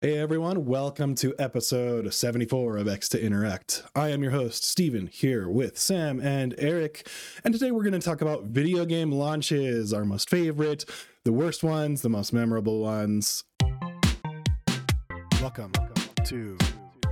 [0.00, 3.82] Hey everyone, welcome to episode 74 of X to Interact.
[3.96, 7.08] I am your host, Steven, here with Sam and Eric,
[7.42, 10.84] and today we're going to talk about video game launches, our most favorite,
[11.24, 13.42] the worst ones, the most memorable ones.
[15.42, 15.72] Welcome
[16.26, 16.56] to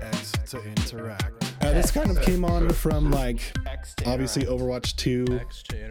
[0.00, 1.42] X to Interact.
[1.62, 3.40] Uh, this kind of came on from like
[4.06, 5.40] obviously Overwatch 2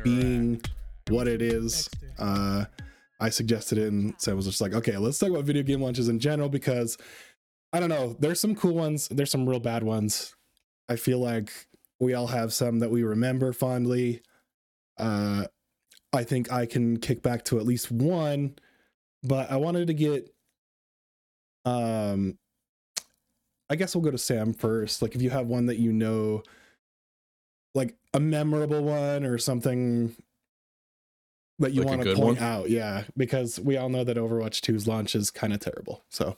[0.05, 0.61] being
[1.09, 1.89] what it is.
[2.17, 2.63] Uh,
[3.19, 6.09] I suggested it, and Sam was just like, okay, let's talk about video game launches
[6.09, 6.97] in general because
[7.71, 8.15] I don't know.
[8.19, 10.35] There's some cool ones, there's some real bad ones.
[10.89, 11.51] I feel like
[11.99, 14.21] we all have some that we remember fondly.
[14.97, 15.45] Uh,
[16.13, 18.55] I think I can kick back to at least one,
[19.23, 20.29] but I wanted to get.
[21.65, 22.37] Um,
[23.69, 25.01] I guess we'll go to Sam first.
[25.01, 26.43] Like, if you have one that you know,
[27.73, 30.15] like a memorable one or something
[31.59, 32.47] that you Like want to point one?
[32.47, 32.69] out.
[32.69, 36.03] Yeah, because we all know that Overwatch 2's launch is kind of terrible.
[36.09, 36.37] So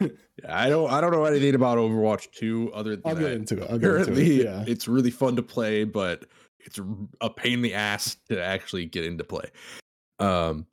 [0.00, 0.08] Yeah,
[0.48, 3.70] I don't I don't know anything about Overwatch 2 other than I'll get into it.
[3.70, 4.44] I'll Apparently, it.
[4.44, 4.64] Yeah.
[4.66, 6.24] it's really fun to play, but
[6.60, 6.80] it's
[7.20, 9.50] a pain in the ass to actually get into play.
[10.18, 10.66] Um,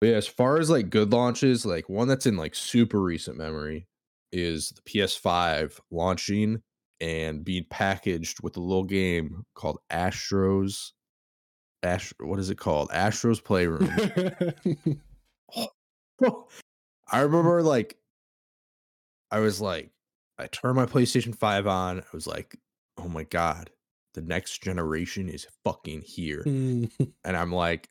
[0.00, 3.36] but yeah, as far as like good launches, like one that's in like super recent
[3.38, 3.86] memory
[4.32, 6.60] is the PS5 launching
[7.00, 10.92] and being packaged with a little game called Astro's.
[11.86, 12.90] Ash, what is it called?
[12.92, 13.88] Astro's Playroom.
[17.12, 17.96] I remember like
[19.30, 19.90] I was like
[20.38, 22.00] I turned my PlayStation 5 on.
[22.00, 22.56] I was like,
[22.98, 23.70] "Oh my god,
[24.14, 26.90] the next generation is fucking here." Mm,
[27.24, 27.88] And I'm like,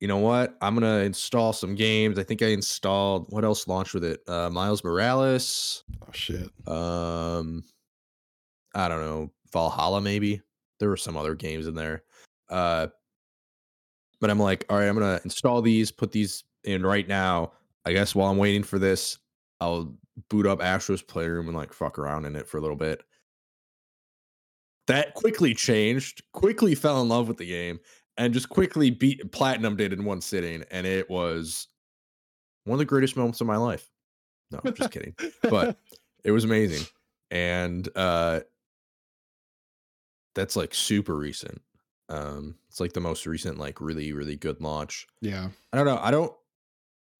[0.00, 0.56] "You know what?
[0.60, 4.20] I'm going to install some games." I think I installed what else launched with it?
[4.28, 6.50] Uh Miles Morales, oh shit.
[6.66, 7.62] um
[8.74, 10.42] I don't know, Valhalla maybe.
[10.80, 12.02] There were some other games in there.
[12.50, 12.88] Uh
[14.20, 17.52] but I'm like, all right, I'm gonna install these, put these in right now.
[17.84, 19.18] I guess while I'm waiting for this,
[19.60, 19.94] I'll
[20.28, 23.02] boot up Astro's Playroom and like fuck around in it for a little bit.
[24.86, 27.78] That quickly changed, quickly fell in love with the game,
[28.16, 31.68] and just quickly beat platinum did in one sitting, and it was
[32.64, 33.88] one of the greatest moments of my life.
[34.50, 35.14] No, I'm just kidding.
[35.42, 35.78] But
[36.24, 36.86] it was amazing.
[37.30, 38.40] And uh
[40.34, 41.60] that's like super recent.
[42.08, 45.06] Um it's like the most recent like really really good launch.
[45.20, 45.48] yeah.
[45.72, 45.98] I don't know.
[45.98, 46.34] I don't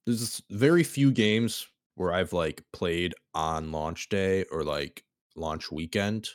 [0.07, 5.05] there's very few games where I've like played on launch day or like
[5.37, 6.29] launch weekend.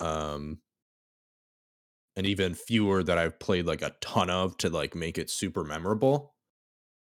[0.00, 0.60] Um
[2.16, 5.64] and even fewer that I've played like a ton of to like make it super
[5.64, 6.34] memorable.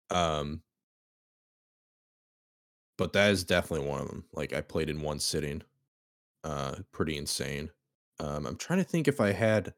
[0.10, 0.64] Um
[2.98, 4.26] but that is definitely one of them.
[4.32, 5.64] Like I played in one sitting.
[6.44, 7.72] Uh pretty insane.
[8.20, 9.74] Um I'm trying to think if I had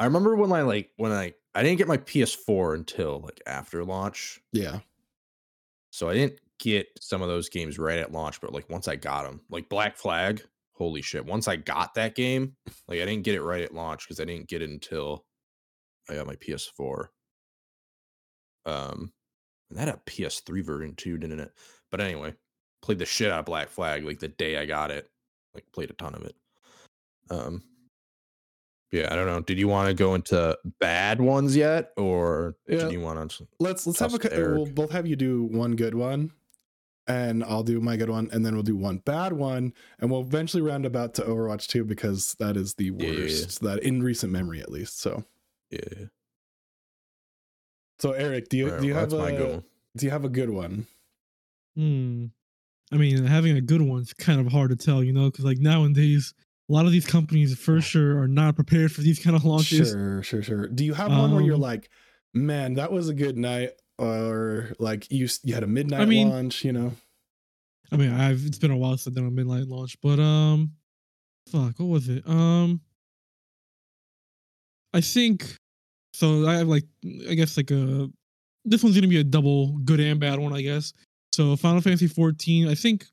[0.00, 3.84] I remember when I like when I I didn't get my PS4 until like after
[3.84, 4.40] launch.
[4.50, 4.80] Yeah.
[5.90, 8.96] So I didn't get some of those games right at launch, but like once I
[8.96, 11.26] got them, like Black Flag, holy shit.
[11.26, 12.56] Once I got that game,
[12.88, 15.26] like I didn't get it right at launch because I didn't get it until
[16.08, 17.08] I got my PS4.
[18.64, 19.12] Um
[19.68, 21.52] and that had a PS3 version too, didn't it?
[21.90, 22.34] But anyway,
[22.80, 25.10] played the shit out of Black Flag like the day I got it.
[25.54, 26.36] Like played a ton of it.
[27.30, 27.62] Um
[28.92, 29.40] yeah, I don't know.
[29.40, 32.78] Did you want to go into bad ones yet, or Yeah.
[32.84, 33.46] did you want to?
[33.58, 36.32] Let's let's have a Trust cou- we'll both have you do one good one
[37.06, 40.20] and I'll do my good one and then we'll do one bad one and we'll
[40.20, 43.18] eventually round about to Overwatch 2 because that is the Yeah, yeah, yeah.
[43.20, 45.00] worst that in recent memory at least.
[45.00, 45.24] So
[45.70, 46.06] Yeah,
[47.98, 49.64] so Eric, do you Alright, do you well, have that's my good a one.
[49.96, 50.86] do you have a good one?
[51.76, 52.26] Hmm.
[52.92, 55.58] I mean, having a good one's kind of hard to tell, you know, because like
[55.58, 56.34] nowadays,
[56.70, 59.90] a lot of these companies for sure are not prepared for these kind of launches.
[59.90, 60.68] Sure, sure, sure.
[60.68, 61.90] Do you have one where you're Um, like,
[62.32, 66.64] man, that was a good night, or like you you had a midnight mean- launch,
[66.64, 66.92] you know?
[67.92, 70.70] I mean, I've it's been a while since I've done a midnight launch, but um,
[71.50, 72.22] fuck, what was it?
[72.28, 72.80] Um,
[74.92, 75.56] I think
[76.14, 76.46] so.
[76.46, 76.84] I have like,
[77.28, 78.08] I guess like a
[78.64, 80.92] this one's gonna be a double good and bad one, I guess.
[81.32, 83.06] So Final Fantasy 14, I think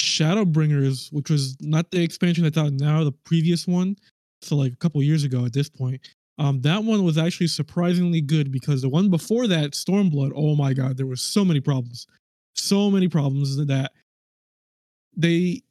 [0.00, 3.96] Shadowbringers, which was not the expansion that's out now, the previous one,
[4.42, 6.00] so like a couple years ago at this point.
[6.38, 10.72] Um, that one was actually surprisingly good because the one before that, Stormblood, oh my
[10.72, 12.06] god, there were so many problems,
[12.54, 13.90] so many problems that
[15.16, 15.62] they.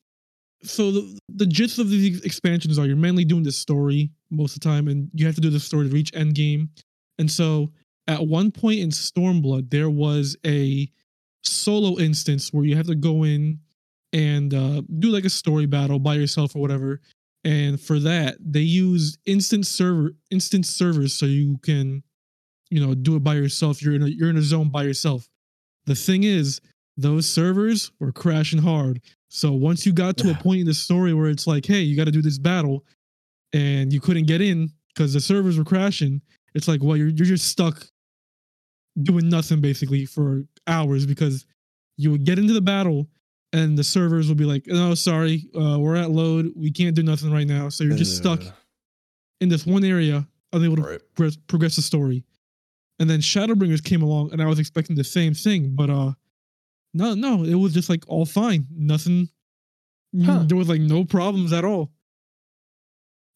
[0.62, 4.62] So the, the gist of these expansions are you're mainly doing the story most of
[4.62, 6.70] the time, and you have to do the story to reach end game.
[7.18, 7.72] And so
[8.08, 10.92] at one point in Stormblood, there was a
[11.44, 13.60] solo instance where you have to go in
[14.14, 17.02] and uh, do like a story battle by yourself or whatever.
[17.44, 22.04] And for that, they use instant server instant servers so you can,
[22.70, 23.82] you know, do it by yourself.
[23.82, 25.30] You're in a you're in a zone by yourself.
[25.86, 26.60] The thing is,
[26.98, 29.02] those servers were crashing hard.
[29.30, 31.96] So once you got to a point in the story where it's like, hey, you
[31.96, 32.84] got to do this battle,
[33.54, 36.22] and you couldn't get in because the servers were crashing,
[36.56, 37.86] it's like, well, you're you're just stuck
[39.02, 41.46] doing nothing basically for hours because
[41.96, 43.08] you would get into the battle
[43.54, 46.52] and the servers will be like, "No, sorry, uh, we're at load.
[46.56, 48.44] We can't do nothing right now." So you're just stuck
[49.42, 51.02] in this one area, unable to Right.
[51.16, 52.24] progress, progress the story.
[53.00, 56.14] And then Shadowbringers came along, and I was expecting the same thing, but uh,
[56.94, 58.68] no, no, it was just like all fine.
[58.76, 59.30] Nothing.
[60.24, 60.44] Huh.
[60.48, 61.92] There was like no problems at all.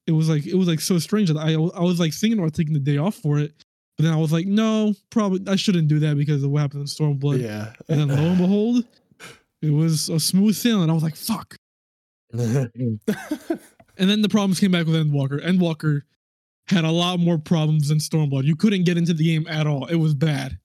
[0.06, 2.54] It was like it was like so strange that I I was like thinking about
[2.54, 3.54] taking the day off for it,
[3.96, 6.82] but then I was like, no, probably I shouldn't do that because of what happened
[6.82, 7.42] in Stormblood.
[7.42, 7.72] yeah.
[7.88, 8.86] And then lo and behold,
[9.64, 10.90] it was a smooth sailing.
[10.90, 11.56] I was like, fuck.
[13.98, 15.44] And then the problems came back with Endwalker.
[15.44, 16.02] Endwalker
[16.68, 18.44] had a lot more problems than Stormblood.
[18.44, 19.86] You couldn't get into the game at all.
[19.86, 20.58] It was bad.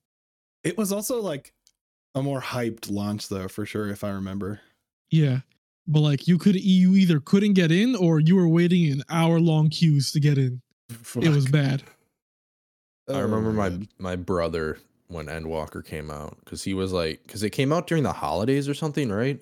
[0.65, 1.53] it was also like
[2.15, 4.61] a more hyped launch though, for sure, if I remember.
[5.11, 5.41] Yeah.
[5.87, 9.41] But like you could you either couldn't get in or you were waiting in hour
[9.41, 10.62] long queues to get in.
[11.17, 11.83] It was bad.
[13.09, 17.22] I Oh remember my oh, my brother when Endwalker came out because he was like
[17.26, 19.40] because it came out during the holidays or something, right?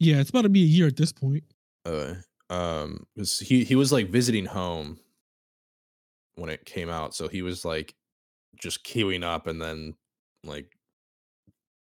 [0.00, 1.44] Yeah, it's about to be a year at this point.
[1.84, 2.14] Uh,
[2.50, 4.98] um, 'cause he he was like visiting home
[6.36, 7.94] when it came out, so he was like
[8.60, 9.94] just queuing up and then
[10.44, 10.76] like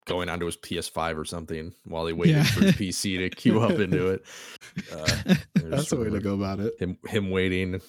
[0.05, 2.43] going onto his PS5 or something while he waited Yeah.
[2.45, 4.25] for his PC to queue up into it.
[4.91, 6.73] Uh, That's the way to go about it.
[6.79, 7.81] Him him waiting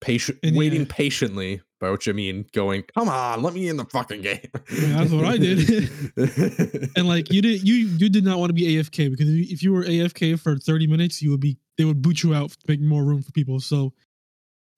[0.00, 0.86] patient And waiting yeah.
[0.88, 4.40] patiently, by which I mean going, come on, let me in the fucking game.
[4.72, 5.88] Yeah, that's what I did.
[6.96, 9.72] and like you did you you did not want to be AFK because if you-
[9.72, 12.80] were AFK for 30 minutes, you would be they would boot you out to make
[12.80, 13.60] more room for people.
[13.60, 13.92] So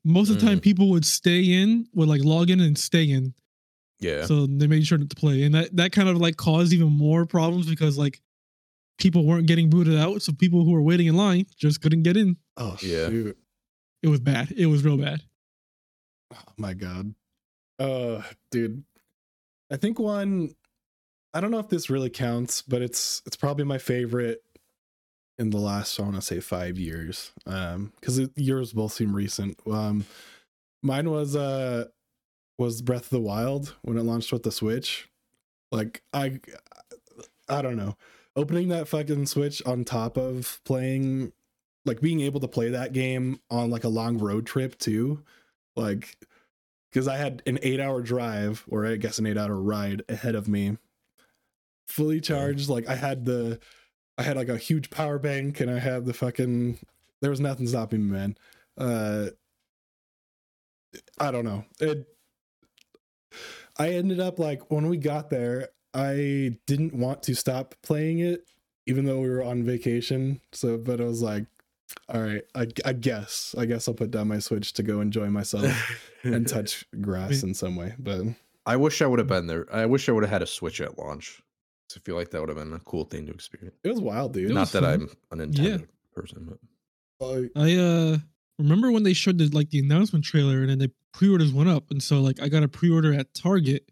[0.04, 0.62] most of the time Mm.
[0.62, 3.34] people would stay in, would like log in and stay in.
[4.00, 4.24] yeah.
[4.26, 5.42] So they made sure not to play.
[5.44, 8.20] And that, that kind of like caused even more problems because like
[8.98, 10.22] people weren't getting booted out.
[10.22, 12.36] So people who were waiting in line just couldn't get in.
[12.56, 13.08] Oh Yeah.
[13.08, 13.36] shoot.
[14.02, 14.52] It was bad.
[14.56, 15.22] It was real bad.
[16.32, 17.14] Oh my god.
[17.78, 18.84] Uh dude.
[19.70, 20.54] I think one
[21.34, 24.42] I don't know if this really counts, but it's it's probably my favorite
[25.38, 27.32] in the last I want to say 5 years.
[27.46, 29.58] Um cuz yours both seem recent.
[29.70, 30.06] Um
[30.82, 31.86] mine was uh
[32.58, 35.08] was Breath of the Wild when it launched with the Switch.
[35.72, 36.40] Like I
[37.48, 37.96] I don't know.
[38.36, 41.32] Opening that fucking Switch on top of playing
[41.84, 45.22] like being able to play that game on like a long road trip too
[45.78, 46.16] like
[46.90, 50.34] because i had an eight hour drive or i guess an eight hour ride ahead
[50.34, 50.76] of me
[51.86, 53.58] fully charged like i had the
[54.18, 56.78] i had like a huge power bank and i had the fucking
[57.20, 58.36] there was nothing stopping me man.
[58.76, 59.30] Uh
[61.18, 61.64] i don't know.
[61.80, 62.06] It
[63.78, 68.44] i ended up like when we got there i didn't want to stop playing it
[68.86, 71.44] even though we were on vacation so but i was like
[72.08, 75.28] all right i, I guess i guess i'll put down my switch to go enjoy
[75.30, 75.64] myself
[76.22, 77.94] and touch grass in some way.
[77.98, 78.22] But
[78.66, 79.66] I wish I would have been there.
[79.72, 81.40] I wish I would have had a Switch at launch
[81.96, 83.74] I feel like that would have been a cool thing to experience.
[83.82, 84.50] it was wild, dude.
[84.50, 85.08] It Not that fun.
[85.32, 85.86] I'm a Nintendo Yeah.
[86.14, 86.46] person,
[87.18, 88.18] but Like, I uh
[88.58, 91.90] remember when they showed the like the announcement trailer and then the pre-orders went up.
[91.90, 93.88] And so like I got a pre-order at Target,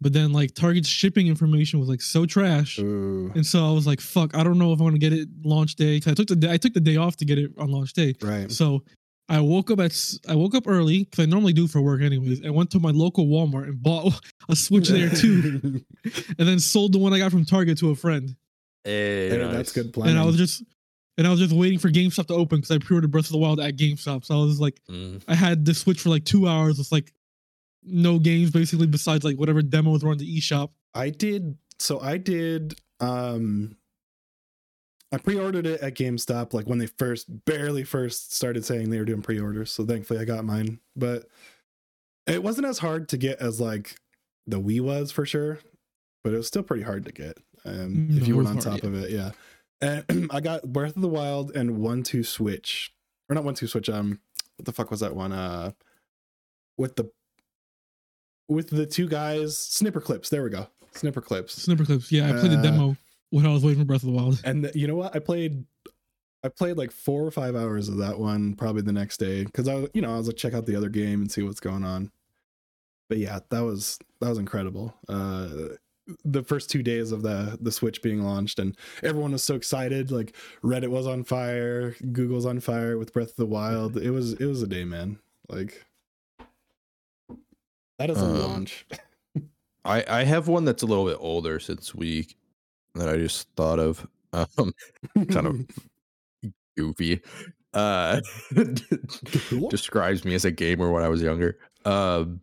[0.00, 2.78] but then like Target's shipping information was like so trash.
[2.78, 5.12] ooh, And so I was like, fuck, I don't know if I want to get
[5.12, 5.98] it launch day.
[6.00, 7.92] 'Cause I took the day, I took the day off to get it on launch
[7.92, 8.14] day.
[8.22, 8.50] right.
[8.52, 8.82] So
[9.28, 12.00] I woke up at s- I woke up early because I normally do for work
[12.00, 12.44] anyways.
[12.46, 14.12] I went to my local Walmart and bought
[14.48, 15.82] a Switch there too,
[16.38, 18.36] and then sold the one I got from Target to a friend.
[18.84, 20.12] hey, Hey, that's good planning.
[20.16, 20.62] And I was just
[21.18, 23.38] and I was just waiting for GameStop to open because I pre-ordered Breath of the
[23.38, 24.24] Wild at GameStop.
[24.24, 27.12] So I was like, Mm, I had the Switch for like two hours It's like
[27.86, 30.70] no games basically besides like whatever demos were on the eShop.
[30.94, 31.56] I did.
[31.78, 32.74] So I did.
[33.00, 33.76] Um,
[35.12, 39.04] I pre-ordered it at GameStop, like when they first, barely first started saying they were
[39.04, 39.70] doing pre-orders.
[39.70, 40.80] So thankfully, I got mine.
[40.96, 41.26] But
[42.26, 43.96] it wasn't as hard to get as like
[44.46, 45.60] the Wii was for sure.
[46.24, 47.38] But it was still pretty hard to get.
[47.64, 49.30] Um, No, if you weren't on hard, top of it, yeah.
[49.80, 52.92] And I got Breath of the Wild and One Two Switch,
[53.28, 53.88] or not One Two Switch.
[53.88, 54.20] Um,
[54.56, 55.32] what the fuck was that one?
[55.32, 55.72] Uh,
[56.76, 57.10] with the
[58.48, 60.28] with the two guys, Snipperclips.
[60.28, 61.50] There we go, Snipperclips.
[61.50, 62.10] Snipper clips.
[62.12, 62.96] Yeah, I played the Uh, demo
[63.30, 64.40] when I was waiting for Breath of the Wild.
[64.44, 65.14] And th- you know what?
[65.14, 65.64] I played,
[66.44, 69.68] I played like four or five hours of that one probably the next day because
[69.68, 71.60] I, was- you know, I was like check out the other game and see what's
[71.60, 72.10] going on.
[73.08, 74.94] But yeah, that was that was incredible.
[75.08, 75.48] Uh,
[76.24, 80.10] the first two days of the the Switch being launched and everyone was so excited.
[80.10, 83.96] Like Reddit was on fire, Google's on fire with Breath of the Wild.
[83.96, 85.18] It was it was a day, man.
[85.48, 85.85] Like
[87.98, 88.86] that is a Um, launch.
[89.84, 92.28] I I have one that's a little bit older since we
[92.94, 94.06] that I just thought of.
[94.32, 94.72] Um,
[95.30, 95.66] kind of
[96.76, 97.20] goofy.
[97.74, 98.20] Uh,
[99.70, 101.58] describes me as a gamer when I was younger.
[101.84, 102.40] Um,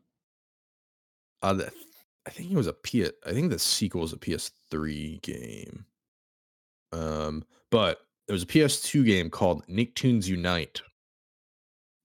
[1.42, 1.60] uh,
[2.26, 3.06] I think it was a P.
[3.26, 5.86] I think the sequel was a PS3 game.
[6.92, 10.82] Um, but there was a PS2 game called Nicktoons Unite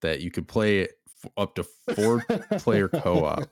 [0.00, 0.88] that you could play
[1.36, 2.24] up to four
[2.58, 3.48] player co-op.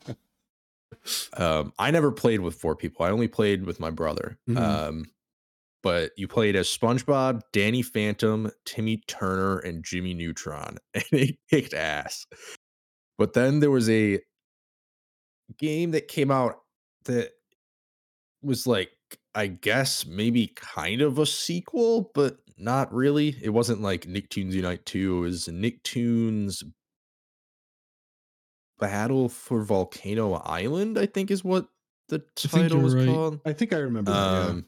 [1.34, 3.04] Um, I never played with four people.
[3.04, 4.38] I only played with my brother.
[4.48, 4.58] Mhm.
[4.58, 5.04] Um,
[5.82, 11.74] but you played as SpongeBob, Danny Phantom, Timmy Turner, and Jimmy Neutron, and it kicked
[11.74, 12.26] ass.
[13.18, 14.20] But then there was a
[15.58, 16.60] game that came out
[17.04, 17.30] that
[18.42, 18.90] was like,
[19.34, 23.36] I guess maybe kind of a sequel, but not really.
[23.40, 25.18] It wasn't like Nicktoons Unite 2.
[25.18, 26.64] It was Nicktoons
[28.78, 31.66] Battle for Volcano Island, I think is what
[32.08, 33.06] the title was right.
[33.06, 33.40] called.
[33.44, 34.18] I think I remember that.
[34.18, 34.46] yeah.
[34.50, 34.66] Um,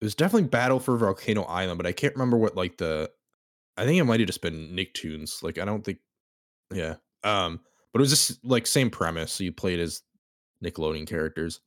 [0.00, 3.10] it was definitely Battle for Volcano Island, but I can't remember what like the.
[3.76, 5.42] I think it might have just been Nicktoons.
[5.42, 5.98] Like I don't think,
[6.72, 6.96] yeah.
[7.24, 7.60] Um,
[7.92, 9.32] but it was just like same premise.
[9.32, 10.02] So you played as
[10.62, 11.60] Nickelodeon characters,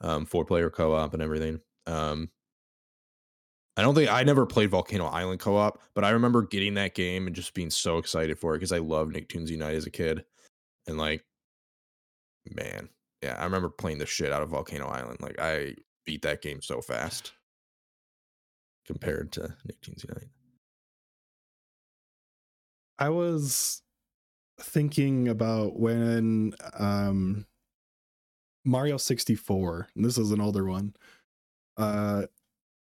[0.00, 1.60] um, four player co op and everything.
[1.86, 2.30] Um,
[3.76, 6.94] I don't think I never played Volcano Island co op, but I remember getting that
[6.94, 9.90] game and just being so excited for it because I loved Nicktoons Unite as a
[9.90, 10.24] kid,
[10.86, 11.24] and like,
[12.50, 12.88] man,
[13.22, 15.20] yeah, I remember playing the shit out of Volcano Island.
[15.20, 17.32] Like I beat that game so fast
[18.86, 20.28] compared to Nicktoons Unite.
[22.98, 23.82] I was
[24.60, 27.46] thinking about when um
[28.64, 30.94] Mario 64, and this is an older one.
[31.76, 32.24] Uh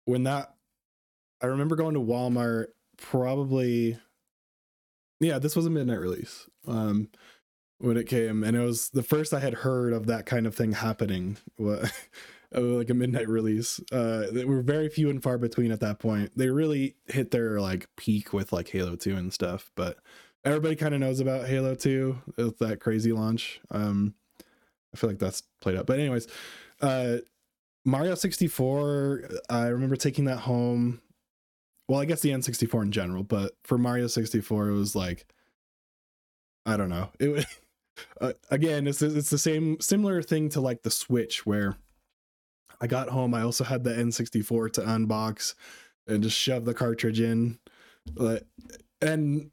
[0.06, 0.54] when that
[1.42, 3.98] I remember going to Walmart probably
[5.20, 6.50] yeah, this was a midnight release.
[6.66, 7.10] Um
[7.80, 10.56] when it came and it was the first I had heard of that kind of
[10.56, 11.38] thing happening.
[11.58, 13.80] like a midnight release.
[13.92, 16.32] Uh they were very few and far between at that point.
[16.36, 19.98] They really hit their like peak with like Halo 2 and stuff, but
[20.44, 23.62] everybody kind of knows about Halo 2 with that crazy launch.
[23.72, 24.14] Um
[24.94, 25.86] I feel like that's played out.
[25.86, 26.28] But anyways,
[26.82, 27.18] uh
[27.86, 31.02] Mario 64, I remember taking that home.
[31.88, 35.26] Well, I guess the N64 in general, but for Mario 64 it was like
[36.66, 37.10] I don't know.
[37.20, 37.46] It was
[38.22, 41.78] uh, again, it's it's the same similar thing to like the Switch where
[42.82, 45.56] I got home, I also had the N64 to unbox
[46.08, 47.60] and just shove the cartridge in.
[48.14, 48.46] But
[49.02, 49.52] and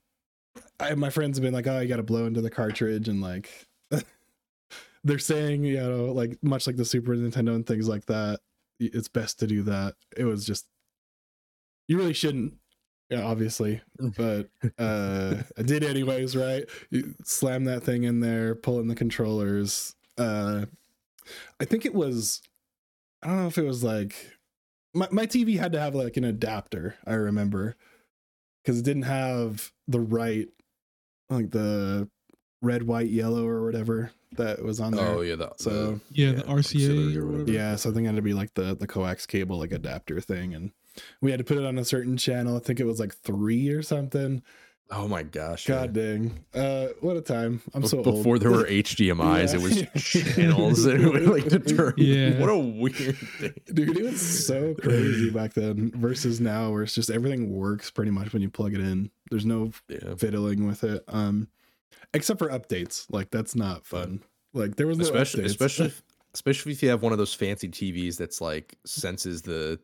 [0.81, 3.21] I, my friends have been like, "Oh, you got to blow into the cartridge," and
[3.21, 3.67] like
[5.05, 8.41] they're saying, you know, like much like the Super Nintendo and things like that,
[8.79, 9.95] it's best to do that.
[10.17, 10.67] It was just
[11.89, 12.55] you really shouldn't,
[13.11, 13.81] yeah, obviously,
[14.17, 14.49] but
[14.79, 16.65] uh I did anyways, right?
[16.91, 19.95] You slam that thing in there, pull in the controllers.
[20.19, 20.67] Uh
[21.61, 22.43] I think it was
[23.23, 24.15] I don't know if it was like
[24.95, 27.77] my, my TV had to have like an adapter, I remember.
[28.65, 30.49] Because it didn't have the right
[31.31, 32.09] like the
[32.63, 35.07] red, white, yellow or whatever that was on there.
[35.07, 37.51] Oh yeah, the, So, the- Yeah, the RCA or whatever.
[37.51, 40.21] Yeah, so I think it had to be like the the coax cable like adapter
[40.21, 40.73] thing, and
[41.21, 42.57] we had to put it on a certain channel.
[42.57, 44.43] I think it was like three or something.
[44.89, 45.67] Oh my gosh!
[45.67, 47.61] God dang, uh, what a time!
[47.75, 48.41] I'm Be- so before old.
[48.43, 49.83] there were HDMI's, it was
[50.37, 51.95] channels that it would like determine.
[51.97, 52.39] Yeah.
[52.39, 53.53] What a weird thing.
[53.75, 53.97] dude.
[53.99, 58.33] It was so crazy back then versus now, where it's just everything works pretty much
[58.33, 59.11] when you plug it in.
[59.29, 60.15] There's no Yeah.
[60.17, 61.49] fiddling with it, um,
[62.15, 63.07] except for updates.
[63.11, 64.23] Like that's not fun.
[64.55, 65.47] Like there was no especially updates.
[65.47, 65.93] especially
[66.33, 69.81] especially if you have one of those fancy TVs that's like senses the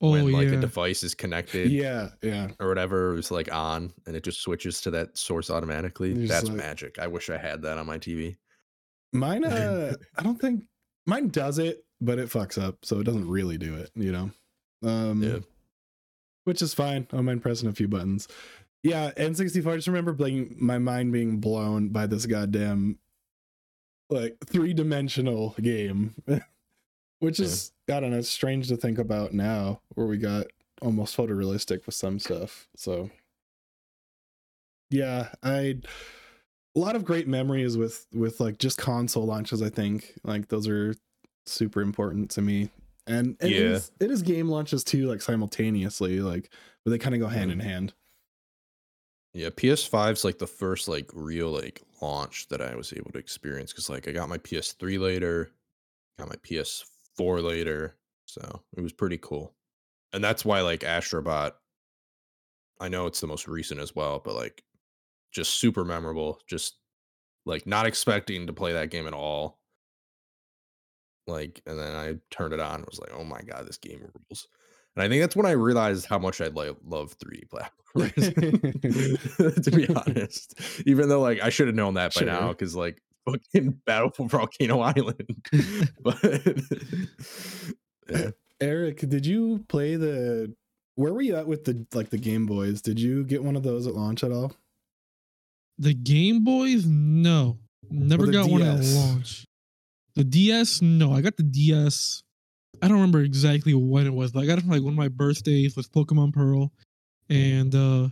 [0.00, 2.48] Oh when like a device is connected yeah, yeah.
[2.60, 6.12] or whatever is like on and it just switches to that source automatically.
[6.12, 6.98] You're That's like- magic.
[7.00, 8.36] I wish I had that on my TV.
[9.12, 10.62] Mine, uh, I don't think
[11.06, 13.90] mine does it, but it fucks up, so it doesn't really do it.
[13.96, 14.30] You know,
[14.88, 15.38] um, Yeah.
[16.44, 17.08] which is fine.
[17.12, 18.28] I don't mind pressing a few buttons.
[18.84, 19.72] Yeah, N64.
[19.72, 22.98] I just remember being my mind being blown by this goddamn
[24.10, 26.14] like three dimensional game,
[27.20, 27.46] which Yeah.
[27.46, 28.18] is I don't know.
[28.18, 30.46] It's strange to think about now, where we got
[30.82, 32.68] almost photorealistic with some stuff.
[32.76, 33.10] So
[34.90, 35.80] yeah, I
[36.76, 39.62] a lot of great memories with with like just console launches.
[39.62, 40.94] I think like those are
[41.46, 42.70] super important to me.
[43.06, 43.58] And, and Yeah.
[43.58, 46.52] is, it is game launches too, like simultaneously, like
[46.84, 47.62] but they kind of go hand in Mhm.
[47.62, 47.94] hand.
[49.34, 53.72] Yeah, PS5's like the first like real like launch that I was able to experience
[53.72, 55.52] because like I got my PS3 later,
[56.18, 56.86] got my PS4
[57.20, 57.96] later,
[58.26, 59.54] so it was pretty cool.
[60.12, 61.52] And that's why like Astrobot,
[62.80, 64.62] I know it's the most recent as well, but like
[65.32, 66.40] just super memorable.
[66.48, 66.78] Just
[67.44, 69.58] like not expecting to play that game at all,
[71.26, 72.76] Like, and then I turned it on.
[72.76, 74.48] and was like, oh my god, this game rules.
[74.96, 78.34] And I think that's when I realized how much I like love 3D platformers.
[79.64, 80.54] to be honest,
[80.86, 83.00] even though like I should have known that by now because like
[83.32, 85.44] fucking Battle for Volcano Island.
[86.02, 86.18] but
[88.10, 88.30] yeah.
[88.60, 90.54] Eric, did you play the?
[90.96, 92.82] Where were you at with the like the Game Boys?
[92.82, 94.52] Did you get one of those at launch at all?
[95.78, 97.58] The Game Boys, no,
[97.88, 99.46] never the got one at launch.
[100.16, 102.24] The DS, no, I got the DS.
[102.82, 104.98] I don't remember exactly when it was, but I got it from like one of
[104.98, 106.72] my birthdays was Pokemon Pearl,
[107.28, 108.08] and uh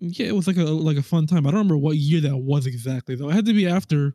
[0.00, 1.46] yeah, it was like a like a fun time.
[1.46, 3.28] I don't remember what year that was exactly though.
[3.28, 4.14] It had to be after.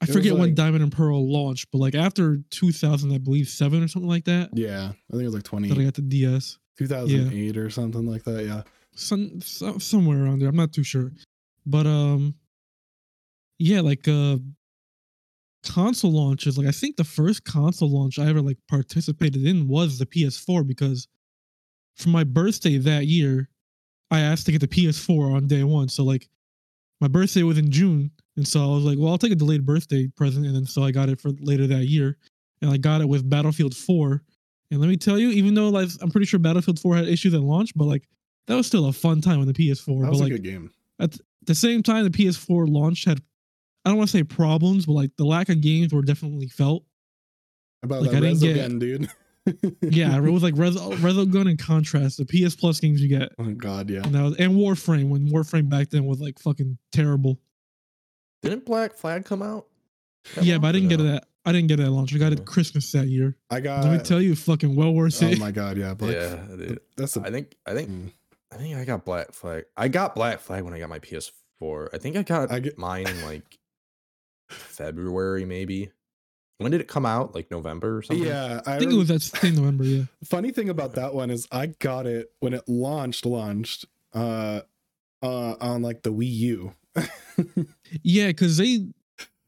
[0.00, 3.82] I It forget when Diamond and Pearl launched, but like after 2000, I believe seven
[3.82, 4.50] or something like that.
[4.52, 6.58] Yeah, I think it was like 20, That I got the DS.
[6.78, 8.44] 2008 or something like that.
[8.44, 8.62] Yeah.
[8.96, 10.48] some, some somewhere around there.
[10.48, 11.12] I'm not too sure,
[11.64, 12.34] but um,
[13.58, 14.38] yeah, like uh,
[15.64, 16.58] console launches.
[16.58, 20.66] Like I think the first console launch I ever like participated in was the PS4
[20.66, 21.08] because
[21.96, 23.48] for my birthday that year,
[24.10, 25.88] I asked to get the PS4 on day one.
[25.88, 26.28] So like
[27.00, 29.66] my birthday was in June, and so I was like, well, I'll take a delayed
[29.66, 32.16] birthday present, and then so I got it for later that year,
[32.62, 34.22] and I got it with Battlefield 4.
[34.70, 37.34] And let me tell you, even though like I'm pretty sure Battlefield 4 had issues
[37.34, 38.08] at launch, but like
[38.46, 40.00] that was still a fun time on the PS4.
[40.00, 40.70] That But was like a good game.
[41.00, 43.20] at the same time, the PS4 launch had
[43.84, 46.84] I don't want to say problems, but like the lack of games were definitely felt.
[47.82, 49.10] About like, that I didn't get- Resogun, dude.
[49.82, 53.52] Yeah, it was like Res- Resogun and Contrast, the PS Plus games you get, Oh
[53.52, 54.02] God, yeah.
[54.02, 57.38] and that was and Warframe when Warframe back then was like fucking terrible.
[58.42, 59.66] Didn't Black Flag come out?
[60.36, 61.06] at yeah, but I didn't get no?
[61.06, 61.14] it.
[61.16, 62.14] At, I didn't get it at launch.
[62.14, 63.36] I got it Christmas that year.
[63.50, 63.84] I got.
[63.84, 65.36] Let me tell you, fucking well worth it.
[65.36, 65.92] oh my God, yeah.
[65.92, 66.76] Black, yeah, I.
[66.96, 67.20] That's a.
[67.20, 68.12] I think I think mm.
[68.50, 69.64] I think I got Black Flag.
[69.76, 71.88] I got Black Flag when I got my PS4.
[71.92, 73.58] I think I got I get- mine in like
[74.48, 75.90] February, maybe.
[76.64, 77.34] When did it come out?
[77.34, 78.26] Like November or something?
[78.26, 79.84] Yeah, I, I think it was that same November.
[79.84, 83.26] Yeah, funny thing about that one is I got it when it launched.
[83.26, 83.84] Launched.
[84.14, 84.62] Uh,
[85.22, 86.72] uh, on like the Wii U.
[88.02, 88.86] yeah, because they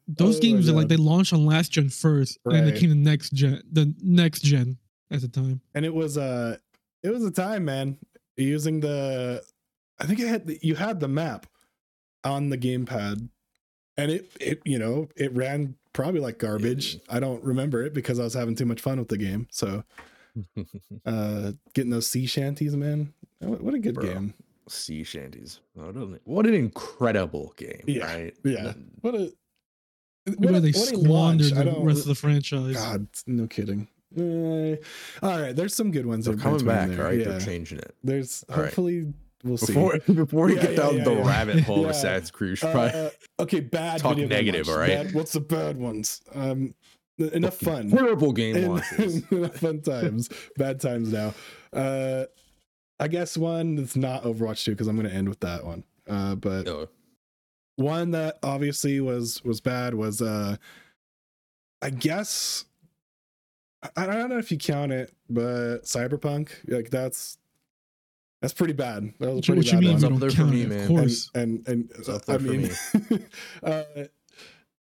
[0.07, 2.91] those Oh games are like they launched on last gen first, and then they came
[2.91, 4.77] to next gen, the next gen
[5.11, 5.62] at the time.
[5.75, 6.59] and it was uh
[7.03, 7.97] it was a time man
[8.37, 9.41] using the
[10.01, 11.47] i think it had the, you had the map
[12.25, 13.29] on the gamepad
[13.97, 18.21] and it it you know it ran probably like garbage i don't remember it because
[18.21, 19.83] i was having too much fun with the game so
[21.07, 24.05] uh getting those sea shanties man what what a good Bro.
[24.05, 24.35] game
[24.69, 25.61] sea shanties.
[25.75, 28.35] What an, what an incredible game, Yeah, right?
[28.45, 28.73] yeah.
[29.01, 29.33] what a
[30.27, 31.65] what way a, they what squandered launch.
[31.67, 32.75] The rest of the franchise.
[32.75, 34.77] god no kidding Eh,
[35.23, 37.05] all right there's some good ones They're coming back, there.
[37.05, 37.19] right?
[37.19, 37.95] yeah They're changing it.
[38.03, 38.73] there's All right.
[39.47, 42.31] We'll see Before before we Yeah, get yeah, down yeah, the rabbit hole of Assassin's
[42.31, 44.01] Creed, probably Uh, okay, bad.
[44.01, 45.05] Talk video negative, all right?
[45.05, 46.21] Bad- what's the bad ones?
[46.35, 46.75] Um,
[47.19, 47.91] enough fun.
[47.91, 49.23] horrible game En- launches.
[49.31, 50.29] enough fun times.
[50.57, 51.35] Bad times now.
[51.73, 52.25] Uh,
[53.01, 55.85] I guess one that's not Overwatch 2 because I'm going to end with that one.
[56.09, 56.89] Uh, but Oh,
[57.77, 60.57] one that obviously was was bad was uh,
[61.83, 62.65] I guess
[63.83, 67.37] I, I don't know if you count it, but Cyberpunk like that's
[68.42, 69.12] that's pretty bad.
[69.18, 70.12] That was a What, pretty what you bad mean?
[70.14, 70.81] up there for me, man.
[70.83, 71.31] of course.
[71.35, 72.70] and and It's up I there
[73.01, 73.27] for mean,
[73.62, 73.83] uh,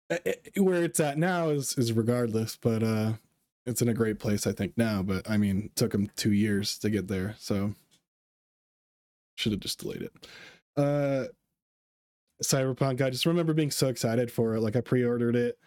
[0.09, 3.13] eh, eh, where it's at now is is regardless, but uh,
[3.65, 5.01] it's in a great place, I think now.
[5.03, 7.73] But I mean, it took them two years to get there, so
[9.35, 10.11] should have just delayed it.
[10.75, 11.25] Uh,
[12.43, 14.61] Cyberpunk, I just remember being so excited for it.
[14.61, 15.57] Like I pre-ordered it.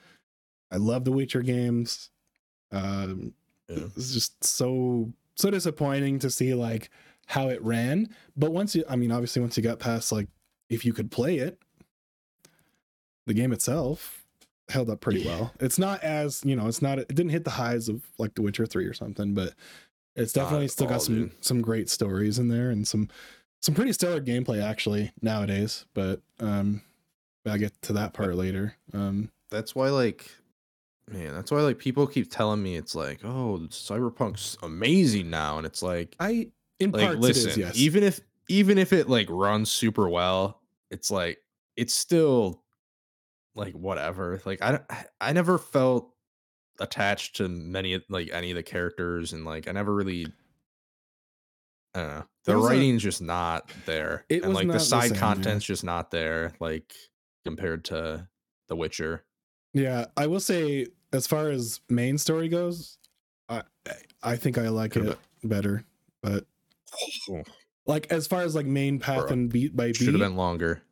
[0.70, 2.10] I love the Witcher games.
[2.70, 3.34] Um,
[3.68, 3.84] yeah.
[3.96, 6.90] it's just so so disappointing to see like
[7.26, 10.28] how it ran but once you i mean obviously once you got past like
[10.68, 11.58] if you could play it
[13.26, 14.22] the game itself
[14.68, 15.52] held up pretty well.
[15.60, 18.42] It's not as you know it's not it didn't hit the highs of like the
[18.42, 19.54] witcher 3 or something but
[20.16, 21.44] it's definitely still all, got some dude.
[21.44, 23.08] some great stories in there and some
[23.60, 26.80] some pretty stellar gameplay actually nowadays but um
[27.46, 28.74] i'll get to that part later.
[28.94, 30.30] Um that's why like
[31.10, 35.66] man, that's why like people keep telling me it's like, oh, Cyberpunk's amazing now, and
[35.66, 36.48] it's like, i
[36.82, 40.08] in like parts listen, it is yes even if even if it like runs super
[40.08, 41.38] well, it's like
[41.76, 42.62] it's still
[43.54, 44.40] like whatever.
[44.44, 44.84] Like I don't-
[45.20, 46.10] I never felt
[46.80, 50.26] attached to many like any of the characters, and like I never really.
[51.94, 52.24] I don't know.
[52.44, 55.14] The was a- writing's just not there, It and was like the the side same,
[55.14, 55.20] yeah.
[55.20, 56.52] content's just not there.
[56.60, 56.92] Like
[57.44, 58.26] compared to
[58.68, 59.24] The Witcher.
[59.74, 62.98] Yeah, I will say as far as main story goes,
[63.48, 63.62] I
[64.22, 65.84] I think I like Could've it better.
[66.22, 66.46] But
[67.86, 70.36] like as far as like main path Bro, and beat by beat, Should have been
[70.36, 70.82] longer.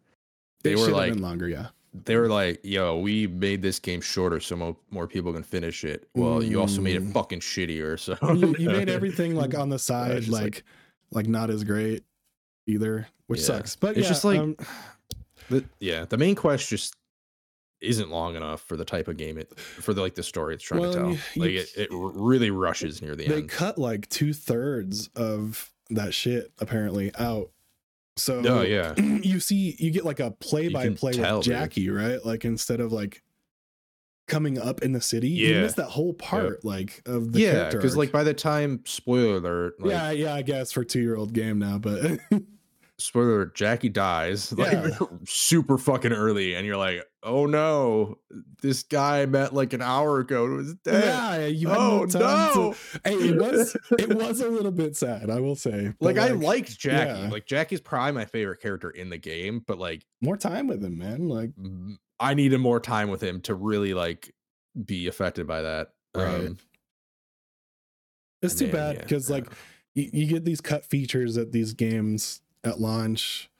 [0.62, 1.48] They were like been longer.
[1.48, 1.68] Yeah,
[2.04, 5.84] they were like, "Yo, we made this game shorter so mo- more people can finish
[5.84, 7.12] it." Well, you also made it Mm.
[7.12, 7.98] fucking shittier.
[7.98, 10.64] So you, you made everything like on the side like, like-
[11.12, 12.04] like not as great
[12.66, 13.46] either, which Yeah.
[13.46, 13.74] sucks.
[13.76, 14.56] But It's yeah, just like- um,
[15.48, 16.94] The, yeah, the main quest just
[17.80, 20.62] isn't long enough for the type of game it for the like the story it's
[20.62, 21.10] trying Well, to tell.
[21.10, 23.44] you- you like it, it really rushes near the they end.
[23.44, 27.50] They cut like two thirds of that shit apparently out.
[28.16, 31.42] So Oh yeah, you see you get like a play by play with dude.
[31.42, 32.24] Jackie, right?
[32.24, 33.22] Like instead of like
[34.29, 37.79] coming up in the city, you miss that whole part like of the yeah, character
[37.79, 41.16] because like by the time spoiler alert, like, yeah, yeah, I guess for two year
[41.16, 42.18] old game now, but
[43.00, 44.90] spoiler Jackie dies like Yeah.
[45.24, 48.16] super fucking early, and you're like, oh no,
[48.62, 51.04] this guy I met like an hour ago it was dead.
[51.04, 52.78] yeah, you had oh no to.
[53.04, 55.92] Hey, it was it was a little bit sad, I will say.
[55.98, 57.20] but, like I liked Jackie.
[57.22, 57.28] yeah.
[57.28, 60.98] Like Jackie's probably my favorite character in the game, but like more time with him,
[60.98, 61.28] man.
[61.28, 61.50] Like
[62.20, 64.32] i needed more time with him to really like
[64.84, 65.88] be affected by that.
[66.14, 66.34] Right.
[66.34, 66.58] Um,
[68.42, 69.36] it's too man, bad because yeah.
[69.36, 69.52] like
[69.94, 73.51] you, you get these cut features at these games at launch,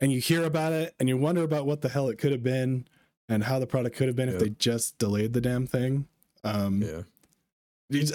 [0.00, 2.42] and you hear about it, and you wonder about what the hell it could have
[2.42, 2.86] been,
[3.28, 6.06] and how the product could have been if they just delayed the damn thing.
[6.44, 7.02] Um, yeah.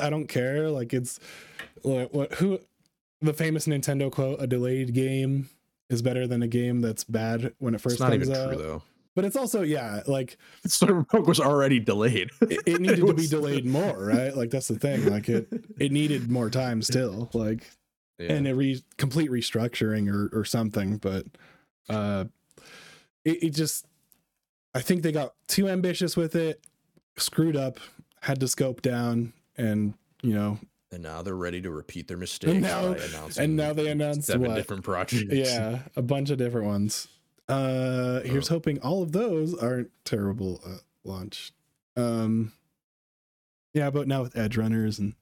[0.01, 0.69] I don't care.
[0.69, 1.19] Like it's
[1.83, 2.59] like what who
[3.21, 5.49] the famous Nintendo quote: "A delayed game
[5.89, 8.53] is better than a game that's bad when it first It's not comes even out."
[8.53, 8.83] true though.
[9.15, 12.29] But it's also yeah, like Cyberpunk was already delayed.
[12.41, 14.35] it, it needed to be delayed more, right?
[14.35, 15.09] Like that's the thing.
[15.09, 15.47] Like it
[15.79, 17.29] it needed more time still.
[17.33, 17.69] Like
[18.19, 18.33] Yeah.
[18.33, 20.97] and a re- complete restructuring or or something.
[20.97, 21.25] But
[21.89, 22.25] uh,
[23.23, 23.85] it, it just
[24.73, 26.61] I think they got too ambitious with it,
[27.17, 27.79] screwed up,
[28.21, 30.59] had to scope down, and you know
[30.91, 32.53] and now they're ready to repeat their mistakes.
[32.61, 34.55] now- by and now they announced seven what?
[34.55, 35.25] different projects.
[35.31, 37.07] yeah, a bunch of different ones.
[37.49, 38.55] Uh, here's Oh.
[38.55, 41.51] hoping all of those aren't terrible at launch.
[41.95, 42.51] Um,
[43.73, 45.13] yeah, but now with Edgerunners and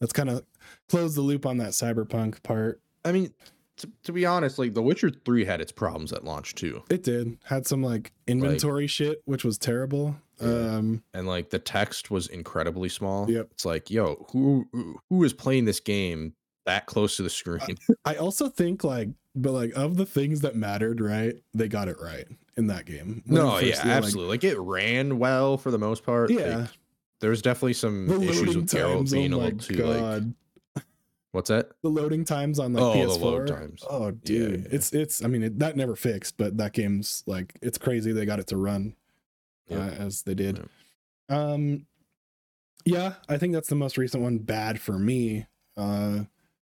[0.00, 0.44] that's kind of
[0.88, 2.80] close the loop on that cyberpunk part.
[3.04, 3.32] I mean,
[3.78, 7.02] to, to be honest, like The Witcher Three had its problems at launch too, It
[7.02, 10.16] did had some like inventory shit, which was terrible.
[10.40, 10.48] Yeah.
[10.48, 13.30] Um, and like the text was incredibly small.
[13.30, 13.48] Yep.
[13.52, 14.68] It's like, yo, who
[15.08, 16.34] who- is playing this game
[16.66, 17.76] that close to the screen?
[18.04, 21.34] I also think like, but like of the things that mattered, right?
[21.54, 23.22] They got it right in that game.
[23.26, 24.30] When no, yeah, did, like, absolutely.
[24.30, 26.30] Like, it ran well for the most part.
[26.30, 26.66] Like, yeah,
[27.20, 29.08] there was definitely some the issues with Geralt.
[29.08, 30.22] Oh being a my little too like.
[31.32, 31.36] God.
[31.36, 31.70] What's that?
[31.82, 33.20] the loading times on like Oh, the PS4.
[33.22, 33.84] load times.
[33.88, 34.68] Oh, dude, yeah.
[34.70, 35.24] it's it's.
[35.24, 38.46] I mean, it, that never fixed, but that game's like it's crazy they got it
[38.48, 38.94] to run
[39.70, 40.66] uh, as they did.
[41.28, 41.86] Um,
[42.84, 44.38] yeah, I think that's the most recent one.
[44.38, 45.46] Bad for me.
[45.76, 46.24] Uh,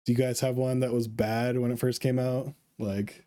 [0.05, 2.53] do you guys have one that was bad when it first came out?
[2.79, 3.25] Like,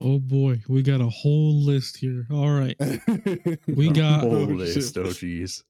[0.00, 2.26] Oh boy, we got a whole list here.
[2.30, 2.76] All right.
[3.66, 4.56] We got Oh, Whole shit.
[4.56, 4.96] list.
[4.98, 5.62] Oh, jeez.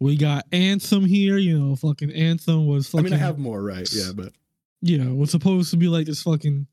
[0.00, 3.06] We got Anthem here, you know, fucking Anthem was fucking.
[3.06, 3.88] I mean, I have more, right?
[3.92, 4.32] Yeah, but
[4.82, 6.66] yeah, was supposed to be like this fucking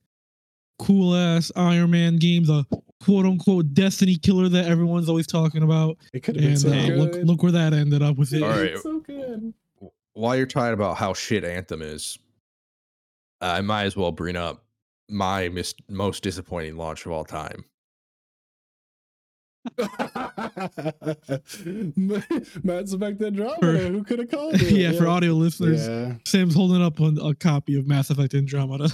[0.80, 2.66] cool ass Iron Man game, the
[3.04, 5.98] quote unquote Destiny killer that everyone's always talking about.
[6.14, 6.98] it could have been so uh, good.
[6.98, 8.44] look look where that ended up with it.
[8.44, 8.72] All right.
[8.72, 9.54] It's so good.
[10.14, 12.20] While you're talking about how shit Anthem is,
[13.42, 14.64] I might as well bring up
[15.10, 17.66] my mis- most disappointing launch of all time.
[22.64, 23.88] Mass Effect Andromeda.
[23.90, 24.62] Who could have called it?
[24.72, 26.16] yeah, for audio listeners, Yeah.
[26.26, 28.90] Sam's holding up a, a copy of Mass Effect Andromeda.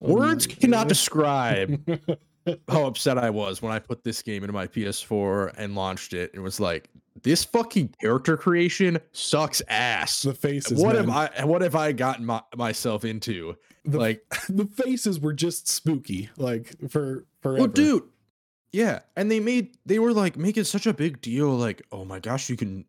[0.00, 0.88] Oh Words my cannot God.
[0.88, 2.00] describe
[2.68, 6.30] how upset I was when I put this game into my PS4 and launched it.
[6.34, 6.88] It was like,
[7.22, 10.22] this fucking character creation sucks ass.
[10.22, 10.80] the faces.
[10.80, 11.08] What man.
[11.08, 11.44] have I?
[11.44, 13.56] What have I gotten my, myself into?
[13.84, 17.62] The, like, the faces were just spooky, like for forever.
[17.62, 18.04] well, dude,
[18.72, 22.20] yeah, and they made they were like making such a big deal, like, oh my
[22.20, 22.84] gosh, you can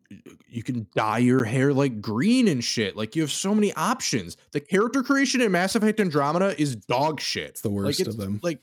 [0.48, 2.96] you can dye your hair like green and shit.
[2.96, 4.36] Like, you have so many options.
[4.52, 7.50] The character creation in Mass Effect Andromeda is dog shit.
[7.50, 8.40] It's the worst like, of them.
[8.42, 8.60] Like,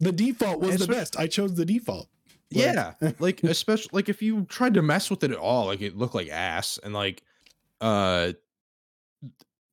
[0.00, 1.18] The default was the best.
[1.18, 2.08] I chose the default.
[2.52, 5.80] Like- yeah like especially like if you tried to mess with it at all like
[5.80, 7.22] it looked like ass and like
[7.80, 8.32] uh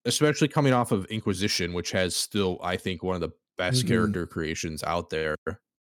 [0.06, 3.90] especially coming off of inquisition which has still i think one of the best Mhm.
[3.90, 5.36] character creations out there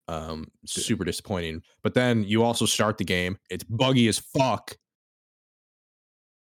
[0.09, 4.75] um super disappointing but then you also start the game it's buggy as fuck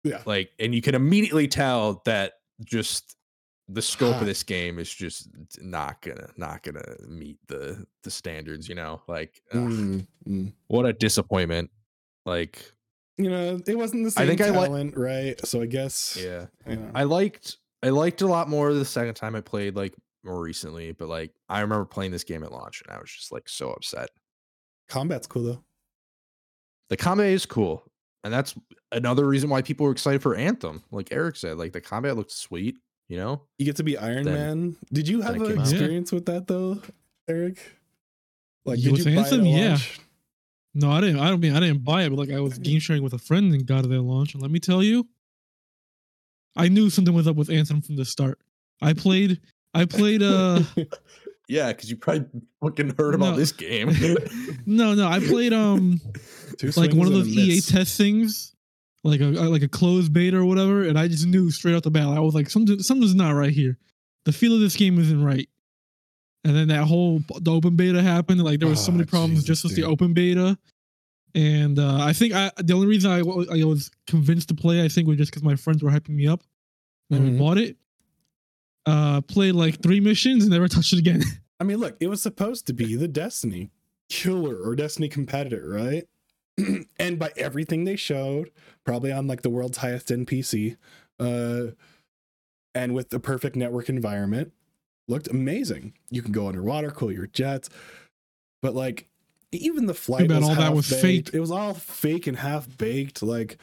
[0.03, 0.21] Yeah.
[0.25, 3.15] like and you can immediately tell that just
[3.67, 5.27] the scope of this game is just
[5.61, 10.53] not gonna not gonna meet the the standards you know like ugh, Mm, mm.
[10.67, 11.69] what a disappointment
[12.25, 12.63] like
[13.17, 15.35] You know, it wasn't the same I think I like- talent, right?
[15.45, 16.17] So I guess.
[16.19, 16.91] yeah you know.
[16.95, 19.93] i liked i liked a lot more the second time i played like
[20.23, 23.32] more recently but like i remember playing this game at launch and i was just
[23.32, 24.10] like so upset
[24.89, 25.63] combat's cool though.
[26.89, 27.84] the combat is cool,
[28.23, 28.55] and that's
[28.91, 30.84] another reason why people were excited for Anthem.
[30.91, 32.77] Like Eric said, like the combat looked sweet.
[33.08, 34.75] You know, You get to be Iron Then- Man.
[34.91, 35.69] Did you have an came out.
[35.69, 36.82] experience with that though,
[37.27, 37.60] Eric?
[38.65, 39.41] Like, You did with you buy it Anthem?
[39.41, 39.77] at Yeah.
[40.73, 41.19] No, I didn't.
[41.19, 43.17] I don't mean I didn't buy it, but like I was game sharing with a
[43.19, 44.34] friend and got it at launch.
[44.34, 45.08] And let me tell you,
[46.55, 48.39] I knew something was up with Anthem from the start.
[48.82, 49.39] I played.
[49.73, 50.23] I played.
[50.23, 50.62] Uh,
[51.47, 52.25] yeah, because you probably
[52.62, 53.38] fucking heard about No.
[53.38, 53.89] this game.
[54.65, 55.53] no, no, I played.
[55.53, 55.99] Um,
[56.75, 57.67] like one of those EA miss.
[57.67, 58.55] test things,
[59.03, 61.91] like a like a closed beta or whatever, and I just knew straight out the
[61.91, 62.08] bat.
[62.08, 63.77] I was like, something something's not right here.
[64.25, 65.47] The feel of this game isn't right.
[66.45, 68.41] And then that whole the open beta happened.
[68.43, 70.58] Like there was so Oh, many problems Jesus, just with the open beta.
[71.36, 74.88] And uh, I think I the only reason I, I was convinced to play, I
[74.88, 76.41] think, was just because my friends were hyping me up.
[77.12, 77.32] And Mhm.
[77.32, 77.77] we bought it.
[78.85, 81.21] Uh, played like three missions and never touched it again.
[81.59, 83.69] I mean, look, it was supposed to be the Destiny
[84.09, 86.05] killer or Destiny competitor, right?
[86.99, 88.51] and by everything they showed,
[88.85, 90.77] probably on like the world's highest NPC,
[91.19, 91.73] uh,
[92.73, 94.53] and with the perfect network environment,
[95.07, 95.93] looked amazing.
[96.09, 97.69] You can go underwater, cool your jets,
[98.61, 99.07] but like
[99.51, 101.01] even the flight was all that was baked.
[101.01, 101.29] fake.
[101.33, 103.23] It was all fake and half baked.
[103.23, 103.57] Like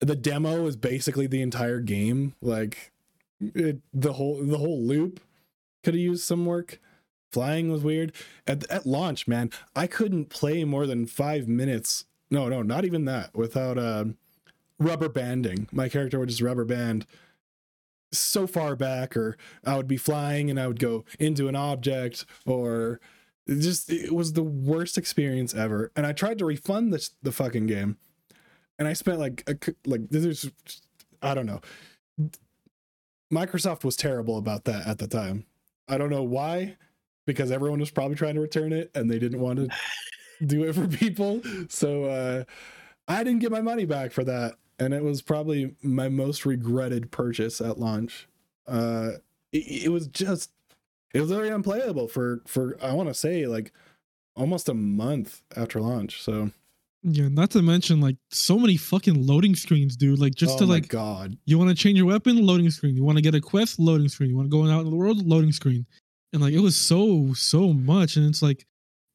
[0.00, 2.34] the demo is basically the entire game.
[2.42, 2.92] Like
[3.40, 5.20] it, the whole the whole loop
[5.82, 6.80] could have used some work.
[7.30, 8.12] Flying was weird.
[8.46, 12.06] At, at launch, man, I couldn't play more than five minutes.
[12.30, 14.06] No, no, not even that without uh,
[14.78, 15.68] rubber banding.
[15.70, 17.06] My character would just rubber band
[18.12, 22.24] so far back, or I would be flying and I would go into an object,
[22.46, 23.00] or
[23.46, 25.92] it just it was the worst experience ever.
[25.94, 27.98] And I tried to refund this the fucking game,
[28.78, 30.50] and I spent like a, like this is
[31.20, 31.60] I don't know.
[33.32, 35.44] Microsoft was terrible about that at the time.
[35.88, 36.76] I don't know why,
[37.26, 39.68] because everyone was probably trying to return it and they didn't want to
[40.46, 41.42] do it for people.
[41.68, 42.44] So uh,
[43.06, 47.10] I didn't get my money back for that, and it was probably my most regretted
[47.10, 48.28] purchase at launch.
[48.66, 49.12] Uh,
[49.52, 50.50] it, it was just
[51.14, 53.72] it was very unplayable for for I want to say like
[54.36, 56.22] almost a month after launch.
[56.22, 56.50] So
[57.02, 60.18] yeah, not to mention like so many fucking loading screens, dude.
[60.18, 62.44] Like just oh to my like God, You want to change your weapon?
[62.44, 62.96] Loading screen.
[62.96, 63.78] You want to get a quest?
[63.78, 64.30] Loading screen.
[64.30, 65.26] You want to go out in the world?
[65.26, 65.86] Loading screen.
[66.32, 68.66] And like it was so so much, and it's like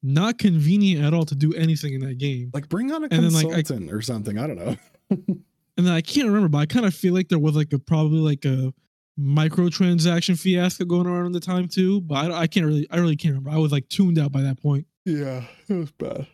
[0.02, 2.50] not convenient at all to do anything in that game.
[2.52, 4.38] like bring on a And then, like, I- consultant or something.
[4.38, 4.76] I don't know.
[5.76, 7.80] And then I can't remember, but I kind of feel like there was like a
[7.80, 8.72] probably like a
[9.18, 12.00] microtransaction fiasco going around at the time too.
[12.00, 13.50] But I, I can't really, I really can't remember.
[13.50, 14.86] I was like tuned out by that point.
[15.04, 16.26] Yeah, it was bad.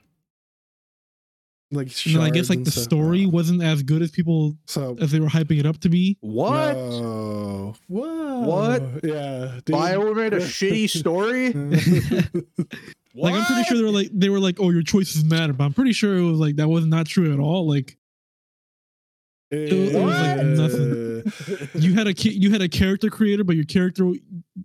[1.72, 2.82] Like And I guess like the stuff.
[2.84, 6.18] story wasn't as good as people So as they were hyping it up to be.
[6.20, 6.74] what?
[6.76, 7.74] No.
[7.86, 8.40] What?
[8.42, 8.82] What?
[9.04, 9.60] Yeah.
[9.64, 9.76] dude.
[9.76, 11.52] Bioware made a shitty story.
[13.12, 15.64] Like I'm pretty sure they were like they were like, oh, your choices matter, but
[15.64, 17.66] I'm pretty sure it was like that was not true at all.
[17.68, 17.98] Like
[19.50, 20.42] it, was like eh.
[20.44, 21.70] nothing.
[21.82, 24.04] you had a you had a character creator, but your character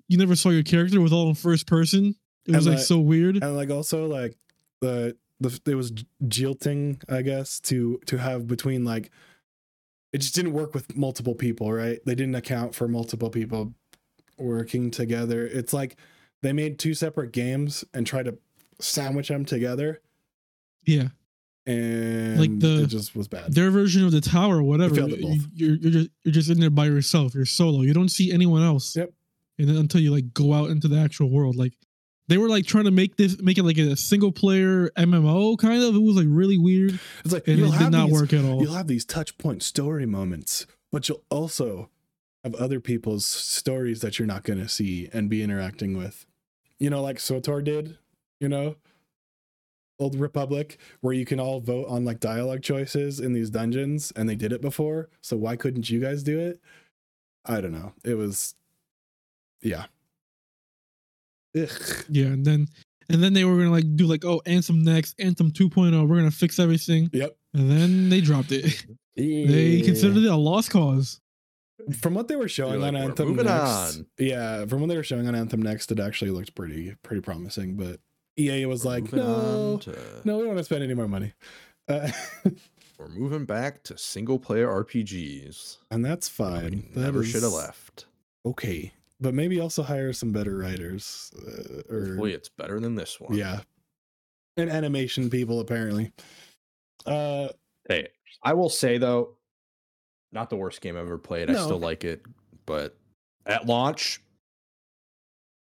[0.07, 0.97] you never saw your character.
[0.97, 2.15] It was all in first person.
[2.47, 3.37] It was And, like like- so weird.
[3.43, 4.37] and like also like
[4.81, 5.91] the the it was
[6.27, 9.11] jilting, I guess, to to have between like
[10.13, 11.99] it just didn't work with multiple people, right?
[12.05, 13.73] They didn't account for multiple people
[14.37, 15.45] working together.
[15.45, 15.97] It's like
[16.41, 18.37] they made two separate games and tried to
[18.79, 20.01] sandwich them together,
[20.85, 21.07] Yeah,
[21.65, 23.53] and like the- it just was bad.
[23.53, 24.95] their version of the tower, whatever.
[25.01, 25.41] you-.
[25.53, 27.33] You're you're just you're just in there by yourself.
[27.35, 27.81] You're solo.
[27.81, 28.95] You don't see anyone else.
[28.95, 29.11] Yep.
[29.57, 31.73] And then until you like go out into the actual world, like
[32.27, 35.81] they were like trying to make this make it like a single player MMO kind
[35.83, 35.95] of.
[35.95, 38.61] It was like really weird, It's like and it did not these- work at all.
[38.61, 41.89] You'll have these touch point story moments, but you'll also
[42.43, 46.25] have other people's stories that you're not going to see and be interacting with.
[46.79, 47.97] You know, like SWTOR did,
[48.39, 48.75] you know,
[49.97, 54.27] Old Republic, where you can all vote on like dialogue choices in these dungeons, and
[54.27, 55.09] they did it before.
[55.21, 56.59] So why couldn't you guys do it?
[57.45, 57.93] I don't know.
[58.03, 58.55] It was,
[59.61, 59.85] yeah.
[61.55, 62.05] Ugh.
[62.09, 62.67] Yeah, and then
[63.09, 66.07] and then they were gonna like do like oh Anthem next, Anthem 2.0.
[66.07, 67.35] We're gonna fix everything, Yep.
[67.53, 68.85] and then they dropped it.
[69.15, 71.19] they considered it a lost cause.
[71.99, 73.49] from what they were showing like, on "We're Anthem next,
[73.99, 77.21] on." yeah, from what they were showing on Anthem next, it actually looked pretty pretty
[77.21, 77.75] promising.
[77.75, 77.99] But
[78.37, 81.33] EA was like, no, to- no, we don't want to spend any more money,
[81.87, 82.09] uh,
[82.97, 85.77] We're moving back to single player RPGs.
[85.91, 86.89] and that's fine.
[86.95, 88.05] That never should have left.
[88.45, 88.93] Okay,
[89.25, 93.33] but maybe also hire some better writers, uh, or Hopefully, it's better than this one.
[93.35, 93.61] yeah,
[94.55, 96.13] and animation people apparently.
[97.07, 97.47] Uh,
[97.89, 98.07] Hey,
[98.43, 99.35] I will say though,
[100.31, 101.49] not the worst game I've ever played.
[101.49, 102.23] I still like it,
[102.65, 102.97] but
[103.45, 104.21] at launch,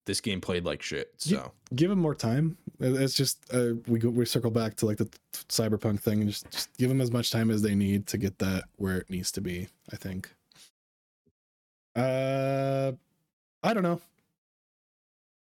[0.05, 1.13] this game played like shit.
[1.17, 2.57] So give him more time.
[2.79, 5.09] It's just uh, we go, we circle back to like the
[5.49, 8.39] cyberpunk thing and just, just give them as much time as they need to get
[8.39, 9.67] that where it needs to be.
[9.91, 10.33] I think.
[11.95, 12.93] Uh,
[13.63, 14.01] I don't know.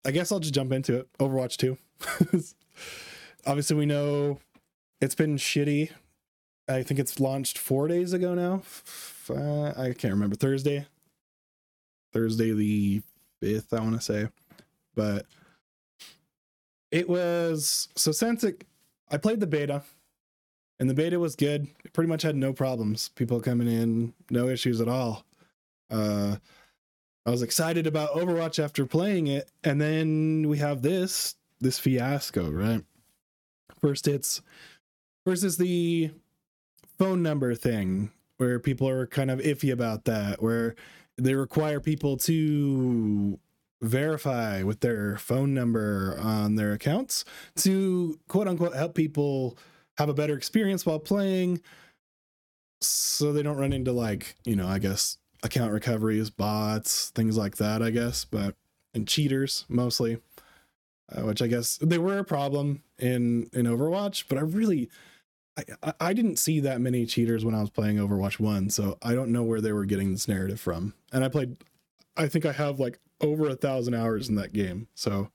[0.05, 1.09] I guess I'll just jump into it.
[1.19, 1.77] Overwatch 2.
[3.47, 4.39] Obviously, we know
[5.01, 5.91] it's been shitty.
[6.69, 8.63] I think it's launched four days ago now.
[9.29, 10.37] Uh, I can't remember.
[10.37, 10.87] Thursday.
[12.13, 13.03] Thursday the
[13.43, 14.29] 5th, I want to say.
[14.95, 15.27] But
[16.91, 18.65] it was so since it,
[19.11, 19.83] I played the beta
[20.79, 21.69] and the beta was good.
[21.85, 23.11] It pretty much had no problems.
[23.11, 25.25] People coming in, no issues at all.
[25.91, 26.37] Uh,
[27.31, 32.51] I was excited about Overwatch after playing it, and then we have this this fiasco,
[32.51, 32.83] right?
[33.81, 34.43] First, it's
[35.25, 36.11] first is the
[36.99, 40.75] phone number thing where people are kind of iffy about that, where
[41.19, 43.39] they require people to
[43.81, 47.25] verify with their phone number on their accounts
[47.59, 49.57] to quote unquote help people
[49.99, 51.61] have a better experience while playing
[52.81, 57.57] so they don't run into like you know i guess account recoveries bots things like
[57.57, 58.55] that i guess but
[58.95, 60.19] and cheaters mostly
[61.13, 64.89] uh, which i guess they were a problem in in overwatch but i really
[65.83, 69.15] I, I didn't see that many cheaters when I was playing Overwatch 1, so I
[69.15, 70.95] don't know where they were getting this narrative from.
[71.13, 71.57] And I played
[72.17, 74.89] I think I have like over a thousand hours in that game.
[74.95, 75.31] So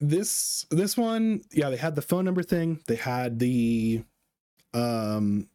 [0.00, 2.80] this this one, yeah, they had the phone number thing.
[2.86, 4.04] They had the
[4.74, 5.48] um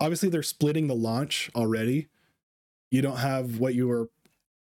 [0.00, 2.08] obviously they're splitting the launch already.
[2.90, 4.08] You don't have what you were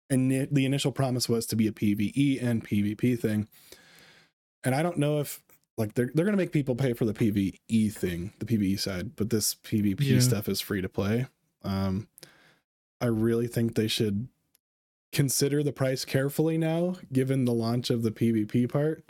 [0.09, 3.49] and the initial promise was to be a PvE and PvP thing.
[4.63, 5.43] And I don't know if
[5.77, 9.31] like they're they're gonna make people pay for the PvE thing, the PvE side, but
[9.31, 10.21] this PvP yeah.
[10.21, 11.27] stuff is free to play.
[11.65, 12.09] Um
[13.01, 14.29] I really think they should
[15.13, 19.05] consider the price carefully now, given the launch of the PvP part.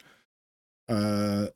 [0.89, 1.49] Uh,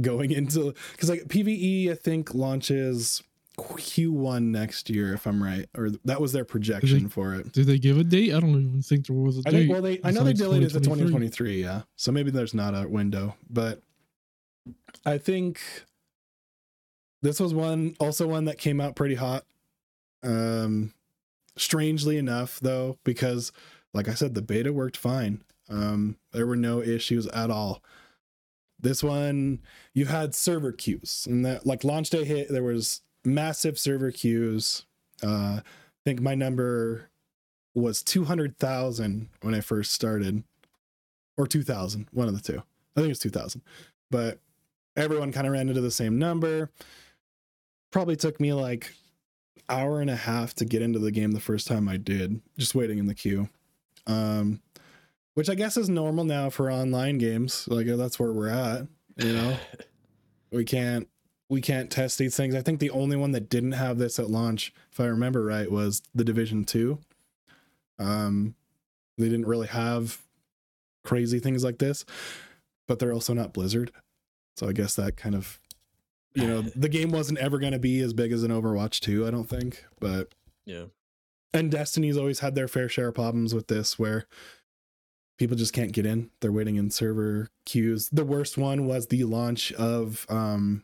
[0.00, 3.22] going into because like PVE, I think launches
[3.58, 7.52] Q1 next year, if I'm right, or that was their projection they, for it.
[7.52, 8.34] Did they give a date?
[8.34, 9.56] I don't even think there was a I date.
[9.58, 11.82] Think, well, they I know they delayed it to 2023, yeah.
[11.96, 13.80] So maybe there's not a window, but
[15.06, 15.60] I think
[17.22, 19.44] this was one also one that came out pretty hot.
[20.22, 20.94] Um,
[21.56, 23.52] strangely enough though because
[23.92, 27.82] like i said the beta worked fine um there were no issues at all
[28.80, 29.60] this one
[29.92, 34.84] you had server queues and that like launch day hit there was massive server queues
[35.22, 35.62] uh i
[36.04, 37.10] think my number
[37.74, 40.42] was 200,000 when i first started
[41.36, 42.62] or 2000 one of the two
[42.96, 43.62] i think it's 2000
[44.10, 44.38] but
[44.96, 46.70] everyone kind of ran into the same number
[47.90, 48.92] probably took me like
[49.68, 52.74] hour and a half to get into the game the first time I did, just
[52.74, 53.48] waiting in the queue.
[54.06, 54.60] Um,
[55.34, 57.66] which I guess is normal now for online games.
[57.68, 58.86] Like that's where we're at.
[59.16, 59.56] You know,
[60.50, 61.08] we can't
[61.48, 62.54] we can't test these things.
[62.54, 65.70] I think the only one that didn't have this at launch, if I remember right,
[65.70, 66.98] was the Division Two.
[67.98, 68.54] Um,
[69.18, 70.22] they didn't really have
[71.04, 72.04] crazy things like this,
[72.88, 73.92] but they're also not Blizzard,
[74.56, 75.60] so I guess that kind of
[76.34, 79.26] you know the game wasn't ever going to be as big as an overwatch 2
[79.26, 80.34] i don't think but
[80.66, 80.84] yeah
[81.52, 84.26] and destiny's always had their fair share of problems with this where
[85.38, 89.24] people just can't get in they're waiting in server queues the worst one was the
[89.24, 90.82] launch of um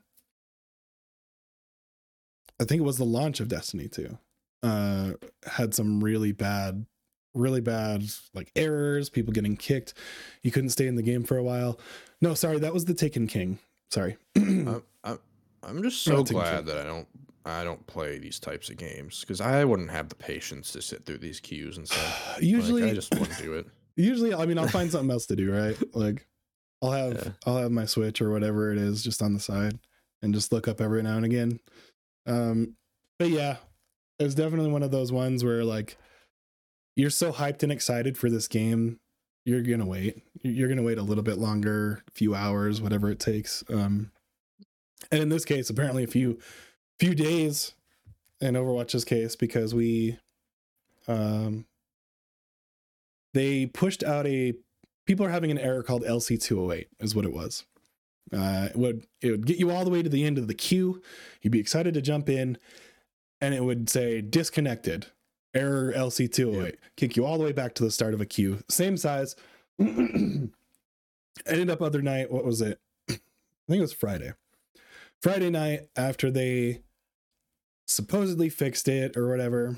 [2.61, 4.19] i think it was the launch of destiny 2
[4.63, 5.13] uh
[5.47, 6.87] had some really bad
[7.35, 8.03] really bad
[8.35, 9.95] like errors people getting kicked
[10.43, 11.79] you couldn't stay in the game for a while
[12.21, 13.59] no sorry that was the taken king
[13.91, 14.81] sorry uh,
[15.63, 17.07] I'm just so glad that I don't
[17.45, 21.07] I don't play these types of games because I wouldn't have the patience to sit
[21.07, 22.39] through these queues and stuff.
[22.41, 23.67] usually, like, I just wouldn't do it.
[23.97, 25.77] Usually, I mean, I'll find something else to do, right?
[25.95, 26.27] Like,
[26.81, 27.33] I'll have yeah.
[27.45, 29.79] I'll have my Switch or whatever it is just on the side
[30.23, 31.61] and just look up every now and again.
[32.27, 32.77] Um,
[33.19, 33.57] but yeah,
[34.19, 35.97] it was definitely one of those ones where like
[36.97, 39.01] you're so hyped and excited for this game,
[39.45, 40.23] you're gonna wait.
[40.43, 43.65] You're gonna wait a little bit longer, a few hours, whatever it takes.
[43.73, 44.11] Um,
[45.11, 46.39] and in this case apparently a few
[46.99, 47.75] few days
[48.41, 50.19] in overwatch's case because we
[51.09, 51.65] um
[53.35, 54.55] they pushed out a
[55.07, 57.65] people are having an error called lc208 is what it was
[58.33, 60.55] uh it would it would get you all the way to the end of the
[60.55, 61.03] queue.
[61.43, 62.59] You'd be excited to jump in
[63.41, 65.07] and it would say disconnected.
[65.53, 66.77] Error lc208 yep.
[66.97, 68.61] kick you all the way back to the start of a queue.
[68.69, 69.35] Same size.
[69.79, 70.51] Ended
[71.71, 72.79] up other night what was it?
[73.09, 73.15] I
[73.69, 74.33] think it was friday.
[75.21, 76.83] Friday night after they
[77.87, 79.77] supposedly fixed it or whatever.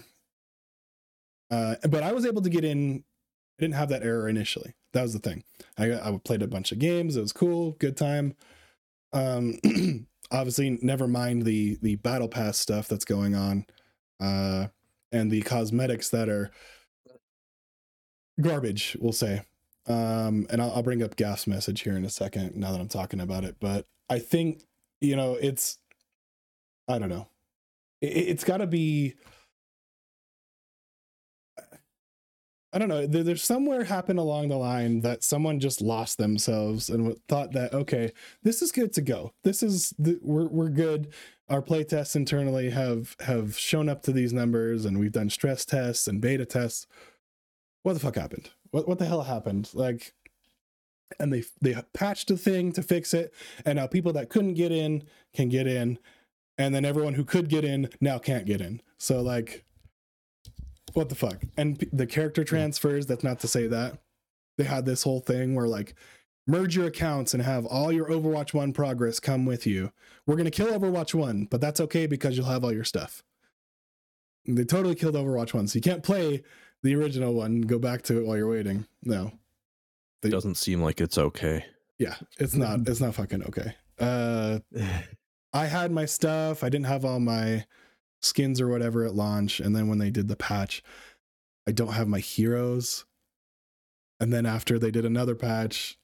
[1.50, 3.04] Uh, but I was able to get in
[3.58, 4.74] I didn't have that error initially.
[4.92, 5.44] That was the thing.
[5.78, 7.16] I I played a bunch of games.
[7.16, 8.34] It was cool, good time.
[9.12, 9.58] Um,
[10.30, 13.66] obviously, never mind the the battle pass stuff that's going on,
[14.20, 14.68] uh,
[15.10, 16.50] and the cosmetics that are
[18.40, 18.96] garbage.
[19.00, 19.42] We'll say.
[19.86, 22.54] Um, and I'll, I'll bring up Gaff's message here in a second.
[22.54, 24.62] Now that I'm talking about it, but I think
[25.00, 25.78] you know it's.
[26.88, 27.28] I don't know.
[28.00, 29.14] It, it's got to be
[32.72, 33.06] I don't know.
[33.06, 37.74] There, there's somewhere happened along the line that someone just lost themselves and thought that
[37.74, 38.12] okay,
[38.42, 39.32] this is good to go.
[39.44, 41.12] This is the, we're we're good.
[41.50, 45.66] Our play tests internally have have shown up to these numbers, and we've done stress
[45.66, 46.86] tests and beta tests.
[47.82, 48.50] What the fuck happened?
[48.70, 49.68] What what the hell happened?
[49.74, 50.14] Like,
[51.20, 53.34] and they they patched the thing to fix it,
[53.66, 55.02] and now people that couldn't get in
[55.34, 55.98] can get in,
[56.56, 58.80] and then everyone who could get in now can't get in.
[58.96, 59.66] So like
[60.94, 61.42] what the fuck?
[61.56, 63.98] And the character transfers, that's not to say that.
[64.58, 65.94] They had this whole thing where like
[66.46, 69.92] merge your accounts and have all your Overwatch 1 progress come with you.
[70.26, 73.22] We're going to kill Overwatch 1, but that's okay because you'll have all your stuff.
[74.46, 75.68] And they totally killed Overwatch 1.
[75.68, 76.42] So you can't play
[76.82, 78.86] the original one, go back to it while you're waiting.
[79.02, 79.32] No.
[80.22, 81.64] It doesn't seem like it's okay.
[81.98, 83.74] Yeah, it's not it's not fucking okay.
[83.98, 84.60] Uh
[85.52, 86.64] I had my stuff.
[86.64, 87.66] I didn't have all my
[88.22, 89.60] skins or whatever at launch.
[89.60, 90.82] And then when they did the patch,
[91.66, 93.04] I don't have my heroes.
[94.20, 95.98] And then after they did another patch,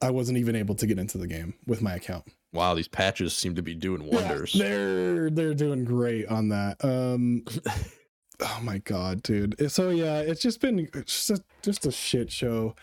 [0.00, 2.24] I wasn't even able to get into the game with my account.
[2.52, 4.54] Wow, these patches seem to be doing wonders.
[4.54, 6.82] Yeah, they're they're doing great on that.
[6.82, 7.44] Um
[8.40, 9.70] oh my god, dude.
[9.70, 12.74] So yeah, it's just been just a, just a shit show.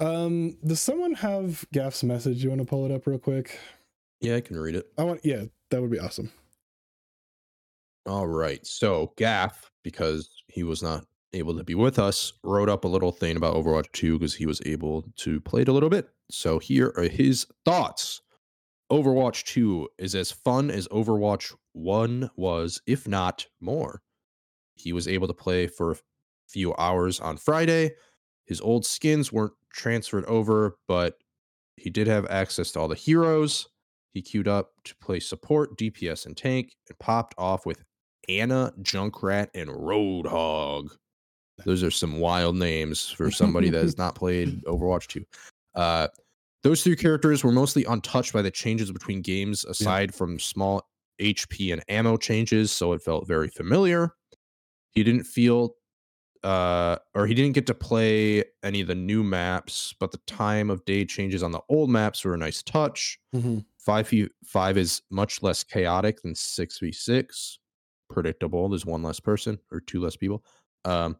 [0.00, 2.42] Um does someone have Gaff's message?
[2.42, 3.58] You want to pull it up real quick?
[4.20, 4.90] Yeah, I can read it.
[4.98, 6.30] I want yeah, that would be awesome.
[8.06, 8.64] All right.
[8.66, 13.12] So Gaff, because he was not able to be with us, wrote up a little
[13.12, 16.08] thing about Overwatch 2 because he was able to play it a little bit.
[16.30, 18.20] So here are his thoughts.
[18.92, 24.02] Overwatch 2 is as fun as Overwatch 1 was, if not more.
[24.74, 25.96] He was able to play for a
[26.48, 27.92] few hours on Friday.
[28.44, 31.16] His old skins weren't transferred over, but
[31.76, 33.66] he did have access to all the heroes.
[34.12, 37.82] He queued up to play support, DPS, and tank, and popped off with
[38.28, 40.90] Ana, Junkrat, and Roadhog.
[41.64, 45.24] Those are some wild names for somebody that has not played Overwatch 2.
[45.74, 46.08] Uh,
[46.62, 50.16] those three characters were mostly untouched by the changes between games, aside yeah.
[50.16, 50.88] from small
[51.20, 54.14] HP and ammo changes, so it felt very familiar.
[54.90, 55.74] He didn't feel,
[56.42, 60.70] uh, or he didn't get to play any of the new maps, but the time
[60.70, 63.18] of day changes on the old maps were a nice touch.
[63.34, 63.58] Mm-hmm.
[63.78, 67.58] Five v five is much less chaotic than six v six
[68.14, 68.68] predictable.
[68.70, 70.42] There's one less person or two less people.
[70.86, 71.16] Um,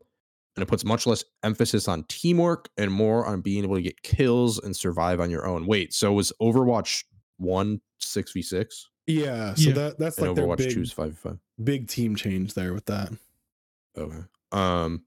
[0.57, 4.03] and it puts much less emphasis on teamwork and more on being able to get
[4.03, 5.67] kills and survive on your own.
[5.67, 7.05] Wait, so was Overwatch
[7.39, 8.89] one six v six?
[9.07, 9.75] Yeah, so yeah.
[9.75, 11.39] that that's like Overwatch their big, choose five v five.
[11.63, 13.13] Big team change there with that.
[13.99, 14.23] Okay.
[14.53, 15.03] Um.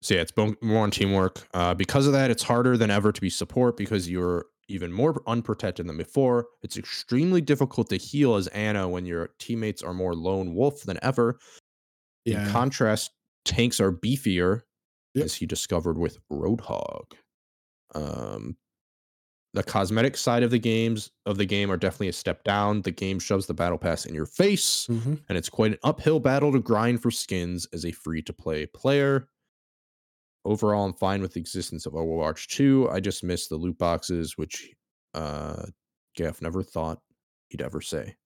[0.00, 1.46] So yeah, it's more on teamwork.
[1.54, 5.22] Uh, because of that, it's harder than ever to be support because you're even more
[5.26, 6.46] unprotected than before.
[6.62, 10.98] It's extremely difficult to heal as Ana when your teammates are more lone wolf than
[11.02, 11.38] ever.
[12.24, 12.46] Yeah.
[12.46, 13.10] In contrast,
[13.44, 14.62] tanks are beefier,
[15.14, 15.24] yep.
[15.24, 17.12] as he discovered with Roadhog.
[17.94, 18.56] Um,
[19.54, 22.82] the cosmetic side of the games of the game are definitely a step down.
[22.82, 25.14] The game shoves the battle pass in your face, mm-hmm.
[25.28, 28.64] and it's quite an uphill battle to grind for skins as a free to play
[28.66, 29.28] player
[30.44, 32.90] overall, I'm fine with the existence of Overwatch 2.
[32.90, 34.72] I just miss the loot boxes, which
[35.14, 35.64] uh,
[36.16, 37.00] Gaff never thought
[37.48, 38.16] he'd ever say.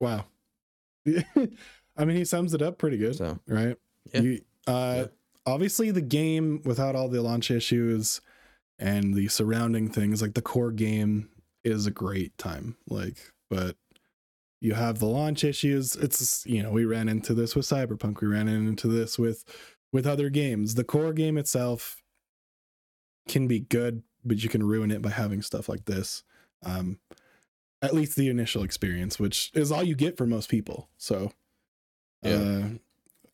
[0.00, 0.24] Wow.
[1.06, 3.76] I mean, he sums it up pretty good, so, right?
[4.12, 4.20] Yeah.
[4.20, 5.06] You, uh, yeah.
[5.44, 8.20] Obviously, the game without all the launch issues
[8.78, 11.28] and the surrounding things, like the core game,
[11.64, 12.76] is a great time.
[12.88, 13.16] Like,
[13.50, 13.76] but
[14.60, 15.96] you have the launch issues.
[15.96, 18.20] It's you know we ran into this with Cyberpunk.
[18.20, 19.44] We ran into this with
[19.92, 20.74] with other games.
[20.74, 22.02] The core game itself
[23.28, 26.22] can be good, but you can ruin it by having stuff like this.
[26.64, 26.98] Um,
[27.80, 30.88] at least the initial experience, which is all you get for most people.
[30.96, 31.32] So,
[32.22, 32.78] yeah,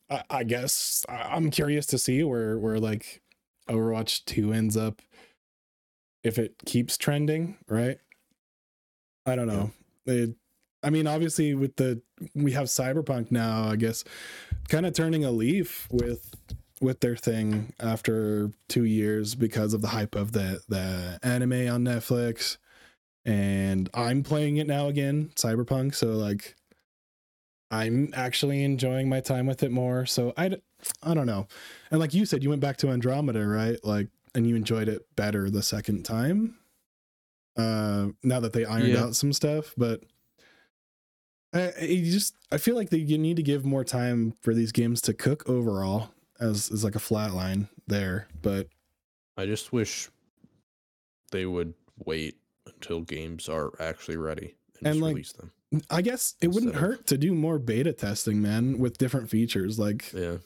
[0.09, 3.21] uh, I, I, guess I'm curious to see where where like
[3.69, 5.03] Overwatch Two ends up
[6.23, 7.99] if it keeps trending, right?
[9.25, 9.71] I don't know.
[10.05, 10.13] Yeah.
[10.13, 10.35] It,
[10.81, 12.01] I mean, obviously, with the
[12.33, 14.03] we have Cyberpunk now, I guess,
[14.69, 16.33] kind of turning a leaf with
[16.81, 21.83] with their thing after two years because of the hype of the the anime on
[21.83, 22.57] Netflix,
[23.25, 25.95] and I'm playing it now again, Cyberpunk.
[25.95, 26.55] So like,
[27.71, 30.05] I'm actually enjoying my time with it more.
[30.05, 30.57] So I
[31.03, 31.47] I don't know.
[31.91, 33.77] And like you said, you went back to Andromeda, right?
[33.83, 36.55] Like, and you enjoyed it better the second time.
[37.57, 39.03] Uh, now that they ironed Yeah.
[39.03, 40.01] out some stuff, but
[41.53, 44.71] I, I just I feel like that you need to give more time for these
[44.71, 48.27] games to cook overall as is like a flat line there.
[48.41, 48.67] But
[49.37, 50.09] I just wish
[51.31, 51.73] they would
[52.05, 55.51] wait until games are actually ready and, And, just like, release them.
[55.89, 59.77] I guess it wouldn't of- hurt to do more beta testing, man, with different features.
[59.79, 60.37] Like Yeah.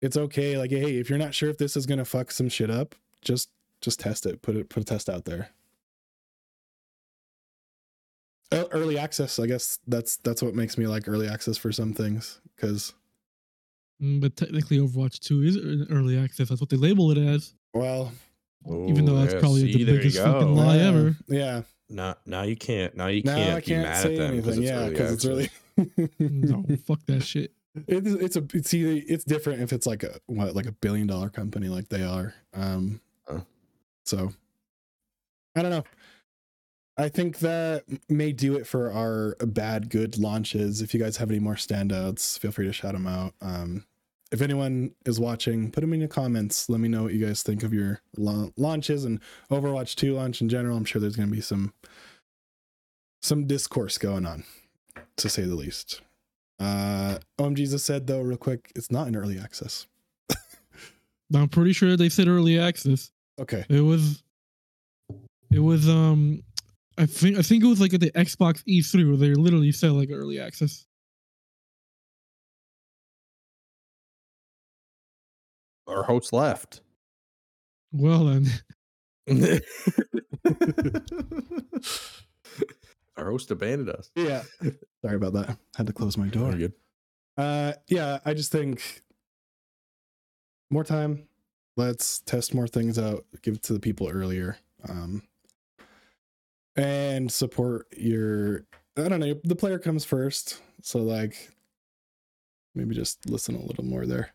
[0.00, 0.56] it's okay.
[0.58, 3.48] Like, hey, if you're not sure if this is gonna fuck some shit up, just
[3.80, 4.42] just test it.
[4.42, 5.50] Put it put a test out there.
[8.52, 11.92] Uh, Early access, I guess that's that's what makes me like early access for some
[11.92, 12.40] things.
[12.56, 12.94] Because
[14.02, 16.48] Mm, But technically, Overwatch 2 is in early access.
[16.48, 17.52] That's what they label it as.
[17.74, 18.12] well,
[18.66, 21.16] even though that's yeah, probably see, the biggest fucking lie yeah, ever.
[21.28, 21.62] Yeah.
[21.90, 22.96] Now, now you can't.
[22.96, 24.62] Now you Now can't, I can't mad say at them anything.
[24.62, 25.50] Yeah, because it's access.
[25.98, 27.52] really No, fuck that shit.
[27.86, 30.72] It is, it's a it's either it's different if it's like a what like a
[30.72, 32.34] billion dollar company like they are.
[32.54, 33.42] Um Oh.
[34.04, 34.32] so
[35.54, 35.84] I don't know.
[37.00, 40.82] I think that may do it for our bad good launches.
[40.82, 43.34] If you guys have any more standouts, feel free to shout them out.
[43.40, 43.84] Um
[44.32, 46.68] if anyone is watching, put them in the comments.
[46.68, 49.20] Let me know what you guys think of your la- launches and
[49.50, 50.76] Overwatch 2 launch in general.
[50.76, 51.72] I'm sure there's going to be some
[53.22, 54.44] some discourse going on
[55.16, 56.00] to say the least.
[56.58, 59.86] Uh, OMG just said though, real quick, it's not in early access.
[61.34, 63.10] I'm pretty sure they said early access.
[63.38, 63.64] Okay.
[63.68, 64.22] It was,
[65.50, 66.42] it was um,
[67.00, 69.92] I think I think it was like at the Xbox E3 where they literally said
[69.92, 70.84] like early access.
[75.86, 76.82] Our host left.
[77.90, 78.46] Well then,
[83.16, 84.10] Our host abandoned us.
[84.14, 84.42] Yeah.
[85.02, 85.56] Sorry about that.
[85.76, 86.52] Had to close my door.
[86.52, 86.74] Good.
[87.38, 89.02] Uh, yeah, I just think
[90.70, 91.28] more time.
[91.78, 93.24] Let's test more things out.
[93.40, 94.58] Give it to the people earlier.
[94.86, 95.22] Um,
[96.76, 98.64] and support your.
[98.96, 99.34] I don't know.
[99.44, 101.50] The player comes first, so like,
[102.74, 104.32] maybe just listen a little more there.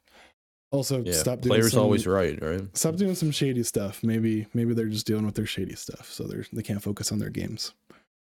[0.72, 1.14] Also, Yeah.
[1.14, 2.76] stop doing Player's some- always right, right?
[2.76, 4.04] stop doing some shady stuff.
[4.04, 7.20] Maybe maybe they're just dealing with their shady stuff, so they're they can't focus on
[7.20, 7.74] their games.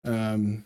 [0.05, 0.65] Um,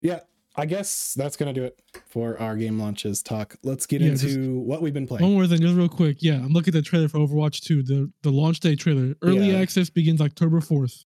[0.00, 0.20] yeah,
[0.56, 3.56] I guess that's gonna do it for our game launches talk.
[3.62, 5.24] Let's get Yeah, into just- what we've been playing.
[5.24, 6.18] one more thing, just real quick.
[6.22, 7.82] Yeah, I'm looking at the trailer for Overwatch 2.
[7.82, 9.14] The the launch day trailer.
[9.22, 9.58] Early Yeah.
[9.58, 11.04] access begins October 4th.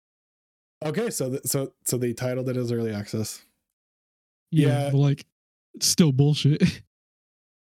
[0.85, 3.43] Okay, so th- so so they titled it as early access.
[4.51, 4.91] Yeah, Yeah.
[4.93, 5.25] like,
[5.81, 6.61] still bullshit.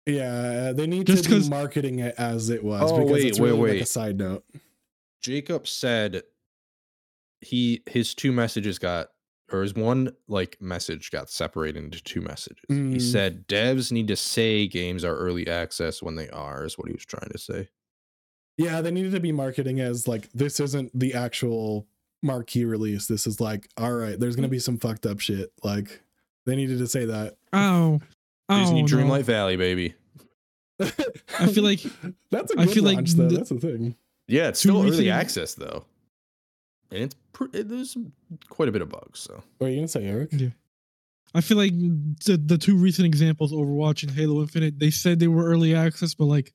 [0.06, 3.26] Yeah, they need Just to be 'cause- marketing it as it was Oh, because wait,
[3.26, 3.88] it's wait, really like a wait.
[3.88, 4.42] side note.
[5.20, 6.22] Jacob said
[7.42, 9.10] he his two messages got
[9.52, 12.64] or his one like message got separated into two messages.
[12.68, 13.02] He Mm.
[13.02, 16.94] said devs need to say games are early access when they are is what he
[16.94, 17.68] was trying to say.
[18.56, 21.86] Yeah, they needed to be marketing as like this isn't the actual
[22.22, 23.06] marquee release.
[23.06, 24.52] This is like, all right, there's gonna mm.
[24.52, 25.52] be some fucked up shit.
[25.62, 26.00] Like
[26.46, 27.36] they needed to say that.
[27.52, 28.00] Oh,
[28.48, 28.86] Disney oh, Ow, no.
[28.86, 29.94] Dreamlight Valley, baby.
[30.80, 31.80] I feel like-
[32.30, 33.28] that's a I good feel like though.
[33.28, 33.96] the- That's the thing.
[34.26, 35.84] Yeah, it's Two still early recent- access though.
[36.90, 37.96] And it's pr- it, there's
[38.48, 40.30] quite a bit of bugs, so What are you gonna say, Eric?
[40.32, 40.48] Yeah.
[41.34, 45.28] I feel like the, the two recent examples, Overwatch and Halo Infinite, they said they
[45.28, 46.54] were early access, but like,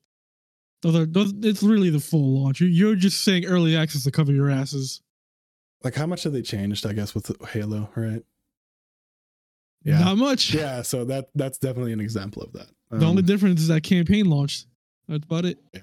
[0.82, 2.60] those are, those, it's really the full launch.
[2.60, 5.00] You're, you're just saying early access to cover your asses.
[5.84, 6.86] Like how much have they changed?
[6.86, 8.22] I guess with Halo, right?
[9.84, 9.98] Yeah.
[10.00, 10.54] Not much.
[10.54, 12.68] Yeah, so that that's definitely an example of that.
[12.90, 14.66] The only Um, difference is that campaign launched.
[15.08, 15.58] That's about it.
[15.74, 15.80] Yeah.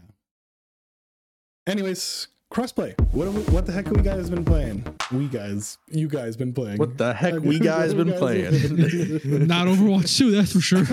[1.67, 2.99] Anyways, crossplay.
[3.13, 4.83] What have we, what the heck have we guys been playing?
[5.11, 6.77] We guys, you guys been playing.
[6.77, 8.51] what the heck we guys been playing?
[9.47, 10.85] Not Overwatch 2, that's for sure.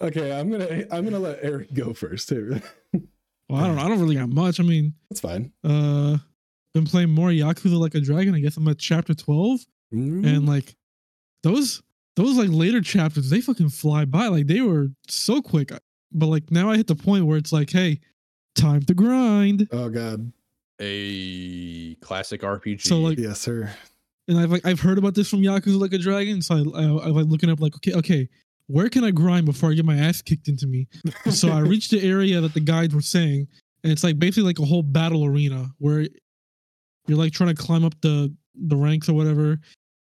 [0.00, 2.62] okay, I'm gonna I'm gonna let Eric go first here.
[3.48, 3.78] Well, I don't.
[3.78, 4.58] I don't really got much.
[4.60, 5.52] I mean, That's fine.
[5.64, 6.18] uh,
[6.74, 8.34] been playing more Yakuza Like a Dragon.
[8.34, 9.60] I guess I'm at chapter 12.
[9.94, 10.24] Mm-hmm.
[10.24, 10.74] and like
[11.44, 11.80] those
[12.16, 15.70] those like later chapters they fucking fly by like they were so quick
[16.10, 18.00] but like now i hit the point where it's like hey
[18.56, 20.32] time to grind oh god,
[20.80, 22.82] a classic RPG.
[22.82, 23.70] So, like- yes sir.
[24.26, 26.84] and i've like i've heard about this from yakuza like a dragon so i i,
[26.84, 28.28] I like looking up like okay okay
[28.66, 30.88] where can i grind before i get my ass kicked into me
[31.30, 33.46] so i reached the area that the guides were saying
[33.84, 36.08] and it's like basically like a whole battle arena where
[37.06, 39.58] you're like trying to climb up the the ranks or whatever.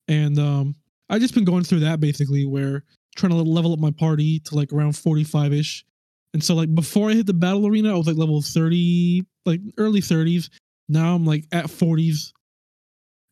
[0.07, 0.75] And um
[1.09, 2.83] i just been going through that basically where
[3.15, 5.85] trying to level up my party to like around 45 ish
[6.33, 9.59] and so like before i hit the battle arena i was like level 30 like
[9.77, 10.49] early 30s
[10.87, 12.31] now i'm like at 40s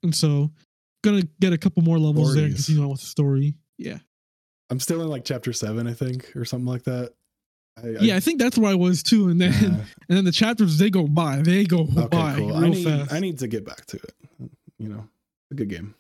[0.04, 0.52] and so
[1.04, 2.66] gonna get a couple more levels there and 40s.
[2.66, 3.56] continue on with the story.
[3.78, 3.98] Yeah.
[4.70, 7.14] I'm still in like chapter seven, I think, or something like that.
[7.78, 9.30] I, yeah, I think that's where I was too.
[9.30, 9.68] And then yeah.
[10.10, 12.48] and then the chapters they go by, they go okay, by cool.
[12.48, 13.14] real I need, fast.
[13.14, 14.14] I need to get back to it.
[14.78, 15.08] You know,
[15.52, 15.96] a good game.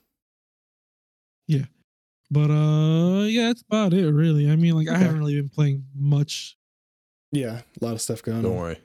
[1.47, 1.65] Yeah,
[2.29, 4.49] but uh, yeah, that's about it, really.
[4.51, 6.57] I mean, like I haven't really been playing much.
[7.31, 8.57] Yeah, a lot of stuff going Don't on.
[8.57, 8.77] worry,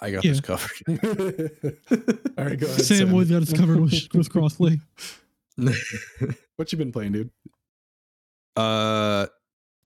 [0.00, 0.32] I got Yeah.
[0.32, 0.70] this covered.
[2.38, 2.84] All right, go ahead.
[2.84, 4.80] Sam always got us covered with, with crossplay.
[6.56, 7.30] What you been playing, dude?
[8.56, 9.26] Uh,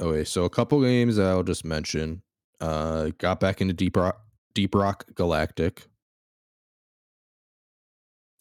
[0.00, 0.24] okay.
[0.24, 2.22] So a couple games that I'll just mention.
[2.60, 4.20] Uh, got back into Deep Rock,
[4.54, 5.86] Deep Rock Galactic.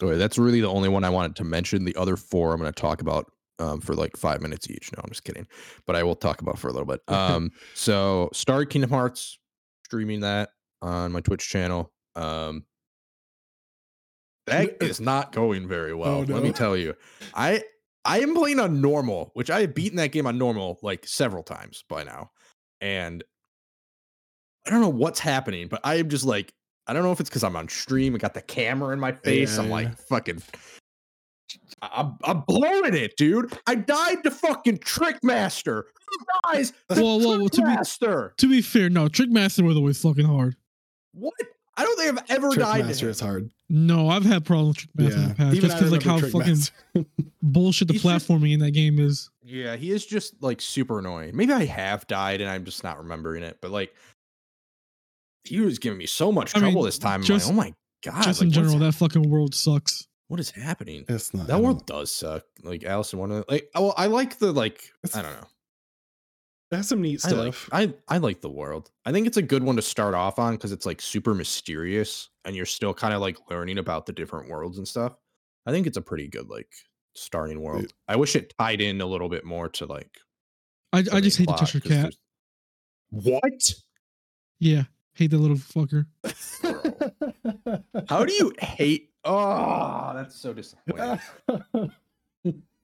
[0.01, 1.85] Okay, that's really the only one I wanted to mention.
[1.85, 4.91] The other four I'm going to talk about um, for like five minutes each.
[4.95, 5.47] No, I'm just kidding,
[5.85, 7.01] but I will talk about for a little bit.
[7.09, 9.39] Um, so Star Kingdom Hearts,
[9.85, 10.49] streaming that
[10.81, 11.91] on my Twitch channel.
[12.15, 12.65] Um,
[14.45, 16.19] that is not going very well.
[16.19, 16.95] Oh, Let me tell you,
[17.33, 17.63] I
[18.05, 21.43] I am playing on normal, which I have beaten that game on normal like several
[21.43, 22.31] times by now,
[22.81, 23.23] and
[24.67, 26.53] I don't know what's happening, but I am just like
[26.87, 28.15] I don't know if it's because I'm on stream.
[28.15, 29.55] I got the camera in my face.
[29.55, 29.73] Yeah, I'm yeah.
[29.73, 30.41] like fucking.
[31.81, 33.53] I- I'm, I'm blowing it, dude.
[33.67, 35.85] I died to fucking Trickmaster.
[36.07, 36.73] Who dies?
[36.89, 38.33] Uh, to Whoa, whoa, whoa, to be- Trickmaster.
[38.37, 40.55] To be fair, no, Trickmaster was always fucking hard.
[41.13, 41.33] What?
[41.79, 43.11] I don't think I've ever died to Trickmaster him.
[43.11, 43.51] is hard.
[43.69, 46.39] No, I've had problems with Trickmaster in the past, even just because like how remember
[46.39, 47.05] fucking
[47.41, 49.29] bullshit the He's just- platforming in that game is.
[49.43, 51.35] Yeah, he is just like super annoying.
[51.35, 53.93] Maybe I have died and I'm just not remembering it, but like
[55.47, 57.21] he was giving me so much I mean, trouble this time.
[57.21, 57.73] I'm just- like, oh my
[58.03, 58.23] god!
[58.23, 60.07] just like, in general, that fucking world sucks.
[60.27, 61.05] what is happening?
[61.07, 62.43] It's not That world does suck.
[62.63, 63.45] Like Alice in Wonderland.
[63.49, 64.91] Like, oh, I like the like.
[65.03, 65.47] It's I don't know.
[66.69, 67.69] That's some neat I like stuff.
[67.71, 68.91] I I like the world.
[69.05, 72.29] I think it's a good one to start off on because it's like super mysterious
[72.43, 75.13] and you're still kind of like learning about the different worlds and stuff.
[75.65, 76.67] I think it's a pretty good like
[77.15, 77.93] starting world.
[78.09, 80.11] I wish it tied in a little bit more to like.
[80.91, 82.13] I, I just hate main the plot, Cheshire 'cause Cat.
[83.11, 83.73] What?
[84.59, 84.83] Yeah,
[85.17, 86.05] hate the little fucker.
[88.07, 89.09] How do you hate?
[89.23, 91.19] Oh, that's so disappointing.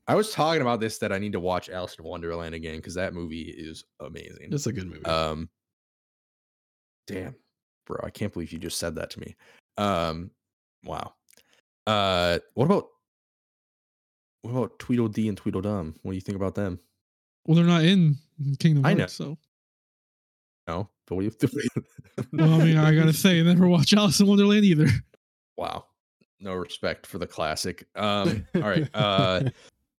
[0.07, 2.95] I was talking about this that I need to watch Alice in Wonderland again because
[2.95, 4.49] that movie is amazing.
[4.51, 5.05] It's a good movie.
[5.05, 5.49] Um,
[7.07, 7.35] damn,
[7.85, 9.35] bro, I can't believe you just said that to me.
[9.77, 10.31] Um,
[10.83, 11.13] wow.
[11.87, 12.87] Uh, what about
[14.41, 15.95] what about Tweedledee and Tweedledum?
[16.01, 16.79] What do you think about them?
[17.45, 18.17] Well, they're not in
[18.59, 19.25] Kingdom I Hearts, know.
[19.25, 19.37] so.
[20.67, 21.49] No, but we have to.
[22.31, 24.87] Well, I mean, I gotta say, I never watched Alice in Wonderland either.
[25.57, 25.85] wow,
[26.39, 27.85] no respect for the classic.
[27.95, 28.87] Um, all right.
[28.93, 29.49] Uh,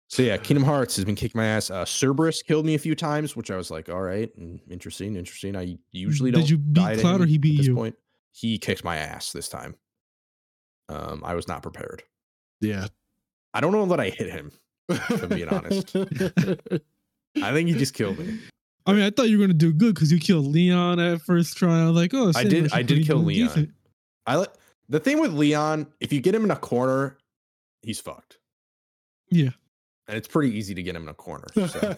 [0.08, 1.70] so yeah, Kingdom Hearts has been kicking my ass.
[1.70, 5.16] Uh, Cerberus killed me a few times, which I was like, all right, mm, interesting,
[5.16, 5.56] interesting.
[5.56, 6.42] I usually don't.
[6.42, 7.74] Did you beat die Cloud or he at beat this you?
[7.74, 7.96] Point.
[8.32, 9.74] He kicked my ass this time.
[10.88, 12.02] Um, I was not prepared.
[12.60, 12.86] yeah.
[13.56, 14.50] I don't know that I hit him.
[14.88, 15.94] I'm being honest.
[15.96, 18.40] I think he just killed me.
[18.86, 21.56] I mean, I thought you were gonna do good because you killed Leon at first
[21.56, 21.82] try.
[21.82, 22.72] I was like, oh, I did.
[22.72, 23.48] I did kill Leon.
[23.48, 23.70] decent.
[24.26, 24.46] I li-
[24.88, 27.16] the thing with Leon, if you get him in a corner,
[27.82, 28.38] he's fucked,
[29.30, 29.50] Yeah,
[30.08, 31.46] and it's pretty easy to get him in a corner.
[31.68, 31.96] So,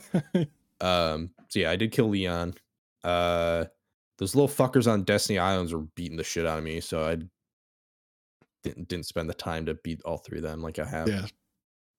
[0.81, 2.55] um, so yeah, I did kill Leon.
[3.03, 3.65] Uh,
[4.19, 7.17] those little fuckers on Destiny Islands were beating the shit out of me, so I
[8.63, 11.09] didn't didn't spend the time to beat all three of them like I have.
[11.09, 11.27] yeah.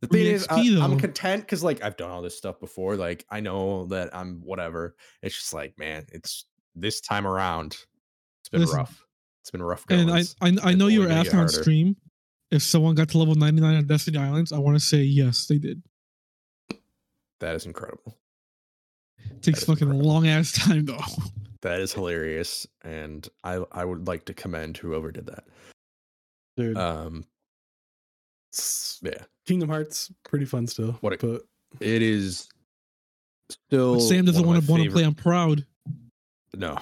[0.01, 2.95] The thing is, I, XP I'm content because like I've done all this stuff before.
[2.95, 4.95] Like I know that I'm whatever.
[5.23, 6.45] It's just like, man, it's
[6.75, 7.77] this time around.
[8.41, 9.03] It's been Listen, rough.
[9.41, 9.85] It's been rough.
[9.87, 10.09] Going.
[10.09, 10.21] and I
[10.67, 11.95] I, I know you were gonna asked on stream
[12.51, 14.51] if someone got to level 99 on Destiny Islands.
[14.51, 15.81] I want to say yes, they did.
[17.39, 18.17] that is incredible.
[19.31, 20.07] It takes is fucking a incredible.
[20.13, 20.99] long ass time though.
[21.61, 25.43] That is hilarious, and I I would like to commend whoever did that.
[26.55, 26.77] Dude.
[26.77, 27.25] Um, s-
[29.01, 30.93] yeah, Kingdom Hearts, pretty fun still.
[31.01, 31.41] What a- but
[31.79, 32.47] it is
[33.49, 33.95] still.
[33.95, 35.03] But Sam doesn't want to want to play.
[35.03, 35.65] I'm proud.
[36.55, 36.77] No,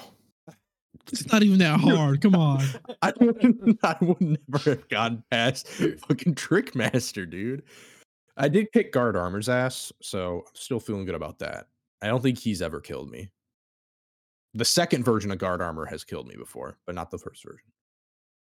[1.12, 2.20] It's not even that hard.
[2.22, 2.64] Come on.
[3.02, 7.62] I would, I would never have gotten past fucking Trickmaster, dude.
[8.38, 11.66] I did kick Guard Armor's ass, so I'm still feeling good about that.
[12.02, 13.30] I don't think he's ever killed me.
[14.54, 17.68] The second version of Guard Armor has killed me before, but not the first version.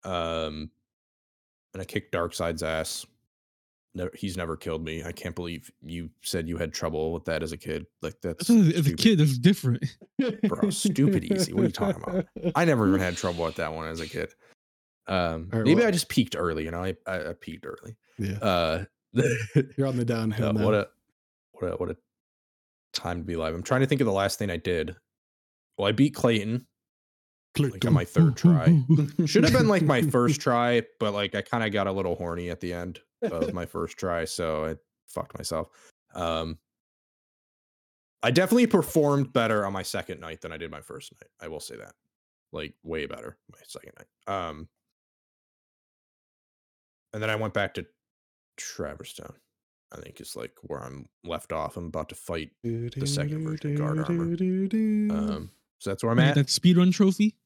[0.04, 0.70] Um,
[1.74, 3.04] and I kicked Darkside's ass.
[3.96, 5.04] No, he's never killed me.
[5.04, 7.86] I can't believe you said you had trouble with that as a kid.
[8.02, 9.84] Like that's As a kid, that's different.
[10.48, 11.52] Bro, stupid easy.
[11.52, 12.26] What are you talking about?
[12.56, 14.30] I never even had trouble with that one as a kid.
[15.06, 16.64] Um, right, maybe well- I just peaked early.
[16.64, 17.94] You know, I I, I peaked early.
[18.18, 18.84] yeah, Uh,
[19.76, 20.64] you're on the downhill uh, now.
[20.64, 20.88] what a
[21.52, 21.96] what a what a
[22.94, 23.54] time to be alive.
[23.54, 24.96] I'm trying to think of the last thing I did.
[25.78, 26.66] Well, I beat Clayton.
[27.59, 28.82] Like, on my third try.
[29.26, 32.16] Should have been like my first try, but like I kind of got a little
[32.16, 34.76] horny at the end of my first try, so I
[35.07, 35.68] fucked myself.
[36.14, 36.59] Um,
[38.24, 41.28] I definitely performed better on my second night than I did my first night.
[41.42, 41.92] I will say that.
[42.52, 44.34] Like way better my second night.
[44.34, 44.68] Um
[47.12, 47.86] and then I went back to
[48.57, 49.34] Traverse Town.
[49.92, 51.76] I think is like where I'm left off.
[51.76, 52.52] I'm about to fight.
[52.62, 54.22] The second version of guard armor.
[54.24, 56.36] Um so that's where I'm at.
[56.36, 57.36] that speedrun trophy.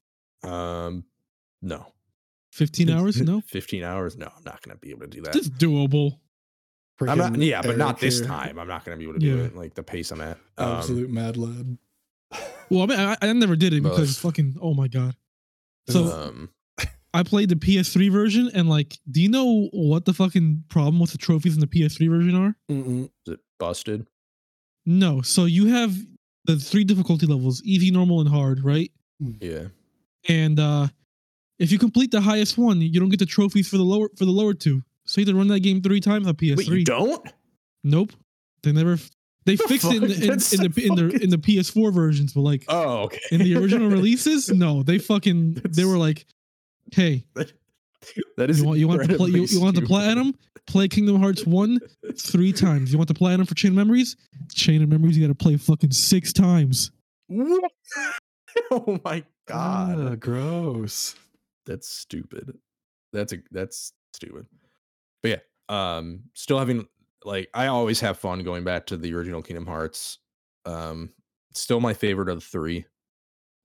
[0.43, 1.05] Um
[1.61, 1.87] no.
[2.53, 3.21] 15 hours?
[3.21, 3.41] No.
[3.41, 4.17] 15 hours?
[4.17, 5.35] No, I'm not gonna be able to do that.
[5.35, 6.19] It's doable.
[7.01, 8.27] I'm not, yeah, but not Eric this here.
[8.27, 8.59] time.
[8.59, 9.43] I'm not gonna be able to do Yeah.
[9.45, 10.37] it like the pace I'm at.
[10.57, 11.77] Um, Absolute mad lad.
[12.71, 15.15] Well, I mean, I, I never did it because like- fucking, oh my God.
[15.89, 16.49] So um,
[17.15, 21.11] I played the PS3 version and like, do you know what the fucking problem with
[21.11, 22.55] the trophies in the PS3 version are?
[22.71, 23.05] Mm-mm.
[23.25, 24.05] is it busted?
[24.85, 25.21] No.
[25.23, 25.95] So you have
[26.45, 28.91] the three difficulty levels easy, normal, and hard, right?
[29.19, 29.69] Yeah.
[30.27, 30.87] And uh
[31.59, 34.25] if you complete the highest one, you don't get the trophies for the lower for
[34.25, 34.81] the lower two.
[35.05, 36.57] So you have to run that game three times on PS3.
[36.57, 37.27] Wait, you don't?
[37.83, 38.11] Nope.
[38.63, 38.97] They never
[39.45, 41.93] they The fixed it in in, That's in the so in the in the PS4
[41.93, 43.19] versions, but like Oh, okay.
[43.31, 46.25] in the original releases, no, they fucking they were like,
[46.93, 47.25] hey,
[48.37, 50.33] that is you want you want the pla- you, you want the platinum?
[50.67, 51.79] Play Kingdom Hearts one
[52.15, 52.91] three times.
[52.91, 54.15] You want the platinum for Chain of Memories?
[54.53, 56.91] Chain of Memories, you got to play fucking six times.
[57.27, 57.71] What?
[58.71, 61.15] oh my god, Ah, gross.
[61.65, 62.57] that's stupid.
[63.13, 64.47] That's a that's stupid.
[65.23, 65.39] But yeah,
[65.97, 66.87] um, still having
[67.25, 70.19] like I always have fun going back to the original Kingdom Hearts.
[70.65, 71.13] Um,
[71.53, 72.85] still my favorite of the three.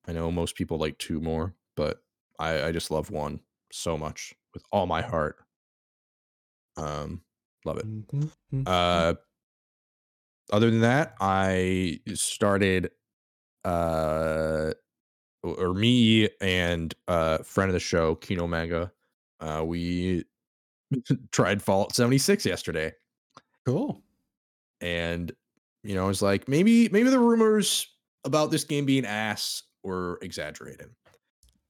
[0.06, 2.04] I know most people like two more, but
[2.38, 3.40] I I just love one
[3.72, 5.38] so much with all my heart.
[6.76, 7.22] Um,
[7.64, 7.86] love it.
[7.86, 8.66] Mhm, mhm.
[8.66, 9.14] Uh,
[10.52, 12.90] other than that, I started,
[13.64, 14.74] uh,
[15.44, 18.90] or me and uh, friend of the show, Kino Mega,
[19.40, 20.24] uh, we
[21.32, 22.92] tried Fallout 76 yesterday,
[23.66, 24.02] cool.
[24.80, 25.30] and
[25.82, 27.86] you know, I was like, maybe, maybe the rumors
[28.24, 30.88] about this game being ass were exaggerated.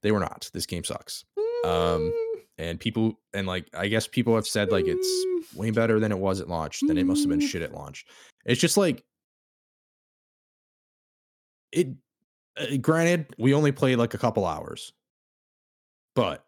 [0.02, 0.48] They were not.
[0.54, 1.24] This game sucks.
[1.64, 2.12] Um,
[2.58, 6.18] and people, and like, I guess people have said like it's way better than it
[6.18, 6.80] was at launch.
[6.86, 7.48] Then it must have been Mm.
[7.48, 8.04] shit at launch.
[8.44, 9.02] It's just like
[11.72, 11.88] it.
[12.56, 14.92] Uh, granted, we only played like a couple hours,
[16.14, 16.46] but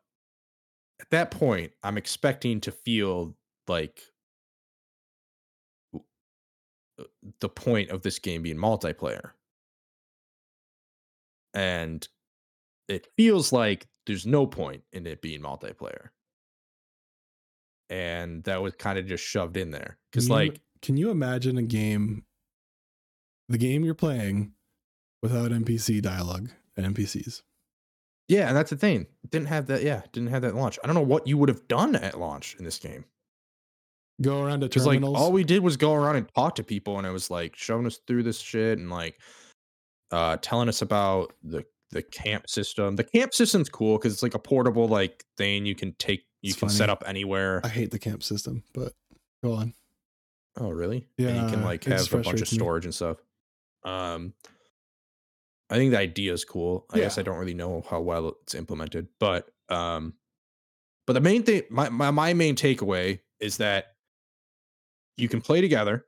[1.00, 3.36] at that point, I'm expecting to feel
[3.68, 4.02] like
[6.98, 7.04] uh,
[7.40, 9.32] the point of this game being multiplayer,
[11.54, 12.06] and
[12.88, 16.10] it feels like there's no point in it being multiplayer.
[17.88, 19.98] And that was kind of just shoved in there.
[20.12, 22.26] Can you- like, can you imagine a game,
[23.48, 24.55] the game you're playing,
[25.22, 27.42] without NPC dialogue and NPCs?
[28.28, 29.06] Yeah, and that's the thing.
[29.30, 29.82] Didn't have that.
[29.82, 30.78] Yeah, didn't have that launch.
[30.82, 33.04] I don't know what you would have done at launch in this game.
[34.20, 35.16] Go around to Because like terminals.
[35.18, 37.86] all we did was go around and talk to people, and it was like showing
[37.86, 39.20] us through this shit and like
[40.10, 42.96] uh telling us about the the camp system.
[42.96, 46.50] The camp system's cool because it's like a portable like thing you can take you
[46.50, 47.60] It's can set up anywhere.
[47.62, 48.92] I hate the camp system, but
[49.44, 49.72] go on.
[50.58, 51.06] Oh, really?
[51.18, 52.58] And you can like have a bunch of frustrates me.
[52.58, 53.18] storage and stuff.
[53.84, 54.32] Um,
[55.68, 56.86] I think the idea is cool.
[56.90, 60.14] I guess I don't really know how well it's implemented, but um,
[61.06, 63.96] but the main thing, my my, my main takeaway is that
[65.16, 66.06] you can play together,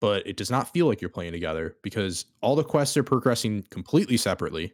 [0.00, 3.64] but it does not feel like you're playing together because all the quests are progressing
[3.70, 4.72] completely separately.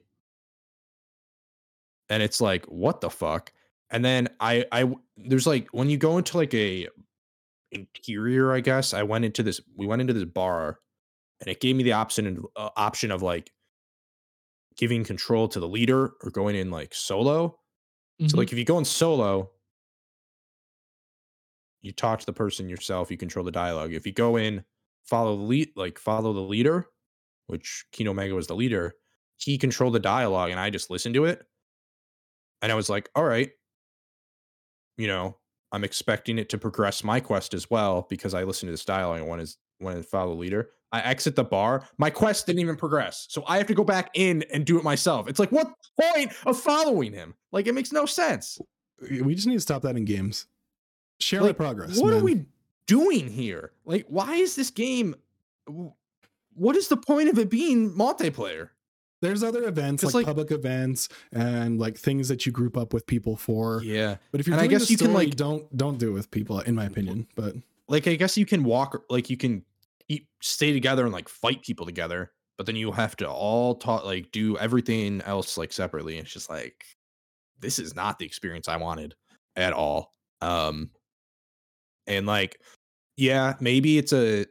[2.08, 3.52] And it's like, what the fuck?
[3.90, 6.88] And then I I there's like when you go into like a
[7.70, 8.94] interior, I guess.
[8.94, 10.78] I went into this we went into this bar
[11.40, 13.52] and it gave me the option uh, option of like
[14.76, 17.58] giving control to the leader or going in like solo.
[18.26, 18.38] So Mhm.
[18.38, 19.52] like if you go in solo,
[21.82, 23.92] you talk to the person yourself, you control the dialogue.
[23.92, 24.64] If you go in,
[25.04, 26.86] follow the lead, like follow the leader,
[27.46, 28.94] which Kino Mega was the leader,
[29.36, 31.46] he controlled the dialogue and I just listened to it.
[32.62, 33.50] And I was like, all right,
[34.96, 35.36] you know,
[35.72, 39.20] I'm expecting it to progress my quest as well because I listened to this dialogue
[39.20, 40.70] and want to want to follow the leader.
[40.92, 41.86] I exit the bar.
[41.98, 43.26] My quest didn't even progress.
[43.30, 45.28] So I have to go back in and do it myself.
[45.28, 45.68] It's like, what
[46.00, 47.34] point of following him?
[47.52, 48.60] Like it makes no sense.
[49.00, 50.46] We just need to stop that in games.
[51.20, 51.98] Share Like, my progress.
[51.98, 52.44] What are we
[52.86, 53.72] doing here?
[53.84, 55.14] Like, why is this game?
[56.54, 58.70] What is the point of it being multiplayer?
[59.22, 63.06] There's other events like, like- public events and like things that you group up with
[63.06, 63.82] people for.
[63.84, 66.30] Yeah, But if you're And I guess you can, like- don't don't do it with
[66.30, 67.26] people, in my opinion.
[67.36, 67.54] But
[67.86, 69.64] like I guess you can walk, like you can
[70.10, 74.04] eat, stay together and like fight people together, but then you have to all talk,
[74.04, 76.18] like do everything else like separately.
[76.18, 76.84] It's just like
[77.60, 79.14] this is not the experience I wanted
[79.56, 80.12] at all.
[80.40, 80.90] Um,
[82.06, 82.60] and like,
[83.16, 84.46] yeah, maybe it's a.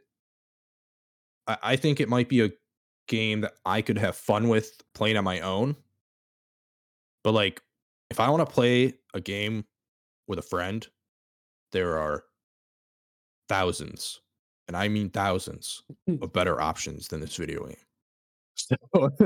[1.46, 2.50] I, I think it might be a
[3.06, 5.76] game that I could have fun with playing on my own.
[7.22, 7.60] But like,
[8.10, 9.64] if I want to play a game
[10.26, 10.86] with a friend,
[11.72, 12.24] there are
[13.48, 14.20] thousands,
[14.70, 15.82] and I mean thousands,
[16.22, 17.76] of better options than this video game.
[18.54, 18.76] So,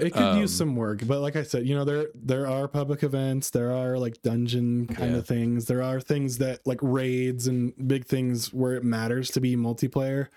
[0.00, 2.68] it could use Um, some work but like i said you know there there are
[2.68, 5.18] public events there are like dungeon kind Yeah.
[5.18, 9.40] of things there are things that like raids and big things where it matters to
[9.40, 10.28] be multiplayer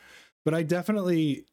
[0.43, 1.45] but i definitely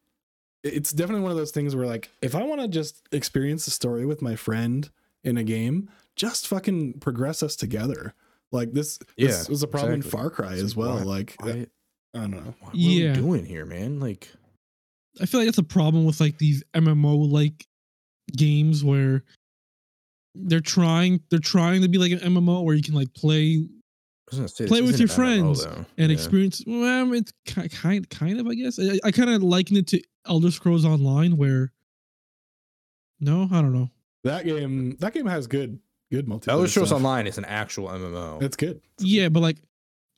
[0.63, 3.71] it's definitely one of those things where like if i want to just experience the
[3.71, 4.89] story with my friend
[5.23, 8.15] in a game just fucking progress us together
[8.51, 10.17] like this Yeah, this was a problem exactly.
[10.19, 11.67] in far cry as well why- like why-
[12.15, 13.09] i don't know what, what Yeah.
[13.11, 13.99] are we doing here, man?
[13.99, 14.29] Like,
[15.21, 17.65] I feel like that's a problem with like these MMO like
[18.35, 19.23] games where
[20.35, 23.65] they're trying they're trying to be like an MMO where you can like play
[24.31, 25.85] I was gonna say, Play with your an MMO friends though.
[25.97, 26.13] and Yeah.
[26.13, 26.63] experience.
[26.65, 30.01] Well, it's kind kind kind of I guess I, I kind of liken it to
[30.27, 31.71] Elder Scrolls Online where.
[33.19, 33.89] No, I don't know.
[34.23, 35.79] that game that game has good
[36.11, 36.97] good multiplayer Elder Scrolls stuff.
[36.97, 38.41] Online is an actual MMO.
[38.41, 39.57] it's good Yeah, but like,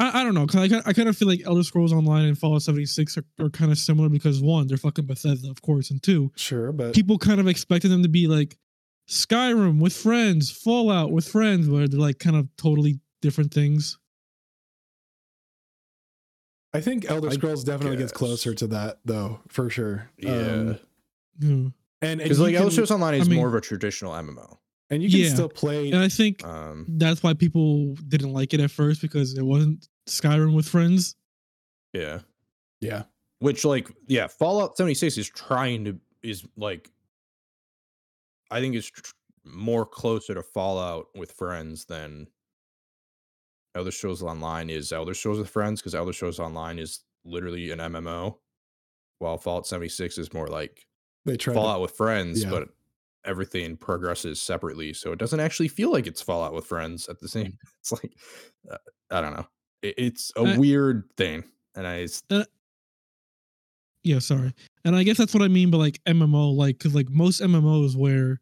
[0.01, 0.47] I, I don't know.
[0.47, 3.49] 'cause I, I kind of feel like Elder Scrolls Online and Fallout 76 are, are
[3.49, 7.17] kind of similar because one, they're fucking Bethesda, of course, and two, sure but people
[7.17, 8.57] kind of expected them to be like
[9.09, 13.97] Skyrim with friends, Fallout with friends, where they're like kind of totally different things.
[16.73, 20.09] I think Elder I Scrolls definitely gets closer to that though, for sure.
[20.17, 20.79] yeah, Um,
[21.39, 21.47] Yeah.
[21.49, 24.13] and and because you like Elder Scrolls Online is I mean- more of a traditional
[24.13, 24.57] MMO.
[24.89, 25.29] and you can Yeah.
[25.33, 25.91] still play.
[25.91, 29.87] And I think Um, that's why people didn't like it at first because it wasn't
[30.07, 31.15] Skyrim with friends.
[31.93, 32.19] yeah,
[32.79, 33.03] yeah,
[33.39, 36.89] which like yeah, Fallout 76 is trying to is like,
[38.49, 39.11] I think it's tr-
[39.43, 42.27] more closer to Fallout with friends than
[43.75, 47.79] Elder Scrolls Online is Elder Scrolls with friends because Elder Scrolls Online is literally an
[47.79, 48.35] MMO,
[49.19, 50.85] while Fallout 76 is more like
[51.25, 51.53] they try.
[51.53, 52.49] Fallout with friends, yeah.
[52.49, 52.69] but
[53.25, 57.27] everything progresses separately, so it doesn't actually feel like it's Fallout with friends at the
[57.27, 57.57] same.
[57.79, 58.13] It's like
[58.71, 58.77] uh,
[59.09, 59.47] I don't know.
[59.81, 61.43] It, it's a Uh, weird thing,
[61.75, 62.23] and I s-
[64.03, 64.53] Yeah, sorry.
[64.83, 67.95] And I guess that's what I mean by like MMO, like because like most MMOs
[67.95, 68.39] where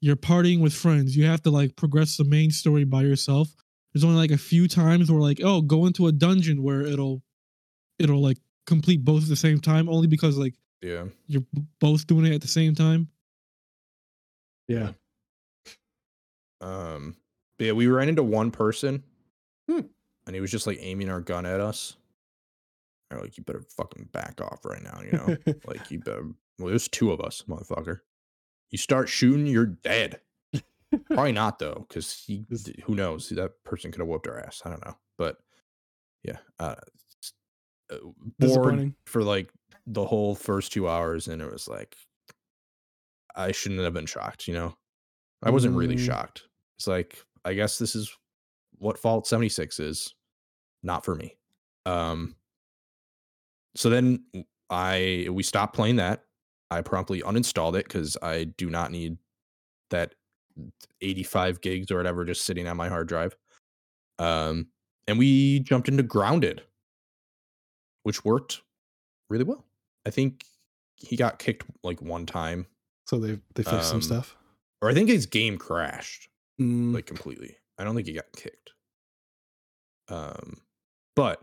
[0.00, 3.48] you're partying with friends, you have to like progress the main story by yourself.
[3.92, 7.22] There's only like a few times where like, oh, go into a dungeon where it'll
[7.98, 8.36] it'll like
[8.66, 11.04] complete both at the same time, only because like yeah.
[11.26, 13.08] you're b- both doing it at the same time.
[14.68, 14.92] yeah,
[16.60, 17.16] Um,
[17.58, 19.02] but yeah, we ran into one person,
[19.70, 19.80] Hmm.
[20.28, 21.96] And he was just like aiming our gun at us.
[23.10, 25.54] We're like, you better fucking back off right now, you know?
[25.66, 26.26] like, you better.
[26.58, 28.00] Well, there's two of us, motherfucker.
[28.70, 30.20] You start shooting, you're dead.
[31.06, 32.44] Probably not though, because he.
[32.84, 33.30] Who knows?
[33.30, 34.60] That person could have whooped our ass.
[34.66, 35.38] I don't know, but
[36.22, 36.74] yeah, uh,
[37.90, 37.96] uh,
[38.38, 39.50] bored for like
[39.86, 41.96] the whole first two hours, and it was like,
[43.34, 44.46] I shouldn't have been shocked.
[44.48, 44.76] You know,
[45.42, 46.04] I wasn't really Mm.
[46.06, 46.44] shocked.
[46.78, 48.10] It's like, I guess this is
[48.78, 50.14] what Fallout 76 is.
[50.82, 51.36] Not for me.
[51.86, 52.34] Um
[53.76, 54.24] so then
[54.70, 56.24] I we stopped playing that.
[56.70, 59.16] I promptly uninstalled it because I do not need
[59.90, 60.14] that
[61.00, 63.34] 85 gigs or whatever just sitting on my hard drive.
[64.18, 64.68] Um
[65.06, 66.62] and we jumped into grounded,
[68.02, 68.60] which worked
[69.30, 69.64] really well.
[70.06, 70.44] I think
[70.96, 72.66] he got kicked like one time,
[73.06, 74.36] so they they fixed some Um, stuff.
[74.82, 76.28] or I think his game crashed
[76.60, 77.56] Mm, like completely.
[77.78, 78.72] I don't think he got kicked.
[80.08, 80.60] Um,
[81.18, 81.42] but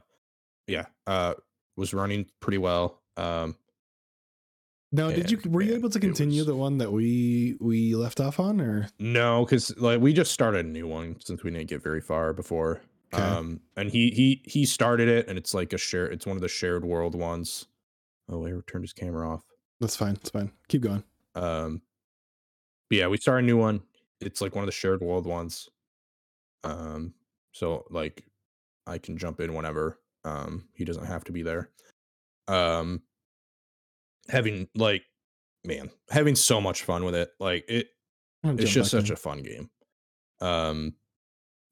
[0.67, 1.33] yeah, uh,
[1.75, 3.01] was running pretty well.
[3.17, 3.57] Um,
[4.93, 8.21] now, did you were you able to continue was- the one that we we left
[8.21, 11.67] off on, or no, because like we just started a new one since we didn't
[11.67, 12.81] get very far before.
[13.13, 13.21] Okay.
[13.21, 16.07] Um, and he he he started it, and it's like a share.
[16.07, 17.65] It's one of the shared world ones.
[18.29, 19.43] Oh, I turned his camera off.
[19.81, 20.15] that's fine.
[20.15, 20.51] It's fine.
[20.69, 21.03] Keep going.
[21.35, 21.81] Um,
[22.89, 23.81] yeah, we start a new one.
[24.21, 25.69] It's like one of the shared world ones.
[26.63, 27.13] Um,
[27.51, 28.23] so like
[28.87, 29.99] I can jump in whenever.
[30.23, 31.69] Um, he doesn't have to be there.
[32.47, 33.01] Um,
[34.27, 35.03] having like,
[35.63, 37.29] man, having so much fun with it.
[37.39, 37.87] Like it,
[38.43, 39.13] I'm it's just such in.
[39.13, 39.69] a fun game.
[40.41, 40.93] Um,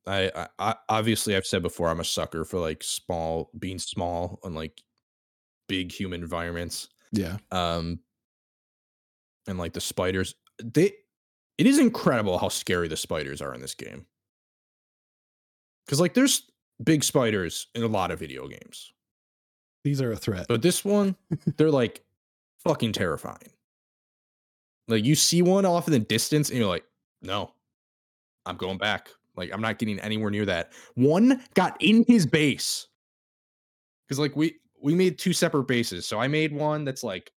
[0.06, 4.40] I, I, I obviously I've said before I'm a sucker for like small, being small
[4.44, 4.82] and like
[5.68, 7.38] big human environments yeah.
[7.52, 8.00] um
[9.48, 10.94] and like the spiders they
[11.58, 14.06] it is incredible how scary the spiders are in this game
[15.86, 16.50] because like there's
[16.84, 18.94] big spiders in a lot of video games
[19.84, 20.46] These are a threat.
[20.48, 21.16] but this one
[21.58, 22.04] they're like
[22.64, 23.52] fucking terrifying
[24.88, 26.86] like you see one off in the distance and you're like
[27.22, 27.52] no
[28.46, 32.88] i'm going back like i'm not getting anywhere near that one got in his base
[34.08, 36.06] because like we we made two separate bases.
[36.06, 37.32] So I made one that's like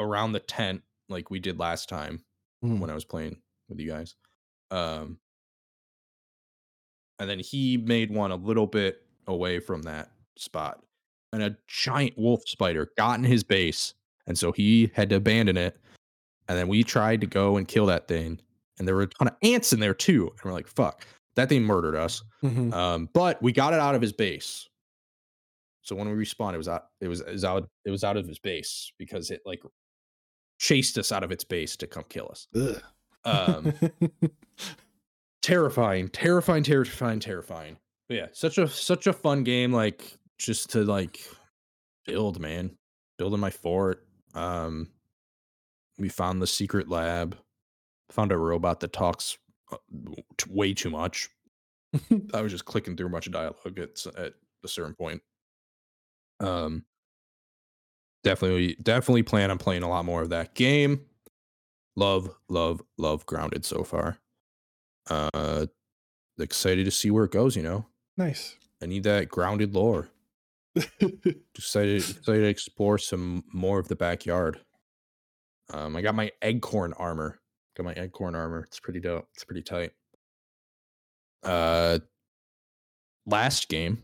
[0.00, 2.24] around the tent, like we did last time
[2.64, 2.80] Mm.
[2.80, 4.16] when I was playing with you guys.
[4.72, 5.18] Um,
[7.20, 10.82] and then he made one a little bit away from that spot,
[11.32, 13.94] and a giant wolf spider got in his base,
[14.26, 15.76] and so he had to abandon it.
[16.48, 18.40] And then we tried to go and kill that thing,
[18.78, 20.26] and there were a ton of ants in there too.
[20.28, 21.06] And we're like, "Fuck,
[21.36, 22.72] that thing murdered us." Mhm.
[22.74, 24.66] Um, but we got it out of his base.
[25.82, 26.86] So when we respawned, it was out.
[27.00, 27.68] It was, it was out.
[27.84, 29.62] It was out of his base because it like
[30.58, 32.48] chased us out of its base to come kill us.
[33.24, 33.72] Um,
[35.42, 37.76] terrifying, terrifying, terrifying, terrifying.
[38.08, 39.72] But yeah, such a such a fun game.
[39.72, 41.20] Like just to like
[42.06, 42.76] build, man,
[43.18, 44.06] building my fort.
[44.34, 44.88] Um,
[45.98, 47.36] we found the secret lab.
[48.10, 49.38] Found a robot that talks
[49.72, 49.76] uh,
[50.48, 51.28] way too much.
[52.34, 54.32] I was just clicking through a bunch of dialogue at at
[54.64, 55.22] a certain point.
[56.40, 56.84] Um,
[58.24, 61.02] definitely, definitely plan on playing a lot more of that game.
[61.96, 64.18] Love, love, love Grounded so far.
[65.10, 65.66] Uh,
[66.38, 67.56] excited to see where it goes.
[67.56, 67.86] You know,
[68.16, 68.56] nice.
[68.82, 70.08] I need that grounded lore.
[71.56, 74.60] Excited, excited to explore some more of the backyard.
[75.72, 77.40] Um, I got my acorn armor.
[77.76, 78.64] Got my acorn armor.
[78.68, 79.28] It's pretty dope.
[79.34, 79.90] It's pretty tight.
[81.42, 81.98] Uh,
[83.26, 84.02] last game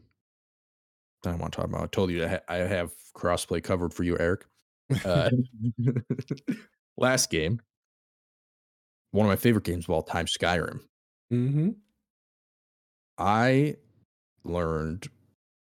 [1.24, 1.82] I want to talk about.
[1.82, 4.44] I told you ha- I have crossplay covered for you, Eric.
[5.04, 5.30] Uh,
[6.96, 7.60] last game,
[9.10, 10.80] one of my favorite games of all time, Skyrim.
[11.30, 11.68] Hmm
[13.18, 13.76] I
[14.44, 15.08] learned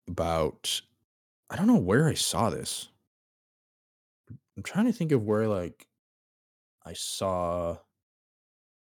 [0.07, 0.81] about
[1.49, 2.89] I don't know where I saw this.
[4.57, 5.87] I'm trying to think of where like
[6.85, 7.77] I saw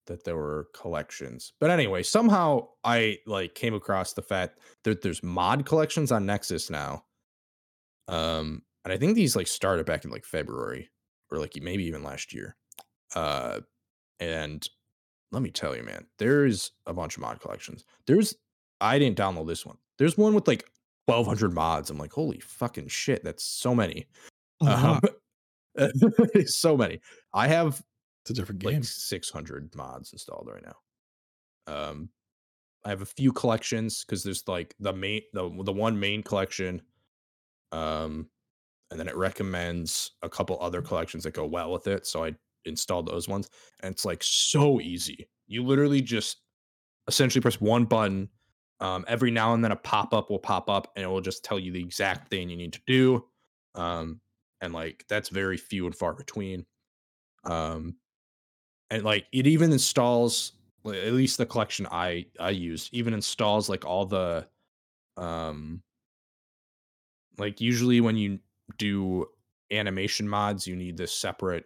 [0.06, 1.52] that there were collections.
[1.60, 6.70] But anyway, somehow I like came across the fact that there's mod collections on Nexus
[6.70, 7.04] now.
[8.08, 10.90] Um and I think these like started back in like February
[11.30, 12.56] or like maybe even last year.
[13.14, 13.60] Uh
[14.20, 14.66] and
[15.32, 17.84] let me tell you man, there's a bunch of mod collections.
[18.06, 18.34] There's
[18.80, 19.76] I didn't download this one.
[19.98, 20.68] There's one with like
[21.06, 21.90] 1200 mods.
[21.90, 24.06] I'm like, "Holy fucking shit, that's so many."
[24.60, 25.04] Lot.
[25.76, 25.90] Um,
[26.46, 27.00] so many.
[27.32, 27.82] I have
[28.22, 28.74] It's a different game.
[28.74, 30.76] like 600 mods installed right now.
[31.66, 32.08] Um,
[32.84, 36.82] I have a few collections because there's like the main the the one main collection,
[37.72, 38.28] um,
[38.90, 42.06] and then it recommends a couple other collections that go well with it.
[42.06, 43.48] So I installed those ones,
[43.80, 45.28] and it's like so easy.
[45.46, 46.38] You literally just
[47.08, 48.28] essentially press one button.
[48.80, 51.44] Um, every now and then a pop up will pop up, and it will just
[51.44, 53.24] tell you the exact thing you need to do.
[53.74, 54.20] Um,
[54.60, 56.66] and like that's very few and far between.
[57.44, 57.96] Um,
[58.90, 60.52] and like it even installs
[60.86, 64.46] at least the collection i i use even installs like all the
[65.16, 65.82] um
[67.38, 68.38] like usually when you
[68.78, 69.26] do
[69.70, 71.64] animation mods you need this separate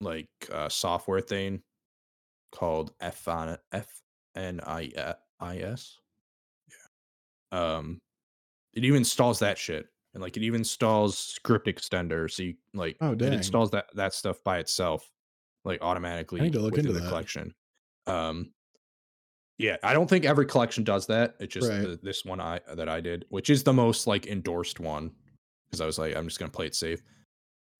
[0.00, 1.62] like uh software thing
[2.52, 3.88] called f on f
[4.34, 5.98] n i i s
[7.52, 7.76] yeah.
[7.76, 7.98] Um
[8.74, 12.96] it even installs that shit and like it even installs script extender so you like
[13.00, 15.10] Oh, it installs that that stuff by itself
[15.64, 17.08] like automatically I need to look into the that.
[17.08, 17.54] collection.
[18.06, 18.52] Um
[19.58, 21.80] yeah i don't think every collection does that it's just Right.
[21.80, 25.10] the, this one i that i did which is the most like endorsed one
[25.64, 27.00] because i was like i'm just gonna play it safe.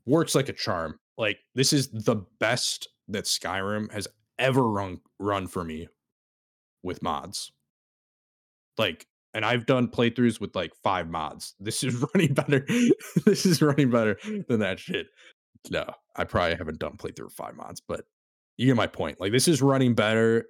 [0.07, 4.09] Works like a charm like this is the best that skyrim has
[4.39, 5.89] ever run run for me
[6.83, 7.53] with mods.
[8.79, 11.55] Like and i've done playthroughs with like five mods.
[11.61, 12.67] This is running better.
[13.25, 15.09] This is running better than that shit.
[15.71, 15.87] No
[16.17, 18.05] i probably haven't done playthrough with five mods but
[18.57, 19.21] you get my point.
[19.21, 20.47] Like this is running better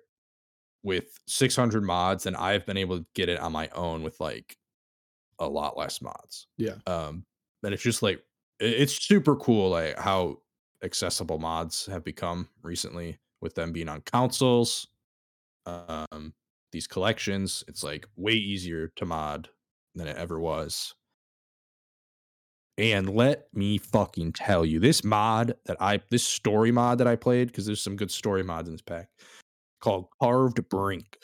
[0.82, 4.56] with 600 mods than i've been able to get it on my own with like
[5.38, 6.46] a lot less mods.
[6.56, 6.76] Yeah.
[6.86, 7.24] um
[7.62, 8.20] and it's just like
[8.60, 10.38] it's super cool like how
[10.82, 14.88] accessible mods have become recently with them being on consoles
[15.66, 16.32] um
[16.72, 19.48] these collections it's like way easier to mod
[19.96, 20.94] than it ever was.
[22.78, 27.16] And let me fucking tell you this mod that i this story mod that i
[27.16, 29.08] played because there's some good story mods in this pack
[29.80, 31.18] called carved brink.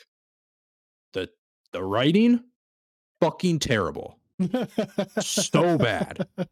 [1.13, 1.29] The
[1.71, 2.43] the writing
[3.21, 4.17] fucking terrible.
[5.19, 6.27] So bad.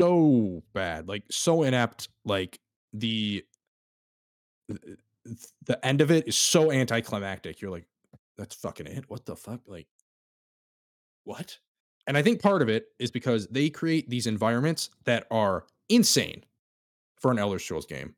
[0.00, 2.58] so bad like so inept like
[2.92, 3.44] the
[5.66, 7.86] the end of it is so anticlimactic you're like
[8.40, 9.04] that's fucking it?
[9.08, 9.60] What the fuck?
[9.66, 9.86] Like
[11.24, 11.58] what?
[12.06, 16.44] And i think part of it is because they create these environments that are insane
[17.20, 18.16] for an elder scrolls game.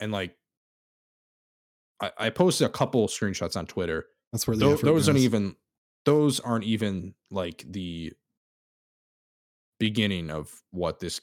[0.00, 0.36] And like
[2.00, 4.06] i, I posted a couple screenshots on twitter.
[4.32, 5.56] That's where the Tho- effort those aren't even
[6.04, 8.12] those aren't even like the
[9.78, 11.20] beginning of what this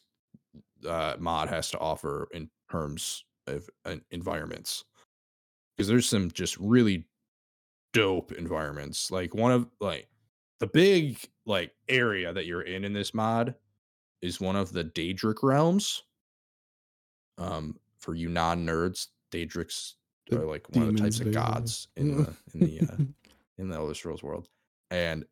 [0.88, 4.84] uh, mod has to offer in terms of uh, environments.
[5.76, 7.06] Because there's some just really
[7.94, 10.10] dope environments like one of like
[10.60, 13.56] the big like area that you're in in this mod
[14.22, 16.04] is one of the daedric realms.
[17.38, 19.94] Um for you non-nerds daedrics
[20.34, 22.98] are like one of the types of gods in the in the uh,
[23.58, 24.50] in the Elder Scrolls world.
[24.92, 25.26] And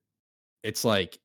[0.63, 1.19] it's like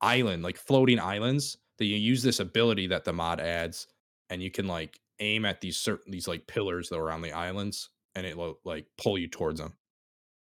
[0.00, 3.86] island, like floating islands that you use this ability that the mod adds,
[4.30, 7.32] and you can like aim at these certain these like pillars that are on the
[7.32, 9.72] islands, and it will like pull you towards them.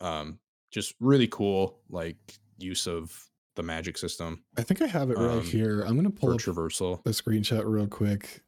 [0.01, 0.39] Um,
[0.71, 2.17] just really cool, like
[2.59, 5.83] use of the magic system I think I have it right Um, here.
[5.83, 7.03] I'm gonna pull up traversal.
[7.05, 8.43] the screenshot real quick.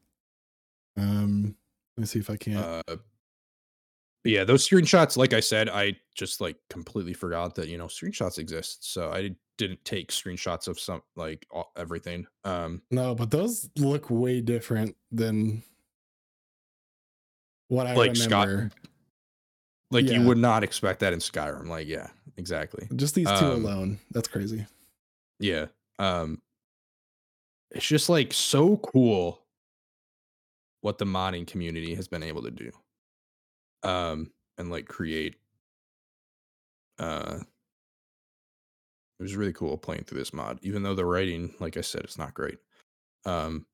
[0.97, 1.55] Um,
[1.95, 2.57] let me see if I can.
[2.57, 2.81] Uh,
[4.27, 8.37] yeah, those screenshots, like I said, I just like completely forgot that you know screenshots
[8.39, 8.91] exist.
[8.93, 12.27] So I didn't take screenshots of some like all, everything.
[12.43, 15.63] Um, no, but those look way different than
[17.69, 18.73] what I Like Scott- remember.
[19.91, 20.19] like Yeah.
[20.19, 21.67] you would not expect that in Skyrim.
[21.67, 22.07] Like, yeah,
[22.37, 22.87] exactly.
[22.95, 23.99] Just these two um, alone.
[24.11, 24.65] That's crazy.
[25.39, 25.65] Yeah.
[25.99, 26.41] Um,
[27.71, 29.41] it's just like so cool
[30.81, 32.71] what the modding community has been able to do.
[33.83, 35.35] Um, and like create.
[36.99, 37.39] Uh,
[39.19, 42.01] it was really cool playing through this mod, even though the writing, like I said,
[42.03, 42.57] it's not great.
[43.25, 43.65] Um,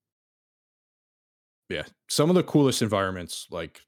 [1.70, 3.82] yeah, some of the coolest environments, like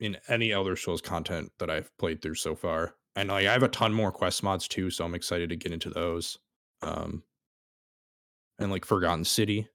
[0.00, 3.62] in any Elder Scrolls content that I've played through so far, and like I have
[3.62, 6.38] a ton more quest mods too, so I'm excited to get into those.
[6.82, 7.22] Um,
[8.58, 9.68] and like Forgotten City,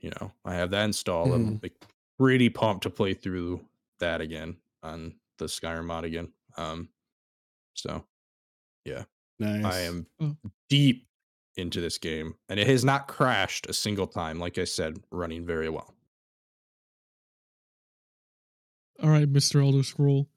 [0.00, 1.32] you know, I have that installed.
[1.32, 1.74] I'm like
[2.18, 3.64] pretty pumped to play through
[4.02, 6.32] that again on the Skyrim mod again.
[6.56, 6.88] Um,
[7.74, 8.04] so
[8.84, 9.04] yeah,
[9.38, 9.64] Nice.
[9.64, 10.36] I am Oh.
[10.68, 11.06] deep
[11.56, 14.38] into this game, and it has not crashed a single time.
[14.38, 15.94] Like I said, running very well.
[19.02, 19.62] All right, Mr.
[19.62, 20.28] Elder Scroll.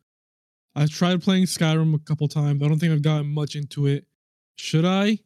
[0.76, 2.62] I've tried playing Skyrim a couple times.
[2.64, 4.06] I don't think I've gotten much into it.
[4.58, 5.20] Should I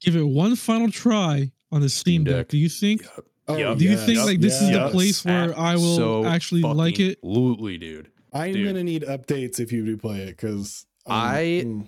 [0.00, 2.34] give it one final try on the Steam, Steam Deck?
[2.36, 2.48] Deck.
[2.48, 3.06] Do you think?
[3.48, 3.78] Oh, Yup.
[3.78, 7.18] Do you yes, think like this is the place where I will actually like it?
[7.22, 8.10] Absolutely, dude.
[8.32, 8.66] I'm dude.
[8.66, 11.82] gonna need updates if you do play it because um, I- hmm.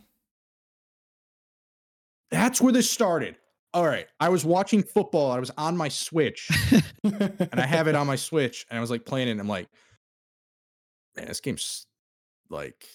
[2.31, 3.37] That's where this started.
[3.75, 5.31] All right, I was watching football.
[5.31, 6.49] I was on my Switch,
[7.05, 9.33] and I have it on my Switch, and I was like playing it.
[9.33, 9.69] And I'm like,
[11.17, 11.87] man, this game's
[12.49, 12.87] like,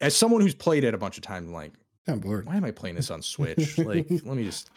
[0.00, 1.72] as someone who's played it a bunch of times, I'm like,
[2.08, 2.46] I'm bored.
[2.46, 3.78] why am I playing this on Switch?
[3.78, 4.70] like, let me just.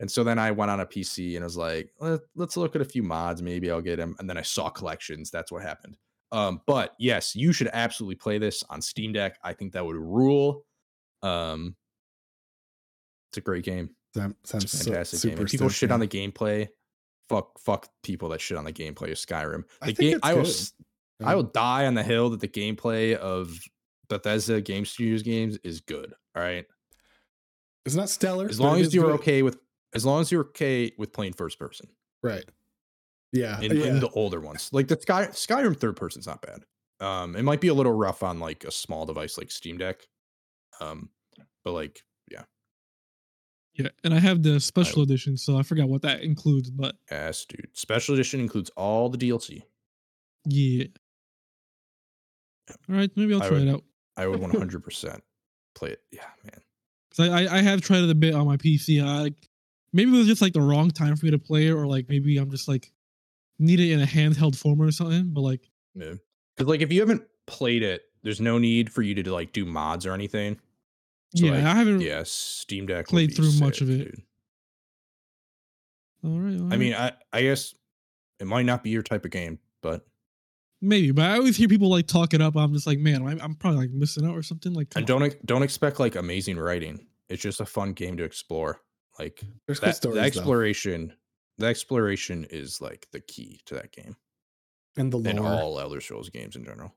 [0.00, 2.76] And so then I went on a PC and I was like, Let, let's look
[2.76, 3.42] at a few mods.
[3.42, 4.14] Maybe I'll get them.
[4.18, 5.30] And then I saw collections.
[5.30, 5.96] That's what happened.
[6.30, 9.38] Um, but yes, you should absolutely play this on Steam Deck.
[9.42, 10.64] I think that would rule.
[11.22, 11.74] Um,
[13.30, 13.90] it's a great game.
[14.14, 15.38] It's Sounds a so- fantastic game.
[15.38, 16.68] And people shit on the gameplay.
[17.28, 19.64] Fuck, fuck people that shit on the gameplay of Skyrim.
[19.82, 22.48] I The think game, it's I will, I will die on the hill that the
[22.48, 23.58] gameplay of
[24.08, 26.14] Bethesda Game Studios games is good.
[26.34, 26.64] All right.
[27.84, 28.48] It's not stellar.
[28.48, 29.14] as long as you're good.
[29.20, 29.58] okay with
[29.94, 31.88] as long as you're okay with playing first person
[32.22, 32.44] Right.
[33.32, 33.60] Yeah.
[33.60, 33.86] in, yeah.
[33.86, 36.64] in the older ones like the sky skyrim third person's not bad
[37.00, 40.00] um it might be a little rough on like a small device like steam deck
[40.80, 41.10] um
[41.64, 42.42] but like yeah
[43.74, 47.44] Yeah, and I have the special edition, so I forgot what that includes, but ass
[47.48, 49.62] dude special edition includes all the dlc
[50.46, 50.84] yeah.
[52.88, 53.84] All right, maybe I'll try would- it out.
[54.16, 55.20] i would 100%
[55.74, 56.60] play it yeah man
[57.16, 59.02] 'Cause I, I I have tried it a bit on my PC.
[59.02, 59.30] I
[59.92, 62.08] maybe it was just like the wrong time for me to play it, or like
[62.08, 62.92] maybe I'm just like
[63.58, 65.30] need it in a handheld form or something.
[65.32, 66.14] But like yeah
[66.56, 69.64] because like if you haven't played it there's no need for you to like do
[69.64, 70.58] mods or anything
[71.34, 72.00] So, yeah, like, I haven't.
[72.02, 73.98] yeah steam deck Played through much of it.
[73.98, 74.22] dude.
[76.24, 77.74] All right, all i mean i i guess
[78.40, 80.04] it might not be your type of game but
[80.80, 82.56] maybe, but I always hear people like talk it up.
[82.56, 84.72] I'm just like, man, I'm, I'm probably like missing out or something.
[84.74, 87.06] Like, and don't ex- don't expect like amazing writing.
[87.28, 88.80] It's just a fun game to explore.
[89.18, 90.26] Like There's cool that, stories the though.
[90.26, 91.12] exploration,
[91.58, 94.16] the exploration is like the key to that game
[94.96, 96.94] and the and all Elder Scrolls games in general.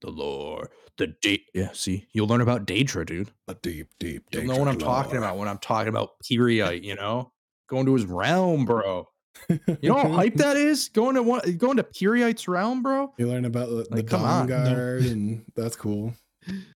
[0.00, 1.50] The lore, the date.
[1.52, 3.30] Yeah, see, you'll learn about Daedra, dude.
[3.48, 4.24] A deep, deep.
[4.32, 6.82] You'll know what I'm talking about when I'm talking about Peryite.
[6.82, 7.32] You know,
[7.68, 9.06] going to his realm, bro.
[9.48, 10.88] You know how hype that is?
[10.88, 13.12] Going to one, going to Peryite's realm, bro.
[13.18, 14.46] You learn about the, the Like, Dawn on.
[14.48, 14.74] No.
[14.74, 16.14] Guard, and that's cool.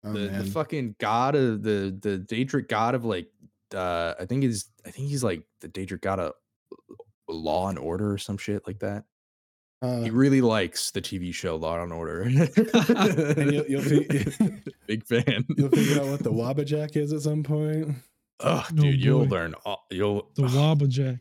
[0.04, 3.28] Oh, the, the fucking god of the the Daedric god of like
[3.74, 6.34] uh I think he's I think he's like the Daedric got a
[7.28, 9.04] Law and Order or some shit like that.
[9.80, 12.22] Uh, He really likes the TV show Law and Order.
[12.22, 15.44] and you'll, you'll, fi- Big fan.
[15.56, 17.94] you'll figure out what the Wabbajack is at some point.
[18.40, 19.54] Oh, dude, you'll learn.
[19.64, 21.18] All, you'll The Wabbajack.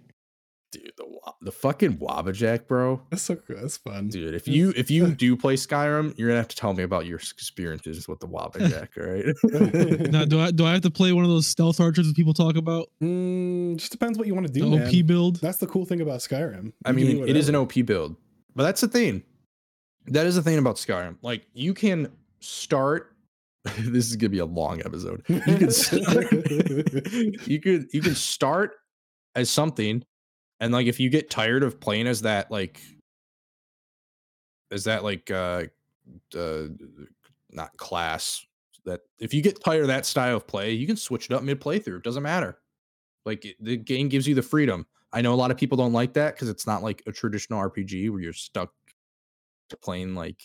[0.71, 1.10] dude the
[1.43, 3.01] the fucking Wabbajack, bro.
[3.09, 3.55] That's so cool.
[3.59, 4.09] That's fun.
[4.09, 7.05] Dude, if you if you do play Skyrim, you're gonna have to tell me about
[7.07, 8.89] your experiences with the Wabbajack,
[10.03, 10.11] right?
[10.11, 12.33] Now, do I do I have to play one of those stealth archers that people
[12.33, 12.89] talk about?
[13.01, 14.73] Mm, just depends what you want to The do.
[14.75, 15.05] OP man.
[15.07, 15.35] build.
[15.37, 16.73] That's the cool thing about Skyrim.
[16.85, 17.55] I You can do mean, it is an.
[17.55, 18.15] OP build,
[18.55, 19.23] but that's the thing.
[20.07, 21.17] That is the thing about Skyrim.
[21.21, 23.07] Like, you can start.
[23.79, 25.23] this is gonna be a long episode.
[25.27, 26.31] You can start.
[27.47, 28.71] you could you can start
[29.35, 30.03] as something,
[30.61, 32.79] and like if you get tired of playing as that, like,
[34.69, 35.63] is that like uh,
[36.37, 36.63] uh
[37.49, 38.45] not class.
[38.85, 41.43] That if you get tired of that style of play, you can switch it up
[41.43, 41.97] mid playthrough.
[41.97, 42.59] It doesn't matter.
[43.25, 44.85] Like it- the game gives you the freedom.
[45.11, 47.59] I know a lot of people don't like that because it's not like a traditional
[47.59, 48.71] RPG where you're stuck
[49.69, 50.41] to playing like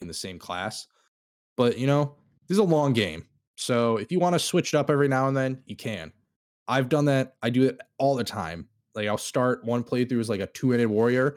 [0.00, 0.86] in the same class.
[1.56, 2.14] But you know,
[2.46, 3.26] this is a long game.
[3.56, 6.12] So if you want to switch it up every now and then, you can.
[6.68, 7.34] I've done that.
[7.42, 8.68] I do it all the time.
[8.98, 11.36] Like I'll start one playthrough as like a two-handed warrior,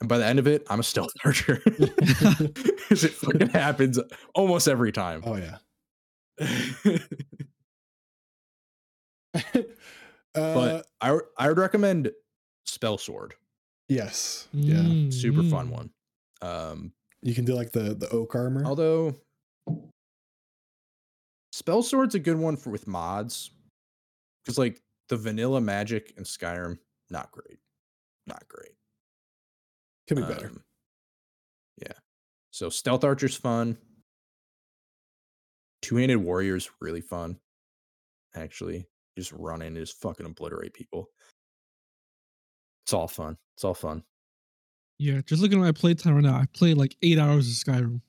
[0.00, 1.62] and by the end of it, I'm a stealth archer.
[2.92, 3.98] Because it fucking happens
[4.34, 5.22] almost every time.
[5.24, 5.58] Oh yeah.
[9.34, 9.62] uh,
[10.34, 11.12] but I
[11.48, 12.10] would recommend
[12.66, 13.34] Spell Sword.
[13.88, 15.70] yes, yeah, Super fun Mm.
[15.70, 15.90] one.
[16.42, 16.92] Um,
[17.22, 18.64] you can do like the the oak armor.
[18.64, 19.14] although
[21.52, 23.50] Spell Sword's a good one for with mods.
[24.44, 24.80] Because like
[25.12, 26.78] the vanilla magic in Skyrim,
[27.10, 27.58] not great.
[28.26, 28.70] Not great.
[30.08, 30.46] Could be better.
[30.46, 30.62] Um,
[31.82, 31.92] yeah.
[32.50, 33.76] So Stealth Archer's fun.
[35.82, 37.36] Two-handed warrior's really fun.
[38.34, 38.86] Actually.
[39.18, 41.10] Just run in and just fucking obliterate people.
[42.86, 43.36] It's all fun.
[43.54, 44.04] It's all fun.
[44.98, 48.00] Yeah, just looking at my playtime right now, I played like eight hours of Skyrim,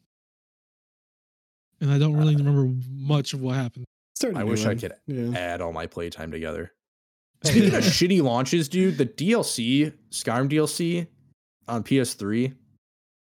[1.82, 3.84] and I don't really Uh, remember much of what happened.
[4.24, 5.38] I a I new wish I could Yeah.
[5.38, 6.74] add all my playtime together.
[7.44, 11.08] Speaking of shitty launches, dude, the DLC, Skyrim DLC
[11.68, 12.54] on PS3.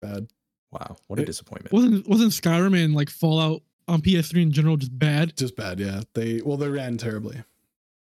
[0.02, 0.28] Bad.
[0.72, 1.72] Wow, what a It- disappointment.
[1.74, 5.36] Wasn't wasn't Skyrim and like Fallout on PS3 in general just bad?
[5.38, 5.80] Just bad.
[5.80, 6.02] Yeah.
[6.14, 7.38] They well they ran terribly.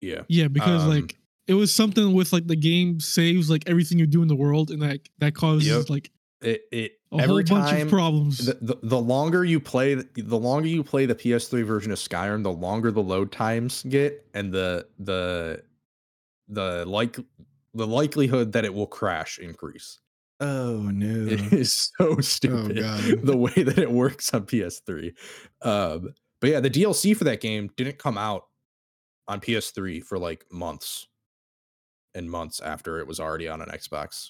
[0.00, 0.22] Yeah.
[0.28, 1.16] Yeah, because Um, like
[1.46, 4.70] it was something with like the game saves like everything you do in the world,
[4.70, 5.90] and that that causes Yep.
[5.90, 6.10] like
[6.42, 8.38] It it a whole every bunch of problems.
[8.46, 12.42] the, the, the longer you play the longer you play the PS3 version of Skyrim,
[12.42, 15.62] the longer the load times get and the the
[16.48, 17.18] the like
[17.74, 20.00] the likelihood that it will crash increase.
[20.40, 21.32] Oh no.
[21.32, 23.22] It is so stupid God.
[23.22, 25.12] the way that it works on PS3.
[25.62, 28.44] Um, but yeah, the DLC for that game didn't come out
[29.26, 31.06] on PS3 for like months
[32.14, 34.28] and months after it was already on an Xbox.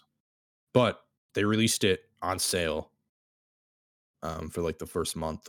[0.73, 1.01] But
[1.35, 2.91] they released it on sale
[4.23, 5.49] um, for like the first month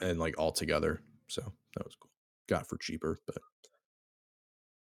[0.00, 1.02] and like all together.
[1.28, 1.42] So
[1.76, 2.10] that was cool.
[2.48, 3.38] Got for cheaper, but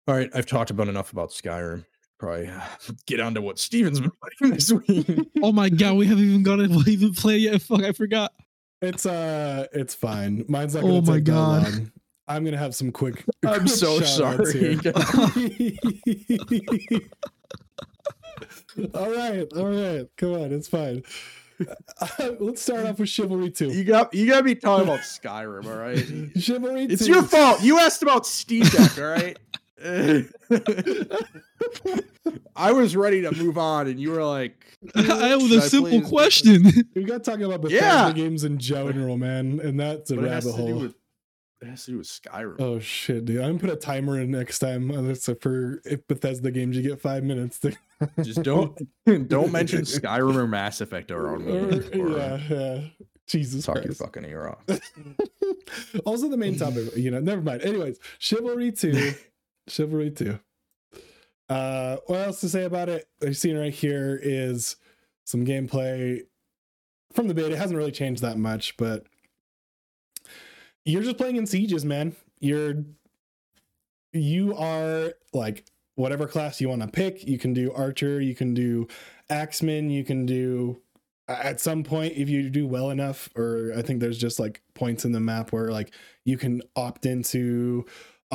[0.08, 1.86] all right, I've talked about enough about Skyrim.
[2.18, 2.50] Probably
[3.06, 5.08] get on to what Steven's been playing this week.
[5.44, 7.62] oh my god, we haven't even got to even play yet.
[7.62, 8.32] Fuck, I forgot.
[8.82, 10.46] It's uh it's fine.
[10.48, 11.64] Mine's not Oh gonna my take that God.
[11.74, 11.92] long.
[12.28, 13.24] I'm gonna have some quick.
[13.46, 14.52] I'm so sorry.
[14.52, 14.82] here.
[18.94, 20.08] all right, all right.
[20.18, 21.04] Come on, it's fine.
[22.02, 23.70] Uh, let's start off with Chivalry 2.
[23.72, 26.06] You got you got to be talking about Skyrim, all right?
[26.42, 27.14] Chivalry It's 2.
[27.14, 27.62] your fault.
[27.64, 29.38] You asked about Steam Deck, all right?
[32.56, 34.66] I was ready to move on, and you were like,
[34.96, 36.64] I was a simple question.
[36.96, 38.12] We got talking about Bethesda Yeah.
[38.14, 40.80] games in general, man, and that's a But rabbit to hole.
[40.82, 40.96] with
[41.62, 42.56] it has to do with Skyrim.
[42.60, 43.38] Oh shit, dude!
[43.42, 44.92] I'm gonna put a timer in next time.
[44.92, 47.60] uh, So for if Bethesda games, you get five minutes.
[47.60, 47.74] To...
[48.22, 48.78] Just don't
[49.30, 51.54] don't mention Skyrim or Mass Effect around me.
[52.00, 52.82] Or- or yeah, yeah.
[53.28, 54.80] Jesus Talk your fucking ear off.
[56.06, 57.64] also, the main topic, you know, never mind.
[57.64, 59.14] Anyways, Chivalry 2.
[59.68, 60.40] Chivalry 2.
[61.50, 63.08] Uh, what else to say about it?
[63.22, 64.78] I've seen right here is
[65.26, 66.22] some gameplay
[67.14, 67.54] from the beta.
[67.54, 69.06] It hasn't really changed that much, but
[70.84, 72.16] you're just playing in sieges, man.
[72.40, 72.84] You're
[74.12, 75.66] you are like
[75.96, 77.28] whatever class you want to pick.
[77.28, 78.88] You can do archer, you can do
[79.30, 80.82] axeman, you can do
[81.28, 85.06] at some point if you do well enough or i think there's just like points
[85.06, 85.92] in the map where like
[86.24, 87.84] you can opt into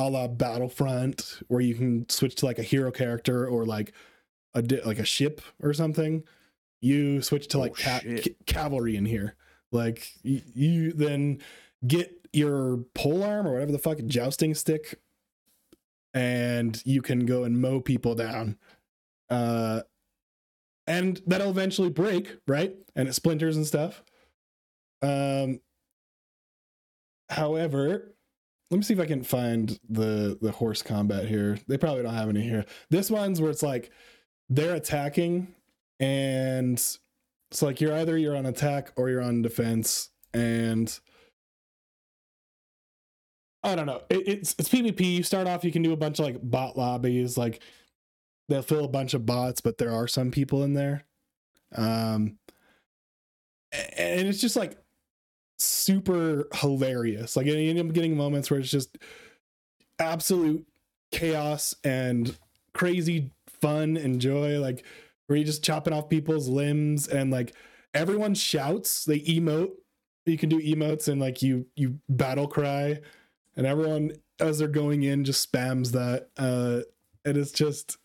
[0.07, 3.93] a la battlefront where you can switch to like a hero character or like
[4.53, 6.23] a di- like a ship or something
[6.81, 8.23] you switch to Oh, like ca- shit.
[8.23, 9.35] ca- cavalry in here.
[9.71, 11.39] Like y- you then
[11.85, 14.99] get your pole arm or whatever the fuck jousting stick
[16.13, 18.57] and you can go and mow people down.
[19.29, 19.81] Uh
[20.87, 22.75] and that'll eventually break right?
[22.95, 24.03] And it splinters and stuff.
[25.01, 25.59] Um
[27.29, 28.13] however
[28.71, 31.59] let me see if I can find the the horse combat here.
[31.67, 32.65] They probably don't have any here.
[32.89, 33.91] This one's where it's like
[34.49, 35.53] they're attacking
[35.99, 40.99] and it's like you're either you're on attack or you're on defense and
[43.61, 44.01] I don't know.
[44.09, 45.01] It, it's it's PvP.
[45.17, 47.37] You start off, you can do a bunch of like bot lobbies.
[47.37, 47.61] Like
[48.47, 51.03] they'll fill a bunch of bots, but there are some people in there.
[51.75, 52.37] Um,
[53.71, 54.80] and it's just like
[55.63, 57.35] super hilarious.
[57.35, 58.97] Like you end up getting moments where it's just
[59.99, 60.65] absolute
[61.11, 62.37] chaos and
[62.73, 64.59] crazy fun and joy.
[64.59, 64.85] Like
[65.27, 67.55] where you're just chopping off people's limbs and like
[67.93, 69.05] everyone shouts.
[69.05, 69.71] They emote.
[70.25, 72.99] You can do emotes and like you you battle cry
[73.55, 76.81] and everyone as they're going in just spams that uh
[77.25, 77.97] and it's just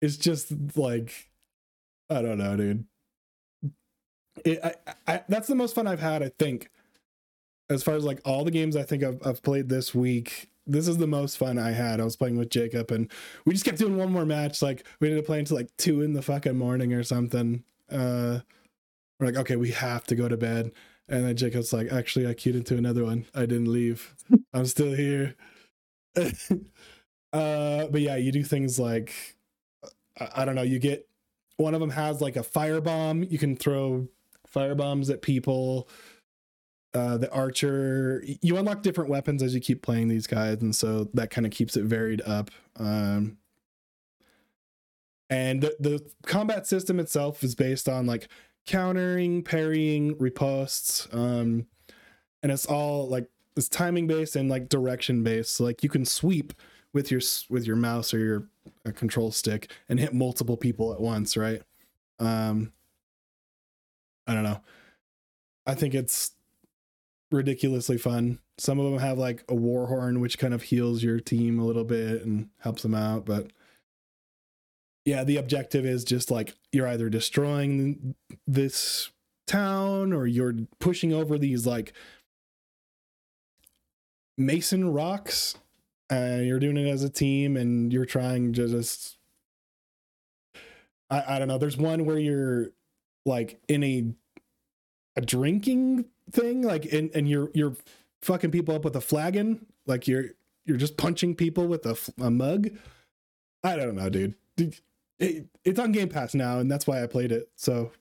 [0.00, 1.28] it's just like
[2.08, 2.84] i don't know dude
[4.44, 4.74] it, I,
[5.06, 6.70] I that's the most fun i've had i think
[7.70, 10.88] as far as like all the games i think I've, I've played this week this
[10.88, 13.10] is the most fun i had i was playing with jacob and
[13.44, 16.02] we just kept doing one more match like we ended up playing to like two
[16.02, 18.40] in the fucking morning or something uh
[19.18, 20.72] we're like okay we have to go to bed
[21.08, 23.24] and then Jacob's like, actually, I queued into another one.
[23.34, 24.14] I didn't leave.
[24.52, 25.36] I'm still here.
[26.16, 26.26] uh,
[27.32, 29.14] but yeah, you do things like,
[30.20, 31.08] I, I don't know, you get
[31.56, 33.30] one of them has like a firebomb.
[33.30, 34.08] You can throw
[34.58, 35.88] fire bombs at people.
[36.94, 41.08] Uh, the archer, you unlock different weapons as you keep playing these guys, and so
[41.14, 42.50] that kind of keeps it varied up.
[42.76, 43.36] Um,
[45.30, 48.28] and the, the combat system itself is based on like
[48.66, 51.12] countering, parrying, ripostes.
[51.14, 51.66] Um,
[52.42, 55.56] and it's all like it's timing based and like direction based.
[55.56, 56.52] So like you can sweep
[56.92, 57.20] with your
[57.50, 58.48] with your mouse or your
[58.86, 61.62] uh, control stick and hit multiple people at once, right?
[62.18, 62.72] Um,
[64.28, 64.60] I don't know.
[65.66, 66.32] I think it's
[67.32, 68.38] ridiculously fun.
[68.58, 71.64] Some of them have like a war horn, which kind of heals your team a
[71.64, 73.50] little bit and helps them out, but
[75.04, 78.14] yeah, the objective is just like you're either destroying
[78.46, 79.10] this
[79.46, 81.94] town or you're pushing over these like
[84.36, 85.56] mason rocks
[86.10, 89.16] and you're doing it as a team and you're trying to just
[91.10, 92.68] I, I don't know there's one where you're
[93.28, 94.12] like in a
[95.16, 97.76] a drinking thing like and, and you're you're
[98.22, 100.26] fucking people up with a flagon like you're
[100.64, 102.68] you're just punching people with a, a mug
[103.64, 104.34] i don't know dude
[105.18, 107.50] it, it's on Game Pass now, and that's why I played it.
[107.56, 107.92] So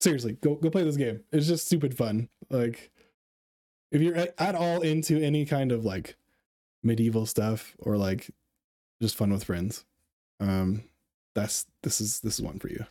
[0.00, 1.20] seriously, go go play this game.
[1.32, 2.28] It's just stupid fun.
[2.50, 2.90] Like
[3.90, 6.16] if you're at, at all into any kind of like
[6.82, 8.30] medieval stuff or like
[9.00, 9.84] just fun with friends,
[10.40, 10.84] um,
[11.34, 12.84] that's this is this is one for you.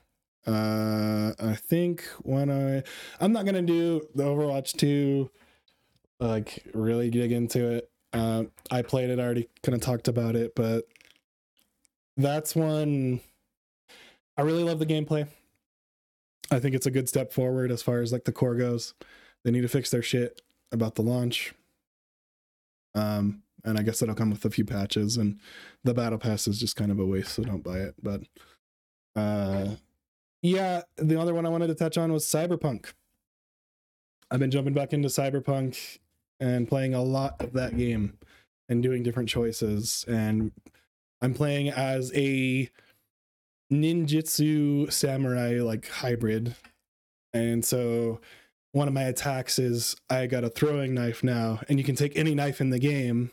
[0.46, 2.84] Uh, I think when I
[3.20, 5.30] I'm not gonna do the Overwatch 2
[6.20, 7.90] like really dig into it.
[8.12, 10.86] Uh, I played it, I already kind of talked about it, but
[12.18, 13.22] that's one
[14.38, 15.28] I really love the gameplay.
[16.52, 18.94] I think it's a good step forward as far as like the core goes.
[19.44, 20.42] They need to fix their shit
[20.72, 21.54] about the launch.
[22.96, 25.40] Um, and I guess that'll come with a few patches and
[25.84, 27.96] the battle pass is just kind of a waste, so don't buy it.
[28.02, 28.22] But
[29.16, 29.76] uh
[30.42, 32.94] yeah, the other one I wanted to touch on was Cyberpunk.
[34.30, 36.00] I've been jumping back into Cyberpunk
[36.40, 38.18] and playing a lot of that game
[38.68, 40.52] and doing different choices and
[41.22, 42.70] I'm playing as a
[43.72, 46.56] ninjutsu samurai like hybrid.
[47.34, 48.20] And so
[48.74, 52.18] one of my attacks is I got a throwing knife now, and you can take
[52.18, 53.32] any knife in the game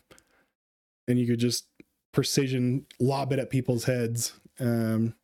[1.11, 1.67] and you could just
[2.13, 4.33] precision lob it at people's heads.
[4.59, 5.15] Um,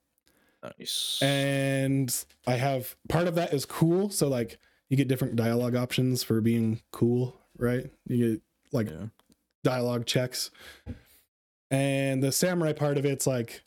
[0.63, 1.19] nice.
[1.23, 2.15] And
[2.47, 4.11] I have part of that is cool.
[4.11, 4.59] So, like,
[4.89, 7.91] you get different dialogue options for being cool, right?
[8.07, 8.43] You get
[8.73, 9.07] like yeah.
[9.65, 10.51] dialogue checks
[11.71, 13.63] and the samurai part of it's like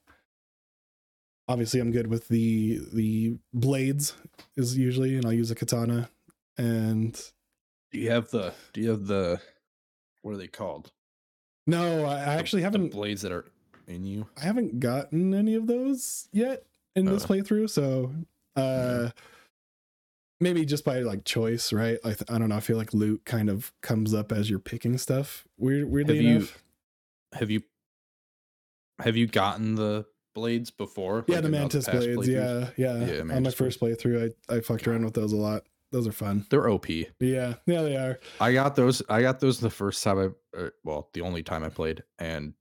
[1.47, 4.13] obviously i'm good with the the blades
[4.55, 6.09] is usually and i'll use a katana
[6.57, 7.31] and
[7.91, 9.39] do you have the do you have the
[10.21, 10.91] what are they called
[11.69, 13.45] no i, actually haven't blades that are
[13.87, 16.63] in you i haven't gotten any of those yet
[16.95, 18.11] in uh, this playthrough so
[18.55, 19.09] uh
[20.39, 23.25] maybe just by like choice right i, th- I don't know i feel like loot
[23.25, 26.61] kind of comes up as you're picking stuff weird weirdly have enough
[27.33, 27.61] you, have you
[28.99, 31.25] have you gotten the blades before?
[31.27, 32.27] Yeah, like the mantis blades.
[32.27, 33.05] Yeah, yeah.
[33.05, 35.63] yeah On my first playthrough, I I fucked around with those a lot.
[35.91, 36.45] Those are fun.
[36.49, 36.87] They're OP.
[36.89, 38.19] Yeah, yeah, they are.
[38.39, 39.01] I got those.
[39.09, 40.19] I got those the first time
[40.55, 42.53] I, uh, well, the only time I played, and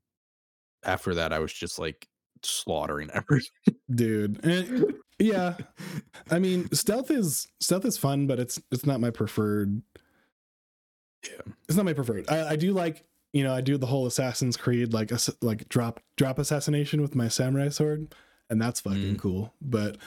[0.84, 2.09] after that, I was just like
[2.42, 3.74] slaughtering everything.
[3.94, 5.56] Dude, and, yeah.
[6.30, 9.82] I mean, stealth is stealth is fun, but it's it's not my preferred
[11.24, 11.52] Yeah.
[11.68, 12.26] it's not my preferred.
[12.30, 15.10] I, I do like you know I do the whole Assassin's Creed like
[15.42, 18.14] like drop drop assassination with my samurai sword,
[18.48, 19.18] and that's fucking Mm.
[19.18, 19.52] cool.
[19.60, 19.98] But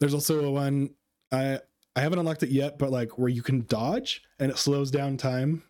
[0.00, 0.90] there's also a one
[1.30, 1.60] I
[1.94, 5.16] I haven't unlocked it yet, but like where you can dodge and it slows down
[5.16, 5.62] time.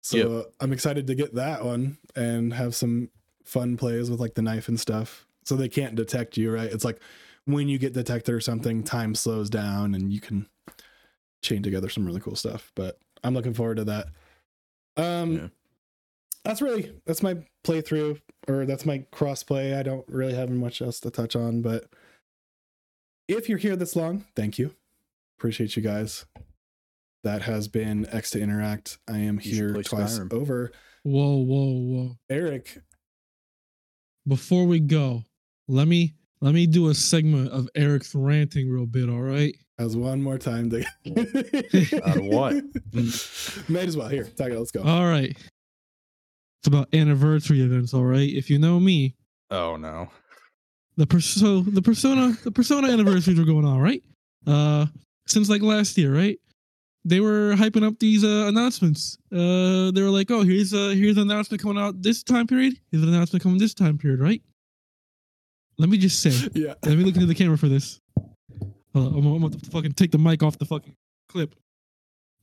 [0.00, 3.10] So I'm excited to get that one and have some
[3.44, 5.26] fun plays with like the knife and stuff.
[5.44, 6.70] So they can't detect you, right?
[6.70, 7.00] It's like
[7.46, 10.46] when you get detected or something, time slows down and you can
[11.42, 12.70] chain together some really cool stuff.
[12.74, 14.06] But I'm looking forward to that.
[14.96, 15.48] Um Yeah.
[16.44, 19.76] that's really that's my playthrough or that's my crossplay.
[19.76, 21.90] I don't really have much else to touch on, but
[23.26, 24.74] if you're here this long, thank you.
[25.38, 26.26] Appreciate you guys.
[27.24, 28.98] That has been X to Interact.
[29.08, 30.32] I am You here twice Skyrim.
[30.32, 30.72] over.
[31.04, 32.16] Whoa, whoa, whoa.
[32.30, 32.78] Eric,
[34.26, 35.24] Before we go,
[35.68, 39.54] let me let me do a segment of Eric's ranting real bit, all right?
[39.78, 40.84] has one more time to
[42.04, 42.54] Out of what?
[43.68, 44.08] Might as well.
[44.08, 44.58] Here, take it.
[44.58, 44.82] Let's go.
[44.82, 45.30] All right.
[46.60, 48.28] It's about anniversary events, all right?
[48.28, 49.14] If you know me,
[49.50, 50.10] Oh no.
[50.96, 54.02] the perso the persona the persona anniversaries are going on, right?
[54.46, 54.86] Uh
[55.28, 56.38] since like last year, right?
[57.04, 59.16] They were hyping up these uh, announcements.
[59.32, 62.74] Uh they were like, "Oh, here's uh here's an announcement coming out this time period.
[62.90, 64.42] Here's an announcement coming this time period, right?"
[65.78, 66.74] Let me just say, yeah.
[66.84, 68.00] let me look into the camera for this.
[68.94, 70.96] Hold on, I'm, I'm gonna fucking take the mic off the fucking
[71.28, 71.54] clip.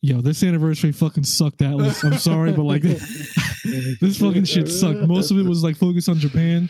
[0.01, 2.03] Yo, this anniversary fucking sucked, Atlus.
[2.03, 2.81] I'm sorry, but like
[4.01, 4.99] this fucking shit sucked.
[5.01, 6.69] Most of it was like focused on Japan,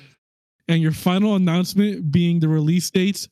[0.68, 3.28] and your final announcement being the release dates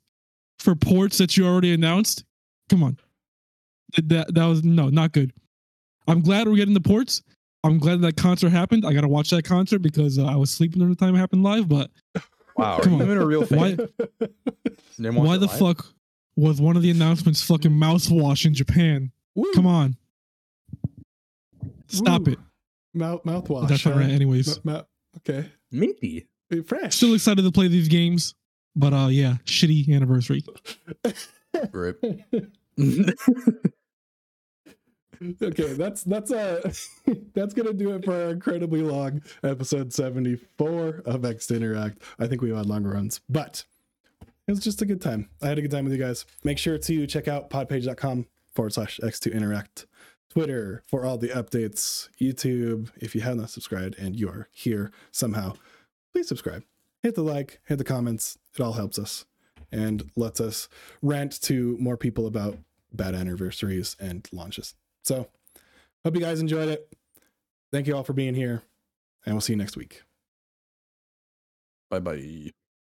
[0.60, 2.24] for ports that you already announced.
[2.74, 2.98] Come on,
[3.96, 5.32] that that, that was no, not good.
[6.08, 7.22] I'm glad we're getting the ports.
[7.64, 8.84] I'm glad that concert happened.
[8.84, 11.44] I gotta watch that concert because uh, I was sleeping during the time it happened
[11.44, 11.70] live.
[11.70, 11.92] But
[12.58, 12.80] Wow.
[12.80, 13.18] Come are you on.
[13.18, 13.78] a real fan?
[14.98, 15.60] why why the live?
[15.60, 15.86] fuck
[16.36, 19.12] was one of the announcements fucking mouthwash in Japan?
[19.54, 19.96] Come on,
[21.88, 22.34] stop Woo.
[22.34, 22.40] it.
[22.96, 23.68] Mouth mouthwash.
[23.68, 24.00] That's my huh?
[24.00, 24.64] anyways.
[24.64, 24.82] Ma- ma-
[25.18, 25.48] okay.
[25.72, 26.28] Minty.
[26.50, 26.96] Hey, Fresh.
[26.96, 28.34] Still excited to play these games,
[28.76, 30.44] but uh, yeah, shitty anniversary.
[31.72, 32.04] Rip.
[35.42, 36.72] okay, that's that's uh
[37.34, 42.02] that's gonna do it for our incredibly long episode 74 of X Interact.
[42.20, 43.64] I think we had longer runs, but
[44.48, 45.30] it was just a good time.
[45.42, 46.26] I had a good time with you guys.
[46.44, 49.86] Make sure to check out podpage.com forward slash X2 Interact.
[50.30, 54.92] Twitter for all the updates, YouTube, if you have not subscribed and you are here
[55.12, 55.54] somehow,
[56.12, 56.64] please subscribe.
[57.04, 58.40] Hit the like, hit the comments.
[58.56, 59.26] It all helps us
[59.74, 60.70] and lets us
[61.02, 62.58] rant to more people about
[62.94, 64.76] bad anniversaries and launches.
[65.04, 65.28] So,
[66.06, 66.96] hope you guys enjoyed it.
[67.72, 68.62] Thank you all for being here,
[69.26, 70.04] and we'll see you next week.
[71.90, 72.52] Bye bye.